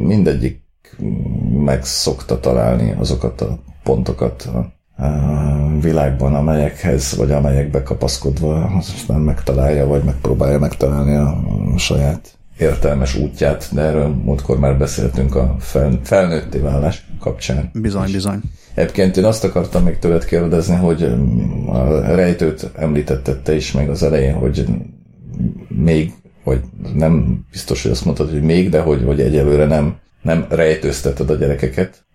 mindegyik 0.06 0.64
meg 1.66 1.86
szokta 1.86 2.40
találni 2.40 2.96
azokat 3.00 3.42
a 3.42 3.60
pontokat, 3.84 4.50
világban, 5.82 6.36
amelyekhez, 6.36 7.16
vagy 7.16 7.32
amelyekbe 7.32 7.84
kapaszkodva 7.84 8.64
aztán 8.64 9.22
megtalálja, 9.22 9.88
vagy 9.88 10.04
megpróbálja 10.04 10.60
megtalálni 10.60 11.16
a 11.16 11.78
saját 11.78 12.38
értelmes 12.58 13.16
útját, 13.16 13.70
de 13.72 13.82
erről 13.82 14.08
múltkor 14.08 14.60
már 14.60 14.78
beszéltünk 14.78 15.36
a 15.36 15.56
fel, 15.60 16.00
felnőtté 16.04 16.60
válás 16.60 17.06
kapcsán. 17.20 17.70
Bizony, 17.74 18.12
bizony. 18.12 18.42
Egyébként 18.74 19.18
én 19.18 19.26
azt 19.26 19.44
akartam 19.44 19.84
még 19.84 20.00
tőled 20.00 20.26
kérdezni, 20.26 20.76
hogy 20.76 21.04
a 21.68 22.00
rejtőt 22.00 22.72
említetted 22.76 23.42
te 23.42 23.56
is 23.56 23.72
meg 23.72 23.90
az 23.90 24.04
elején, 24.04 24.34
hogy 24.34 24.66
még, 25.68 26.14
vagy 26.44 26.62
nem 26.94 27.46
biztos, 27.52 27.84
hogy 27.84 27.92
azt 27.92 28.06
mondtad, 28.06 28.30
hogy 28.30 28.42
még, 28.42 28.70
de 28.70 28.80
hogy, 28.80 29.04
hogy 29.06 29.22
egyelőre 29.22 29.66
nem, 29.66 29.96
nem 30.22 30.46
rejtőzteted 30.50 31.30
a 31.30 31.36
gyerekeket, 31.36 32.06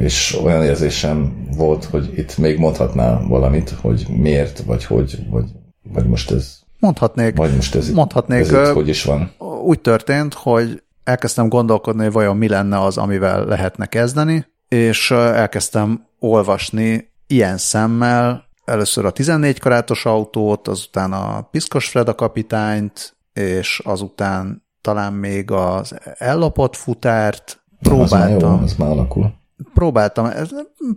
és 0.00 0.38
olyan 0.44 0.62
érzésem 0.62 1.46
volt, 1.56 1.84
hogy 1.84 2.12
itt 2.16 2.38
még 2.38 2.58
mondhatnál 2.58 3.24
valamit, 3.28 3.70
hogy 3.70 4.06
miért, 4.08 4.58
vagy 4.58 4.84
hogy, 4.84 5.18
vagy, 5.30 5.44
vagy 5.82 6.06
most 6.06 6.30
ez 6.30 6.60
Mondhatnék. 6.80 7.36
Vagy 7.36 7.54
most 7.54 7.74
ez, 7.74 7.90
mondhatnék, 7.90 8.40
ez 8.40 8.50
itt 8.50 8.66
hogy 8.66 8.88
is 8.88 9.04
van? 9.04 9.32
Úgy 9.64 9.80
történt, 9.80 10.34
hogy 10.34 10.82
elkezdtem 11.04 11.48
gondolkodni, 11.48 12.02
hogy 12.02 12.12
vajon 12.12 12.36
mi 12.36 12.48
lenne 12.48 12.80
az, 12.80 12.98
amivel 12.98 13.44
lehetne 13.44 13.86
kezdeni, 13.86 14.46
és 14.68 15.10
elkezdtem 15.10 16.06
olvasni 16.18 17.10
ilyen 17.26 17.56
szemmel 17.56 18.44
először 18.64 19.04
a 19.04 19.10
14 19.10 19.58
karátos 19.58 20.06
autót, 20.06 20.68
azután 20.68 21.12
a 21.12 21.40
Piszkos 21.40 21.88
Freda 21.88 22.14
kapitányt, 22.14 23.16
és 23.32 23.80
azután 23.84 24.64
talán 24.80 25.12
még 25.12 25.50
az 25.50 25.94
ellopott 26.18 26.76
futárt 26.76 27.59
próbáltam. 27.82 28.20
Az 28.20 28.40
már, 28.40 28.40
jó, 28.40 28.64
az 28.64 28.74
már 28.74 28.90
alakul. 28.90 29.32
Próbáltam, 29.74 30.28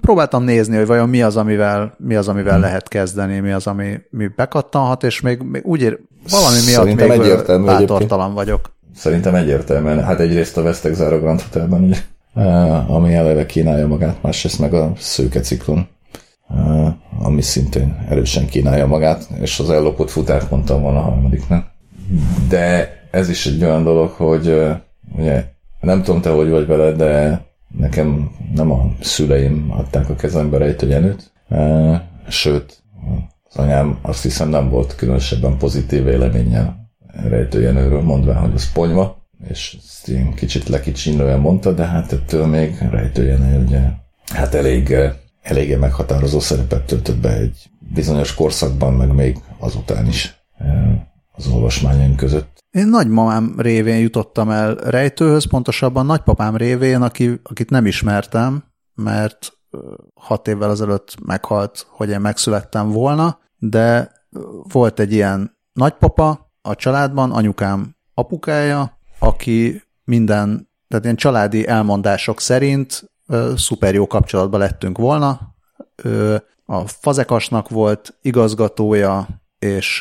próbáltam 0.02 0.44
nézni, 0.44 0.78
hogy 0.78 0.88
vajon 0.88 1.10
mi 1.10 1.22
az, 1.22 1.38
amivel, 1.38 1.96
mi 1.98 2.16
az, 2.16 2.28
amivel 2.28 2.54
hmm. 2.54 2.62
lehet 2.62 2.88
kezdeni, 2.88 3.40
mi 3.40 3.52
az, 3.52 3.68
ami 3.68 4.00
mi 4.10 4.28
bekattanhat, 4.36 5.04
és 5.04 5.22
még, 5.22 5.42
még 5.42 5.66
úgy 5.66 5.82
ér, 5.82 6.00
valami 6.30 6.56
miatt 6.66 6.84
Szerintem 6.84 7.08
még 7.08 7.66
bátortalan 7.66 8.34
vagyok. 8.34 8.72
Szerintem 8.96 9.36
egyértelműen. 9.36 10.04
Hát 10.04 10.20
egyrészt 10.20 10.58
a 10.58 10.62
Vesztek 10.62 10.94
Záró 10.94 11.20
Grand 11.20 11.42
Hotelben, 11.42 11.84
ugye, 11.84 11.98
ami 12.88 13.14
eleve 13.14 13.46
kínálja 13.46 13.88
magát, 13.88 14.22
másrészt 14.22 14.60
meg 14.60 14.74
a 14.74 14.92
szőke 14.98 15.40
ciklon, 15.40 15.88
ami 17.20 17.42
szintén 17.42 18.06
erősen 18.10 18.48
kínálja 18.48 18.88
magát, 18.88 19.28
és 19.42 19.60
az 19.60 19.70
ellopott 19.70 20.10
futárt 20.10 20.50
mondtam 20.50 20.82
volna 20.82 21.00
a 21.00 21.02
harmadiknak. 21.02 21.66
De 22.50 22.94
ez 23.12 23.30
is 23.30 23.46
egy 23.46 23.64
olyan 23.64 23.84
dolog, 23.84 24.10
hogy 24.10 24.56
ugye, 25.18 25.53
nem 25.84 26.04
tudom 26.04 26.22
te, 26.22 26.30
hogy 26.30 26.50
vagy 26.50 26.68
vele, 26.68 26.92
de 26.92 27.42
nekem 27.78 28.32
nem 28.56 28.72
a 28.72 28.92
szüleim 29.02 29.72
adták 29.72 30.10
a 30.10 30.16
kezembe 30.16 30.58
rejtőjenőt, 30.58 31.32
sőt, 32.28 32.84
az 33.50 33.56
anyám 33.56 34.00
azt 34.02 34.24
hiszem 34.24 34.50
nem 34.50 34.70
volt 34.70 34.96
különösebben 34.96 35.58
pozitív 35.58 36.04
véleménnyel 36.04 36.92
rejtőjenőről, 37.30 38.02
mondván, 38.02 38.38
hogy 38.38 38.54
az 38.54 38.72
ponyva, 38.72 39.22
és 39.50 39.78
ezt 39.84 40.08
én 40.08 40.34
kicsit 40.34 40.70
lekicsinlően 40.70 41.40
mondta, 41.40 41.72
de 41.72 41.86
hát 41.86 42.12
ettől 42.12 42.46
még 42.46 42.78
rejtőjenő 42.92 43.64
ugye 43.66 43.82
hát 44.26 44.54
elég, 44.54 44.96
eléggé 45.42 45.76
meghatározó 45.76 46.40
szerepet 46.40 46.86
töltött 46.86 47.18
be 47.18 47.38
egy 47.38 47.70
bizonyos 47.94 48.34
korszakban, 48.34 48.94
meg 48.94 49.14
még 49.14 49.38
azután 49.60 50.08
is 50.08 50.44
az 51.32 51.48
olvasmányaim 51.48 52.16
között. 52.16 52.63
Én 52.74 52.88
nagymamám 52.88 53.54
révén 53.58 54.00
jutottam 54.00 54.50
el 54.50 54.76
rejtőhöz, 54.76 55.48
pontosabban 55.48 56.06
nagypapám 56.06 56.56
révén, 56.56 57.02
aki, 57.02 57.40
akit 57.44 57.70
nem 57.70 57.86
ismertem, 57.86 58.64
mert 58.96 59.58
hat 60.14 60.48
évvel 60.48 60.72
ezelőtt 60.72 61.16
meghalt, 61.26 61.88
hogy 61.90 62.10
én 62.10 62.20
megszülettem 62.20 62.90
volna, 62.90 63.40
de 63.58 64.12
volt 64.64 65.00
egy 65.00 65.14
ilyen 65.14 65.58
nagypapa 65.74 66.52
a 66.62 66.76
családban, 66.76 67.32
anyukám 67.32 67.96
apukája, 68.14 69.00
aki 69.20 69.84
minden, 70.04 70.70
tehát 70.88 71.04
ilyen 71.04 71.16
családi 71.16 71.68
elmondások 71.68 72.40
szerint 72.40 73.12
szuper 73.56 73.94
jó 73.94 74.08
kapcsolatban 74.08 74.60
lettünk 74.60 74.98
volna. 74.98 75.56
Ö, 75.96 76.36
a 76.66 76.88
fazekasnak 76.88 77.70
volt 77.70 78.18
igazgatója, 78.22 79.28
és 79.60 80.00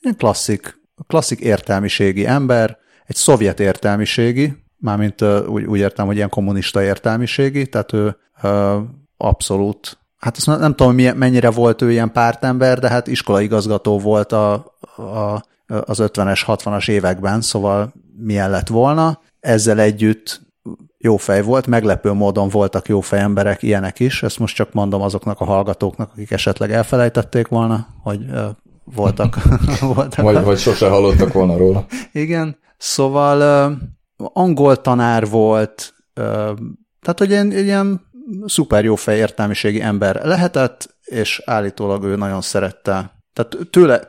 ilyen 0.00 0.16
klasszik, 0.16 0.82
klasszik 1.06 1.40
értelmiségi 1.40 2.26
ember, 2.26 2.78
egy 3.06 3.16
szovjet 3.16 3.60
értelmiségi, 3.60 4.64
mármint 4.76 5.22
úgy, 5.46 5.64
úgy 5.64 5.78
értem, 5.78 6.06
hogy 6.06 6.16
ilyen 6.16 6.28
kommunista 6.28 6.82
értelmiségi, 6.82 7.66
tehát 7.66 7.92
ő 7.92 8.16
uh, 8.42 8.76
abszolút, 9.16 9.98
hát 10.18 10.36
azt 10.36 10.46
nem 10.46 10.74
tudom, 10.74 10.94
milyen, 10.94 11.16
mennyire 11.16 11.50
volt 11.50 11.82
ő 11.82 11.90
ilyen 11.90 12.12
pártember, 12.12 12.78
de 12.78 12.88
hát 12.88 13.06
iskolaigazgató 13.06 13.98
volt 13.98 14.32
a, 14.32 14.52
a, 14.96 15.42
az 15.66 15.98
50-es, 16.02 16.42
60-as 16.46 16.88
években, 16.88 17.40
szóval 17.40 17.92
milyen 18.16 18.50
lett 18.50 18.68
volna. 18.68 19.20
Ezzel 19.40 19.80
együtt 19.80 20.42
jó 20.98 21.16
fej 21.16 21.42
volt, 21.42 21.66
meglepő 21.66 22.12
módon 22.12 22.48
voltak 22.48 22.88
jó 22.88 23.00
fej 23.00 23.20
emberek, 23.20 23.62
ilyenek 23.62 24.00
is, 24.00 24.22
ezt 24.22 24.38
most 24.38 24.54
csak 24.54 24.72
mondom 24.72 25.02
azoknak 25.02 25.40
a 25.40 25.44
hallgatóknak, 25.44 26.10
akik 26.12 26.30
esetleg 26.30 26.72
elfelejtették 26.72 27.48
volna, 27.48 27.86
hogy 28.02 28.26
voltak. 28.84 29.38
voltak. 29.94 30.24
Vagy, 30.24 30.44
vagy 30.44 30.58
sose 30.58 30.88
hallottak 30.88 31.32
volna 31.32 31.56
róla. 31.56 31.86
Igen, 32.12 32.58
szóval 32.76 33.70
uh, 34.16 34.30
angol 34.32 34.80
tanár 34.80 35.28
volt, 35.28 35.94
uh, 36.16 36.24
tehát 37.00 37.18
hogy 37.18 37.32
egy, 37.32 37.54
egy 37.54 37.64
ilyen 37.64 38.00
szuper 38.44 38.84
jó 38.84 38.94
fej 38.94 39.16
értelmiségi 39.16 39.80
ember 39.80 40.24
lehetett, 40.24 40.96
és 41.04 41.42
állítólag 41.44 42.04
ő 42.04 42.16
nagyon 42.16 42.40
szerette. 42.40 43.12
Tehát 43.32 43.56
tőle, 43.70 44.08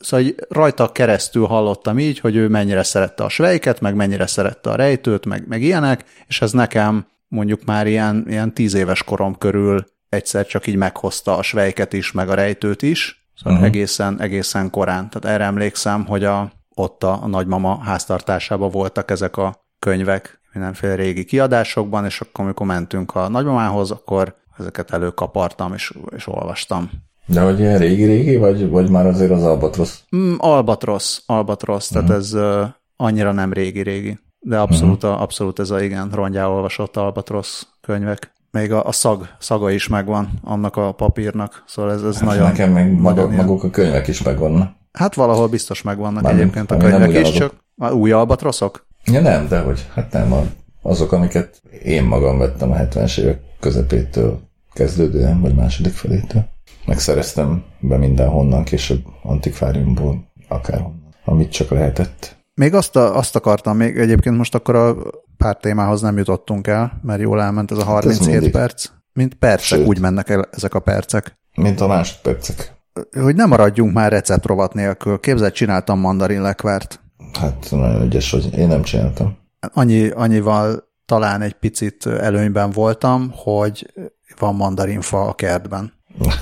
szóval 0.00 0.26
rajta 0.48 0.92
keresztül 0.92 1.46
hallottam 1.46 1.98
így, 1.98 2.18
hogy 2.18 2.36
ő 2.36 2.48
mennyire 2.48 2.82
szerette 2.82 3.24
a 3.24 3.28
svejket, 3.28 3.80
meg 3.80 3.94
mennyire 3.94 4.26
szerette 4.26 4.70
a 4.70 4.74
rejtőt, 4.74 5.26
meg, 5.26 5.48
meg 5.48 5.62
ilyenek, 5.62 6.04
és 6.26 6.40
ez 6.40 6.52
nekem 6.52 7.06
mondjuk 7.28 7.64
már 7.64 7.86
ilyen, 7.86 8.24
ilyen 8.28 8.54
tíz 8.54 8.74
éves 8.74 9.02
korom 9.02 9.38
körül 9.38 9.84
egyszer 10.08 10.46
csak 10.46 10.66
így 10.66 10.76
meghozta 10.76 11.36
a 11.36 11.42
svejket 11.42 11.92
is, 11.92 12.12
meg 12.12 12.28
a 12.28 12.34
rejtőt 12.34 12.82
is, 12.82 13.25
Szóval 13.36 13.52
uh-huh. 13.52 13.66
egészen, 13.66 14.20
egészen 14.20 14.70
korán. 14.70 15.10
Tehát 15.10 15.36
erre 15.36 15.44
emlékszem, 15.44 16.06
hogy 16.06 16.24
a, 16.24 16.52
ott 16.74 17.04
a, 17.04 17.22
a 17.22 17.26
nagymama 17.26 17.78
háztartásában 17.82 18.70
voltak 18.70 19.10
ezek 19.10 19.36
a 19.36 19.64
könyvek 19.78 20.40
mindenféle 20.52 20.94
régi 20.94 21.24
kiadásokban, 21.24 22.04
és 22.04 22.20
akkor, 22.20 22.44
amikor 22.44 22.66
mentünk 22.66 23.14
a 23.14 23.28
nagymamához, 23.28 23.90
akkor 23.90 24.34
ezeket 24.58 24.90
előkapartam, 24.90 25.72
és, 25.74 25.92
és 26.16 26.26
olvastam. 26.26 26.90
De 27.26 27.40
hogy 27.40 27.58
ilyen 27.58 27.78
régi-régi, 27.78 28.36
vagy, 28.36 28.68
vagy 28.68 28.90
már 28.90 29.06
azért 29.06 29.30
az 29.30 29.42
Albatrosz? 29.42 30.04
Mm, 30.16 30.34
Albatrosz, 30.38 31.22
Albatrosz, 31.26 31.90
uh-huh. 31.90 32.06
tehát 32.06 32.20
ez 32.20 32.34
uh, 32.34 32.68
annyira 32.96 33.32
nem 33.32 33.52
régi-régi. 33.52 34.18
De 34.38 34.58
abszolút, 34.58 35.02
uh-huh. 35.02 35.20
a, 35.20 35.22
abszolút 35.22 35.58
ez 35.58 35.70
a 35.70 35.82
igen, 35.82 36.10
rongyá 36.10 36.46
olvasott 36.46 36.96
Albatrosz 36.96 37.66
könyvek 37.80 38.32
még 38.56 38.72
a, 38.72 38.84
a 38.84 38.92
szag, 38.92 39.28
szaga 39.38 39.70
is 39.70 39.88
megvan 39.88 40.30
annak 40.42 40.76
a 40.76 40.92
papírnak, 40.92 41.62
szóval 41.66 41.92
ez, 41.92 42.02
ez 42.02 42.14
hát 42.14 42.24
nagyon... 42.24 42.42
Nekem 42.42 42.72
meg 42.72 43.00
maguk, 43.00 43.32
maguk 43.36 43.64
a 43.64 43.70
könyvek 43.70 44.08
is 44.08 44.22
megvannak. 44.22 44.72
Hát 44.92 45.14
valahol 45.14 45.48
biztos 45.48 45.82
megvannak 45.82 46.22
Már 46.22 46.32
egyébként 46.32 46.70
a 46.70 46.76
könyvek 46.76 47.18
is, 47.18 47.32
csak 47.32 47.54
a 47.76 47.90
új 47.90 48.12
albatroszok? 48.12 48.86
Ja 49.04 49.20
nem, 49.20 49.48
de 49.48 49.60
hogy, 49.60 49.86
hát 49.94 50.12
nem, 50.12 50.32
a, 50.32 50.42
azok, 50.82 51.12
amiket 51.12 51.62
én 51.82 52.04
magam 52.04 52.38
vettem 52.38 52.70
a 52.70 52.74
70-es 52.74 53.18
évek 53.18 53.40
közepétől 53.60 54.40
kezdődően, 54.72 55.40
vagy 55.40 55.54
második 55.54 55.92
felétől. 55.92 56.44
Megszereztem 56.86 57.64
be 57.80 57.96
mindenhonnan, 57.96 58.64
később 58.64 59.04
antikváriumból, 59.22 60.30
akárhonnan, 60.48 61.14
amit 61.24 61.52
csak 61.52 61.70
lehetett. 61.70 62.36
Még 62.54 62.74
azt, 62.74 62.96
a, 62.96 63.16
azt 63.16 63.36
akartam, 63.36 63.76
még 63.76 63.98
egyébként 63.98 64.36
most 64.36 64.54
akkor 64.54 64.74
a 64.74 64.96
pár 65.36 65.56
témához 65.56 66.00
nem 66.00 66.16
jutottunk 66.16 66.66
el, 66.66 67.00
mert 67.02 67.20
jól 67.20 67.42
elment 67.42 67.70
ez 67.70 67.78
a 67.78 67.84
37 67.84 68.42
hát 68.42 68.50
perc. 68.50 68.88
Mint 69.12 69.34
percek, 69.34 69.78
Sőt. 69.78 69.86
úgy 69.86 70.00
mennek 70.00 70.28
el 70.28 70.48
ezek 70.50 70.74
a 70.74 70.80
percek. 70.80 71.38
Mint 71.54 71.80
a 71.80 71.86
másodpercek. 71.86 72.74
Hogy 73.20 73.34
nem 73.34 73.48
maradjunk 73.48 73.92
már 73.92 74.12
receptrovat 74.12 74.74
nélkül. 74.74 75.20
Képzeld, 75.20 75.52
csináltam 75.52 76.00
mandarin 76.00 76.42
lekvárt. 76.42 77.00
Hát 77.32 77.66
nagyon 77.70 78.02
ügyes, 78.02 78.30
hogy 78.30 78.58
én 78.58 78.68
nem 78.68 78.82
csináltam. 78.82 79.36
Annyi, 79.72 80.08
annyival 80.08 80.84
talán 81.06 81.42
egy 81.42 81.54
picit 81.54 82.06
előnyben 82.06 82.70
voltam, 82.70 83.32
hogy 83.34 83.92
van 84.38 84.54
mandarinfa 84.54 85.28
a 85.28 85.34
kertben. 85.34 85.92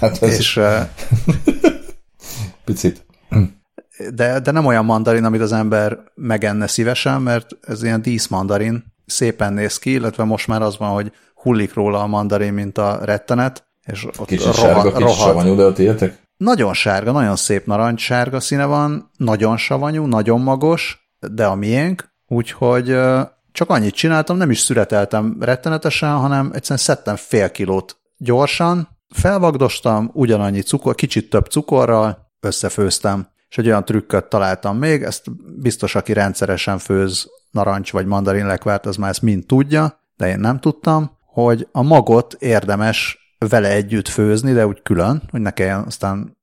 Hát 0.00 0.22
ez 0.22 0.38
és, 0.38 0.60
Picit 2.64 3.06
de, 4.14 4.40
de 4.40 4.50
nem 4.50 4.66
olyan 4.66 4.84
mandarin, 4.84 5.24
amit 5.24 5.40
az 5.40 5.52
ember 5.52 5.98
megenne 6.14 6.66
szívesen, 6.66 7.22
mert 7.22 7.46
ez 7.60 7.82
ilyen 7.82 8.02
díszmandarin, 8.02 8.84
szépen 9.06 9.52
néz 9.52 9.78
ki, 9.78 9.90
illetve 9.90 10.24
most 10.24 10.46
már 10.46 10.62
az 10.62 10.78
van, 10.78 10.90
hogy 10.90 11.12
hullik 11.34 11.74
róla 11.74 12.02
a 12.02 12.06
mandarin, 12.06 12.52
mint 12.52 12.78
a 12.78 12.98
rettenet, 13.02 13.66
és 13.86 14.06
ott 14.18 14.26
Kicsit 14.26 14.44
rohad, 14.44 14.60
sárga, 14.60 14.92
kis 14.92 15.00
rohad. 15.00 15.16
savanyú, 15.16 15.54
de 15.56 15.64
ott 15.64 15.78
éltek? 15.78 16.18
Nagyon 16.36 16.74
sárga, 16.74 17.12
nagyon 17.12 17.36
szép 17.36 17.66
narancssárga 17.66 18.40
színe 18.40 18.64
van, 18.64 19.10
nagyon 19.16 19.56
savanyú, 19.56 20.04
nagyon 20.04 20.40
magos, 20.40 21.08
de 21.32 21.46
a 21.46 21.54
miénk, 21.54 22.12
úgyhogy 22.26 22.98
csak 23.52 23.70
annyit 23.70 23.94
csináltam, 23.94 24.36
nem 24.36 24.50
is 24.50 24.60
szüreteltem 24.60 25.36
rettenetesen, 25.40 26.16
hanem 26.16 26.50
egyszerűen 26.52 26.78
szedtem 26.78 27.16
fél 27.16 27.50
kilót 27.50 27.96
gyorsan, 28.16 28.88
felvagdostam, 29.14 30.10
ugyanannyi 30.12 30.60
cukor, 30.60 30.94
kicsit 30.94 31.30
több 31.30 31.46
cukorral, 31.46 32.32
összefőztem, 32.40 33.28
és 33.54 33.60
egy 33.60 33.66
olyan 33.66 33.84
trükköt 33.84 34.24
találtam 34.24 34.78
még, 34.78 35.02
ezt 35.02 35.24
biztos, 35.60 35.94
aki 35.94 36.12
rendszeresen 36.12 36.78
főz 36.78 37.26
narancs 37.50 37.92
vagy 37.92 38.06
mandarin 38.06 38.46
lekvárt, 38.46 38.86
az 38.86 38.96
már 38.96 39.10
ezt 39.10 39.22
mind 39.22 39.46
tudja, 39.46 40.00
de 40.16 40.28
én 40.28 40.38
nem 40.38 40.60
tudtam, 40.60 41.18
hogy 41.26 41.68
a 41.72 41.82
magot 41.82 42.32
érdemes 42.38 43.18
vele 43.38 43.68
együtt 43.68 44.08
főzni, 44.08 44.52
de 44.52 44.66
úgy 44.66 44.82
külön, 44.82 45.22
hogy 45.30 45.40
ne 45.40 45.50
kelljen 45.50 45.82
aztán 45.86 46.36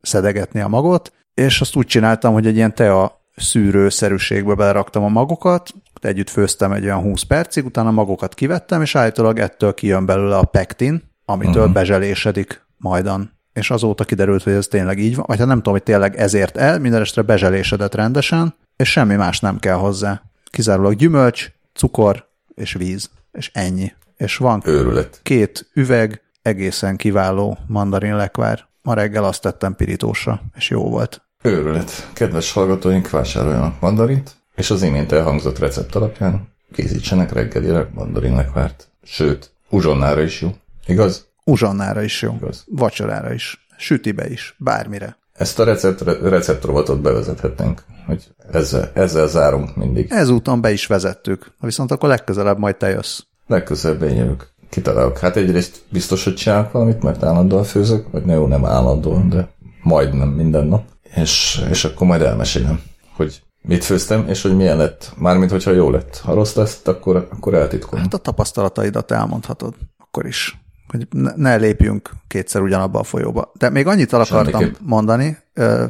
szedegetni 0.00 0.60
a 0.60 0.68
magot, 0.68 1.12
és 1.34 1.60
azt 1.60 1.76
úgy 1.76 1.86
csináltam, 1.86 2.32
hogy 2.32 2.46
egy 2.46 2.56
ilyen 2.56 2.74
tea 2.74 3.20
szűrőszerűségbe 3.36 4.54
beleraktam 4.54 5.04
a 5.04 5.08
magokat, 5.08 5.74
együtt 6.00 6.30
főztem 6.30 6.72
egy 6.72 6.84
olyan 6.84 7.00
20 7.00 7.22
percig, 7.22 7.64
utána 7.64 7.88
a 7.88 7.92
magokat 7.92 8.34
kivettem, 8.34 8.82
és 8.82 8.94
állítólag 8.94 9.38
ettől 9.38 9.74
kijön 9.74 10.06
belőle 10.06 10.36
a 10.36 10.44
pektin, 10.44 11.02
amitől 11.24 11.62
uh-huh. 11.62 11.72
bezselésedik 11.72 12.66
majdan. 12.76 13.33
És 13.54 13.70
azóta 13.70 14.04
kiderült, 14.04 14.42
hogy 14.42 14.52
ez 14.52 14.66
tényleg 14.66 14.98
így 14.98 15.16
van, 15.16 15.24
vagy 15.28 15.38
hát 15.38 15.46
nem 15.46 15.56
tudom, 15.56 15.72
hogy 15.72 15.82
tényleg 15.82 16.16
ezért 16.16 16.56
el, 16.56 16.78
mindenestre 16.78 17.22
bezselésedett 17.22 17.94
rendesen, 17.94 18.54
és 18.76 18.90
semmi 18.90 19.14
más 19.14 19.40
nem 19.40 19.58
kell 19.58 19.76
hozzá. 19.76 20.22
Kizárólag 20.50 20.94
gyümölcs, 20.94 21.50
cukor 21.74 22.28
és 22.54 22.72
víz, 22.72 23.10
és 23.32 23.50
ennyi. 23.52 23.92
És 24.16 24.36
van 24.36 24.62
Őrület. 24.64 25.20
két 25.22 25.70
üveg, 25.74 26.22
egészen 26.42 26.96
kiváló 26.96 27.58
mandarin 27.66 28.16
lekvár. 28.16 28.66
Ma 28.82 28.94
reggel 28.94 29.24
azt 29.24 29.42
tettem 29.42 29.74
pirítósra, 29.74 30.42
és 30.56 30.70
jó 30.70 30.88
volt. 30.90 31.22
Őrület. 31.42 32.10
Kedves 32.12 32.52
hallgatóink, 32.52 33.10
vásároljanak 33.10 33.80
mandarint, 33.80 34.30
és 34.54 34.70
az 34.70 34.82
imént 34.82 35.12
elhangzott 35.12 35.58
recept 35.58 35.94
alapján 35.94 36.48
készítsenek 36.72 37.32
reggelire 37.32 37.88
mandarin 37.94 38.34
lekvárt. 38.34 38.88
Sőt, 39.02 39.50
uzsonnára 39.68 40.22
is 40.22 40.40
jó. 40.40 40.54
Igaz? 40.86 41.26
Uzsonnára 41.44 42.02
is 42.02 42.22
jó. 42.22 42.34
Igaz. 42.36 42.64
Vacsorára 42.68 43.32
is. 43.32 43.66
Sütibe 43.76 44.30
is. 44.30 44.54
Bármire. 44.58 45.16
Ezt 45.32 45.58
a 45.58 45.64
recept, 45.64 46.00
receptrovatot 46.22 47.00
bevezethetnénk, 47.00 47.82
hogy 48.06 48.28
ezzel, 48.52 48.90
ezzel 48.94 49.26
zárunk 49.26 49.76
mindig. 49.76 50.06
Ezúton 50.10 50.60
be 50.60 50.72
is 50.72 50.86
vezettük. 50.86 51.52
Viszont 51.60 51.90
akkor 51.90 52.08
legközelebb 52.08 52.58
majd 52.58 52.76
te 52.76 52.88
jössz. 52.88 53.20
Legközelebb 53.46 54.02
én 54.02 54.16
jövök. 54.16 54.52
Kitalálok. 54.70 55.18
Hát 55.18 55.36
egyrészt 55.36 55.82
biztos, 55.88 56.24
hogy 56.24 56.34
csinálok 56.34 56.72
valamit, 56.72 57.02
mert 57.02 57.22
állandóan 57.22 57.64
főzök, 57.64 58.10
vagy 58.10 58.24
ne 58.24 58.34
jó, 58.34 58.46
nem 58.46 58.64
állandóan, 58.64 59.28
de 59.28 59.48
majdnem 59.82 60.28
minden 60.28 60.66
nap. 60.66 60.84
És, 61.14 61.64
és 61.70 61.84
akkor 61.84 62.06
majd 62.06 62.22
elmesélem, 62.22 62.82
hogy 63.16 63.42
mit 63.62 63.84
főztem, 63.84 64.28
és 64.28 64.42
hogy 64.42 64.56
milyen 64.56 64.76
lett. 64.76 65.12
Mármint, 65.16 65.50
hogyha 65.50 65.70
jó 65.70 65.90
lett. 65.90 66.20
Ha 66.24 66.34
rossz 66.34 66.54
lesz, 66.54 66.80
akkor, 66.84 67.28
akkor 67.30 67.54
eltitkolom. 67.54 68.04
Hát 68.04 68.14
a 68.14 68.18
tapasztalataidat 68.18 69.10
elmondhatod. 69.10 69.74
Akkor 69.98 70.26
is. 70.26 70.63
Hogy 70.96 71.06
ne, 71.36 71.56
lépjünk 71.56 72.10
kétszer 72.26 72.62
ugyanabba 72.62 72.98
a 72.98 73.02
folyóba. 73.02 73.52
De 73.58 73.70
még 73.70 73.86
annyit 73.86 74.12
el 74.12 74.20
akartam 74.20 74.60
Semmiképp. 74.60 74.80
mondani, 74.80 75.38
ö, 75.54 75.84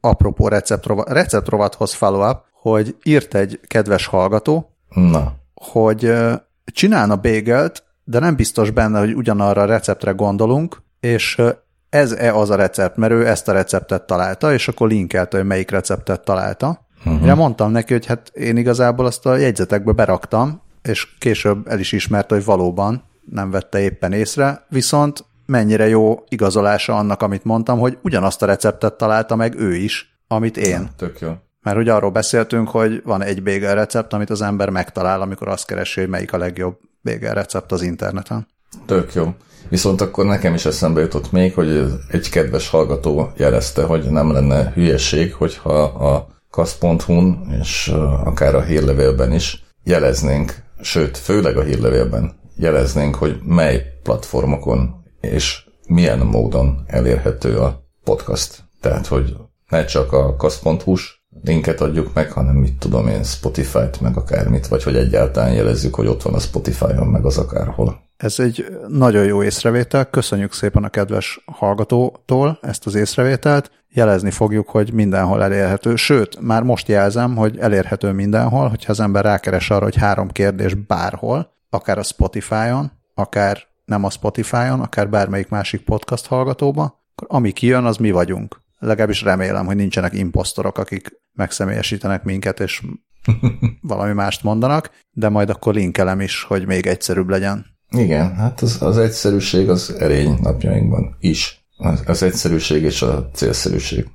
apropó 0.00 0.48
receptrovat, 0.48 1.08
receptrovathoz 1.08 1.94
follow-up, 1.94 2.38
hogy 2.52 2.96
írt 3.02 3.34
egy 3.34 3.60
kedves 3.66 4.06
hallgató, 4.06 4.70
Na, 4.88 5.34
hogy 5.54 6.04
ö, 6.04 6.32
csinálna 6.64 7.16
bagelt, 7.16 7.84
de 8.04 8.18
nem 8.18 8.36
biztos 8.36 8.70
benne, 8.70 8.98
hogy 8.98 9.14
ugyanarra 9.14 9.62
a 9.62 9.66
receptre 9.66 10.10
gondolunk, 10.10 10.82
és 11.00 11.42
ez-e 11.88 12.34
az 12.34 12.50
a 12.50 12.54
recept, 12.56 12.96
mert 12.96 13.12
ő 13.12 13.26
ezt 13.26 13.48
a 13.48 13.52
receptet 13.52 14.02
találta, 14.02 14.52
és 14.52 14.68
akkor 14.68 14.88
linkelte, 14.88 15.36
hogy 15.36 15.46
melyik 15.46 15.70
receptet 15.70 16.24
találta. 16.24 16.86
Uh-huh. 17.04 17.26
Én 17.26 17.34
mondtam 17.34 17.70
neki, 17.70 17.92
hogy 17.92 18.06
hát 18.06 18.30
én 18.34 18.56
igazából 18.56 19.06
azt 19.06 19.26
a 19.26 19.36
jegyzetekbe 19.36 19.92
beraktam, 19.92 20.62
és 20.82 21.16
később 21.18 21.68
el 21.68 21.78
is 21.78 21.92
ismerte, 21.92 22.34
hogy 22.34 22.44
valóban 22.44 23.02
nem 23.30 23.50
vette 23.50 23.80
éppen 23.80 24.12
észre, 24.12 24.66
viszont 24.68 25.24
mennyire 25.46 25.88
jó 25.88 26.24
igazolása 26.28 26.96
annak, 26.96 27.22
amit 27.22 27.44
mondtam, 27.44 27.78
hogy 27.78 27.98
ugyanazt 28.02 28.42
a 28.42 28.46
receptet 28.46 28.94
találta 28.94 29.36
meg 29.36 29.54
ő 29.58 29.74
is, 29.74 30.18
amit 30.26 30.56
én. 30.56 30.88
tök 30.96 31.20
jó. 31.20 31.32
Mert 31.62 31.76
hogy 31.76 31.88
arról 31.88 32.10
beszéltünk, 32.10 32.68
hogy 32.68 33.02
van 33.04 33.22
egy 33.22 33.42
bagel 33.42 33.74
recept, 33.74 34.12
amit 34.12 34.30
az 34.30 34.42
ember 34.42 34.70
megtalál, 34.70 35.20
amikor 35.20 35.48
azt 35.48 35.66
keresi, 35.66 36.00
hogy 36.00 36.08
melyik 36.08 36.32
a 36.32 36.38
legjobb 36.38 36.78
bagel 37.02 37.34
recept 37.34 37.72
az 37.72 37.82
interneten. 37.82 38.46
Tök 38.86 39.14
jó. 39.14 39.34
Viszont 39.68 40.00
akkor 40.00 40.24
nekem 40.24 40.54
is 40.54 40.64
eszembe 40.64 41.00
jutott 41.00 41.32
még, 41.32 41.54
hogy 41.54 41.98
egy 42.10 42.28
kedves 42.28 42.68
hallgató 42.68 43.32
jelezte, 43.36 43.82
hogy 43.82 44.10
nem 44.10 44.32
lenne 44.32 44.72
hülyeség, 44.74 45.34
hogyha 45.34 45.82
a 45.82 46.26
kasz.hu-n 46.50 47.56
és 47.60 47.92
akár 48.24 48.54
a 48.54 48.62
hírlevélben 48.62 49.32
is 49.32 49.64
jeleznénk, 49.84 50.54
sőt, 50.80 51.18
főleg 51.18 51.56
a 51.56 51.62
hírlevélben 51.62 52.34
jeleznénk, 52.56 53.14
hogy 53.14 53.40
mely 53.44 53.82
platformokon 54.02 55.04
és 55.20 55.64
milyen 55.86 56.18
módon 56.18 56.84
elérhető 56.86 57.58
a 57.58 57.84
podcast. 58.04 58.64
Tehát, 58.80 59.06
hogy 59.06 59.36
ne 59.68 59.84
csak 59.84 60.12
a 60.12 60.36
kasz.hu-s 60.36 61.20
linket 61.44 61.80
adjuk 61.80 62.14
meg, 62.14 62.32
hanem 62.32 62.54
mit 62.54 62.78
tudom 62.78 63.08
én, 63.08 63.22
Spotify-t, 63.22 64.00
meg 64.00 64.16
akármit, 64.16 64.66
vagy 64.66 64.82
hogy 64.82 64.96
egyáltalán 64.96 65.52
jelezzük, 65.52 65.94
hogy 65.94 66.06
ott 66.06 66.22
van 66.22 66.34
a 66.34 66.38
Spotify-on, 66.38 67.06
meg 67.06 67.24
az 67.24 67.38
akárhol. 67.38 68.04
Ez 68.16 68.40
egy 68.40 68.66
nagyon 68.88 69.24
jó 69.24 69.42
észrevétel, 69.42 70.10
köszönjük 70.10 70.52
szépen 70.52 70.84
a 70.84 70.88
kedves 70.88 71.44
hallgatótól 71.46 72.58
ezt 72.62 72.86
az 72.86 72.94
észrevételt. 72.94 73.70
Jelezni 73.88 74.30
fogjuk, 74.30 74.68
hogy 74.68 74.92
mindenhol 74.92 75.42
elérhető, 75.42 75.96
sőt, 75.96 76.40
már 76.40 76.62
most 76.62 76.88
jelzem, 76.88 77.36
hogy 77.36 77.58
elérhető 77.58 78.12
mindenhol, 78.12 78.68
hogyha 78.68 78.92
az 78.92 79.00
ember 79.00 79.24
rákeres 79.24 79.70
arra, 79.70 79.84
hogy 79.84 79.96
három 79.96 80.28
kérdés 80.28 80.74
bárhol, 80.74 81.54
akár 81.70 81.98
a 81.98 82.02
Spotify-on, 82.02 82.92
akár 83.14 83.62
nem 83.84 84.04
a 84.04 84.10
Spotify-on, 84.10 84.80
akár 84.80 85.08
bármelyik 85.08 85.48
másik 85.48 85.80
podcast 85.80 86.26
hallgatóba, 86.26 87.04
akkor 87.14 87.36
ami 87.36 87.52
kijön, 87.52 87.84
az 87.84 87.96
mi 87.96 88.10
vagyunk. 88.10 88.60
Legalábbis 88.78 89.22
remélem, 89.22 89.66
hogy 89.66 89.76
nincsenek 89.76 90.14
imposztorok, 90.14 90.78
akik 90.78 91.20
megszemélyesítenek 91.32 92.24
minket, 92.24 92.60
és 92.60 92.82
valami 93.80 94.12
mást 94.12 94.42
mondanak, 94.42 94.90
de 95.10 95.28
majd 95.28 95.50
akkor 95.50 95.74
linkelem 95.74 96.20
is, 96.20 96.42
hogy 96.42 96.66
még 96.66 96.86
egyszerűbb 96.86 97.28
legyen. 97.28 97.66
Igen, 97.90 98.34
hát 98.34 98.60
az, 98.60 98.82
az 98.82 98.98
egyszerűség 98.98 99.68
az 99.68 99.94
erény 99.98 100.38
napjainkban 100.40 101.16
is. 101.20 101.66
Az, 101.76 102.02
az 102.06 102.22
egyszerűség 102.22 102.82
és 102.82 103.02
a 103.02 103.30
célszerűség. 103.32 104.08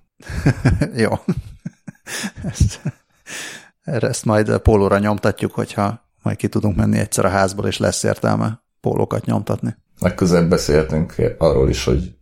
Jó. 0.96 1.12
ezt, 2.44 2.82
erre 3.82 4.08
ezt 4.08 4.26
majd 4.26 4.58
pólóra 4.58 4.98
nyomtatjuk, 4.98 5.52
hogyha 5.52 6.11
majd 6.22 6.38
ki 6.38 6.48
tudunk 6.48 6.76
menni 6.76 6.98
egyszer 6.98 7.26
a 7.26 7.30
házból, 7.30 7.68
és 7.68 7.78
lesz 7.78 8.04
értelme 8.04 8.64
pólókat 8.82 9.26
nyomtatni. 9.26 9.76
Legközelebb 10.00 10.50
beszéltünk 10.50 11.16
arról 11.38 11.70
is, 11.70 11.84
hogy 11.84 12.16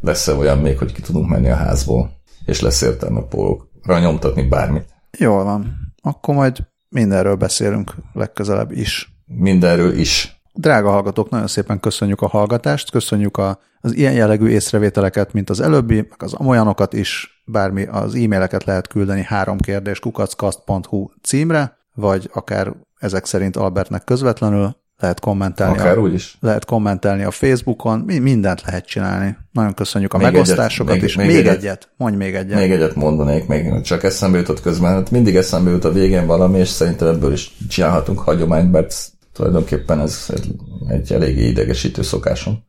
lesz-e 0.00 0.34
olyan 0.34 0.58
még, 0.58 0.78
hogy 0.78 0.92
ki 0.92 1.00
tudunk 1.00 1.28
menni 1.28 1.50
a 1.50 1.54
házból, 1.54 2.10
és 2.44 2.60
lesz 2.60 2.82
értelme 2.82 3.20
pólókra 3.20 3.98
nyomtatni 3.98 4.42
bármit. 4.42 4.88
Jól 5.18 5.44
van. 5.44 5.92
Akkor 6.02 6.34
majd 6.34 6.58
mindenről 6.88 7.34
beszélünk 7.34 7.94
legközelebb 8.12 8.70
is. 8.70 9.14
Mindenről 9.26 9.98
is. 9.98 10.42
Drága 10.52 10.90
hallgatók, 10.90 11.30
nagyon 11.30 11.46
szépen 11.46 11.80
köszönjük 11.80 12.20
a 12.20 12.28
hallgatást, 12.28 12.90
köszönjük 12.90 13.36
a, 13.36 13.58
az 13.80 13.94
ilyen 13.94 14.12
jellegű 14.12 14.48
észrevételeket, 14.48 15.32
mint 15.32 15.50
az 15.50 15.60
előbbi, 15.60 15.94
meg 15.94 16.22
az 16.22 16.32
amolyanokat 16.32 16.92
is, 16.92 17.42
bármi 17.46 17.84
az 17.84 18.14
e-maileket 18.14 18.64
lehet 18.64 18.86
küldeni 18.86 19.22
három 19.22 19.58
kérdés 19.58 19.98
kukackast.hu 19.98 21.08
címre, 21.22 21.76
vagy 21.94 22.30
akár 22.32 22.72
ezek 22.98 23.24
szerint 23.26 23.56
Albertnek 23.56 24.04
közvetlenül 24.04 24.76
lehet 24.98 25.20
kommentelni. 25.20 25.78
Akár 25.78 25.98
a, 25.98 26.00
úgy 26.00 26.12
is. 26.14 26.36
Lehet 26.40 26.64
kommentelni 26.64 27.22
a 27.22 27.30
Facebookon, 27.30 27.98
mi, 27.98 28.18
mindent 28.18 28.62
lehet 28.66 28.86
csinálni. 28.86 29.36
Nagyon 29.52 29.74
köszönjük 29.74 30.12
a 30.12 30.16
Még 30.18 30.26
megosztásokat 30.26 30.94
egyet, 30.94 31.08
is. 31.08 31.16
még- 31.16 31.26
Még, 31.26 31.34
még 31.36 31.44
egyet. 31.46 31.56
egyet. 31.58 31.88
Mondj 31.96 32.16
még 32.16 32.34
egyet. 32.34 32.58
Még 32.58 32.70
egyet 32.70 32.94
mondanék, 32.94 33.46
még 33.46 33.80
csak 33.80 34.02
eszembe 34.02 34.38
jutott 34.38 34.60
közben, 34.60 34.92
hát 34.92 35.10
mindig 35.10 35.36
eszembe 35.36 35.70
jut 35.70 35.84
a 35.84 35.92
végén 35.92 36.26
valami, 36.26 36.58
és 36.58 36.68
szerintem 36.68 37.08
ebből 37.08 37.32
is 37.32 37.56
csinálhatunk 37.68 38.18
hagyományt, 38.18 38.72
mert 38.72 38.94
tulajdonképpen 39.32 40.00
ez 40.00 40.24
egy, 40.34 40.54
egy 40.88 41.12
eléggé 41.12 41.46
idegesítő 41.48 42.02
szokásom. 42.02 42.64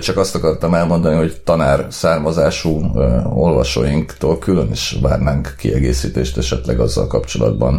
Csak 0.00 0.16
azt 0.16 0.34
akartam 0.34 0.74
elmondani, 0.74 1.16
hogy 1.16 1.40
tanár 1.44 1.86
származású 1.90 2.80
olvasóinktól 3.24 4.38
külön 4.38 4.70
is 4.70 4.98
várnánk 5.02 5.54
kiegészítést 5.58 6.36
esetleg 6.36 6.80
azzal 6.80 7.06
kapcsolatban, 7.06 7.74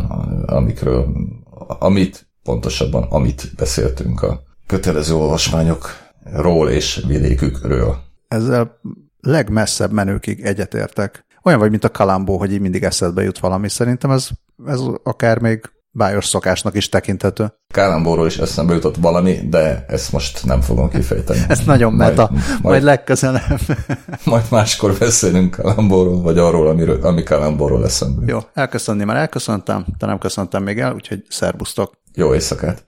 amikről, 0.46 1.08
amit, 1.80 2.28
pontosabban 2.44 3.04
amit 3.10 3.52
beszéltünk 3.58 4.22
a 4.22 4.42
kötelező 4.68 5.14
olvasmányokról 5.14 6.70
és 6.70 7.04
vidékükről. 7.08 7.98
ezzel 8.28 8.80
legmesszebb 9.20 9.92
menőkig 9.92 10.42
egyetértek. 10.42 11.26
Olyan 11.44 11.60
vagy, 11.60 11.70
mint 11.70 11.84
a 11.84 11.90
kalambó, 11.90 12.38
hogy 12.38 12.54
így 12.54 12.62
mindig 12.62 12.84
eszedbe 12.84 13.24
jut 13.24 13.40
valami. 13.40 13.70
Szerintem 13.70 14.12
ez, 14.12 14.28
ez 14.66 14.80
akár 15.04 15.40
még 15.40 15.62
bájos 15.96 16.26
szokásnak 16.26 16.76
is 16.76 16.89
tekinthető. 16.89 17.54
Kálambóról 17.74 18.26
is 18.26 18.38
eszembe 18.38 18.74
jutott 18.74 18.96
valami, 18.96 19.39
de 19.50 19.86
ezt 19.88 20.12
most 20.12 20.46
nem 20.46 20.62
fogom 20.62 20.89
kifejteni. 20.89 21.39
Ez 21.48 21.60
nagyon 21.60 21.93
meta. 21.93 22.30
Majd, 22.32 22.43
majd, 22.48 22.62
majd 22.62 22.84
legközelebb. 22.84 23.60
majd 24.24 24.43
máskor 24.50 24.96
beszélünk 25.00 25.56
Kalambóról, 25.56 26.22
vagy 26.22 26.38
arról, 26.38 26.68
amiről, 26.68 27.06
ami 27.06 27.24
Kalambóról 27.24 27.86
eszembe 27.86 28.22
jut. 28.22 28.30
Jó, 28.30 28.39
elköszönni 28.54 29.04
már 29.04 29.18
elköszöntem, 29.18 29.86
de 29.98 30.06
nem 30.06 30.18
köszöntem 30.18 30.64
még 30.64 30.80
el, 30.80 30.93
úgyhogy 30.93 31.24
szerbusztok. 31.30 31.93
Jó 32.14 32.34
éjszakát! 32.34 32.84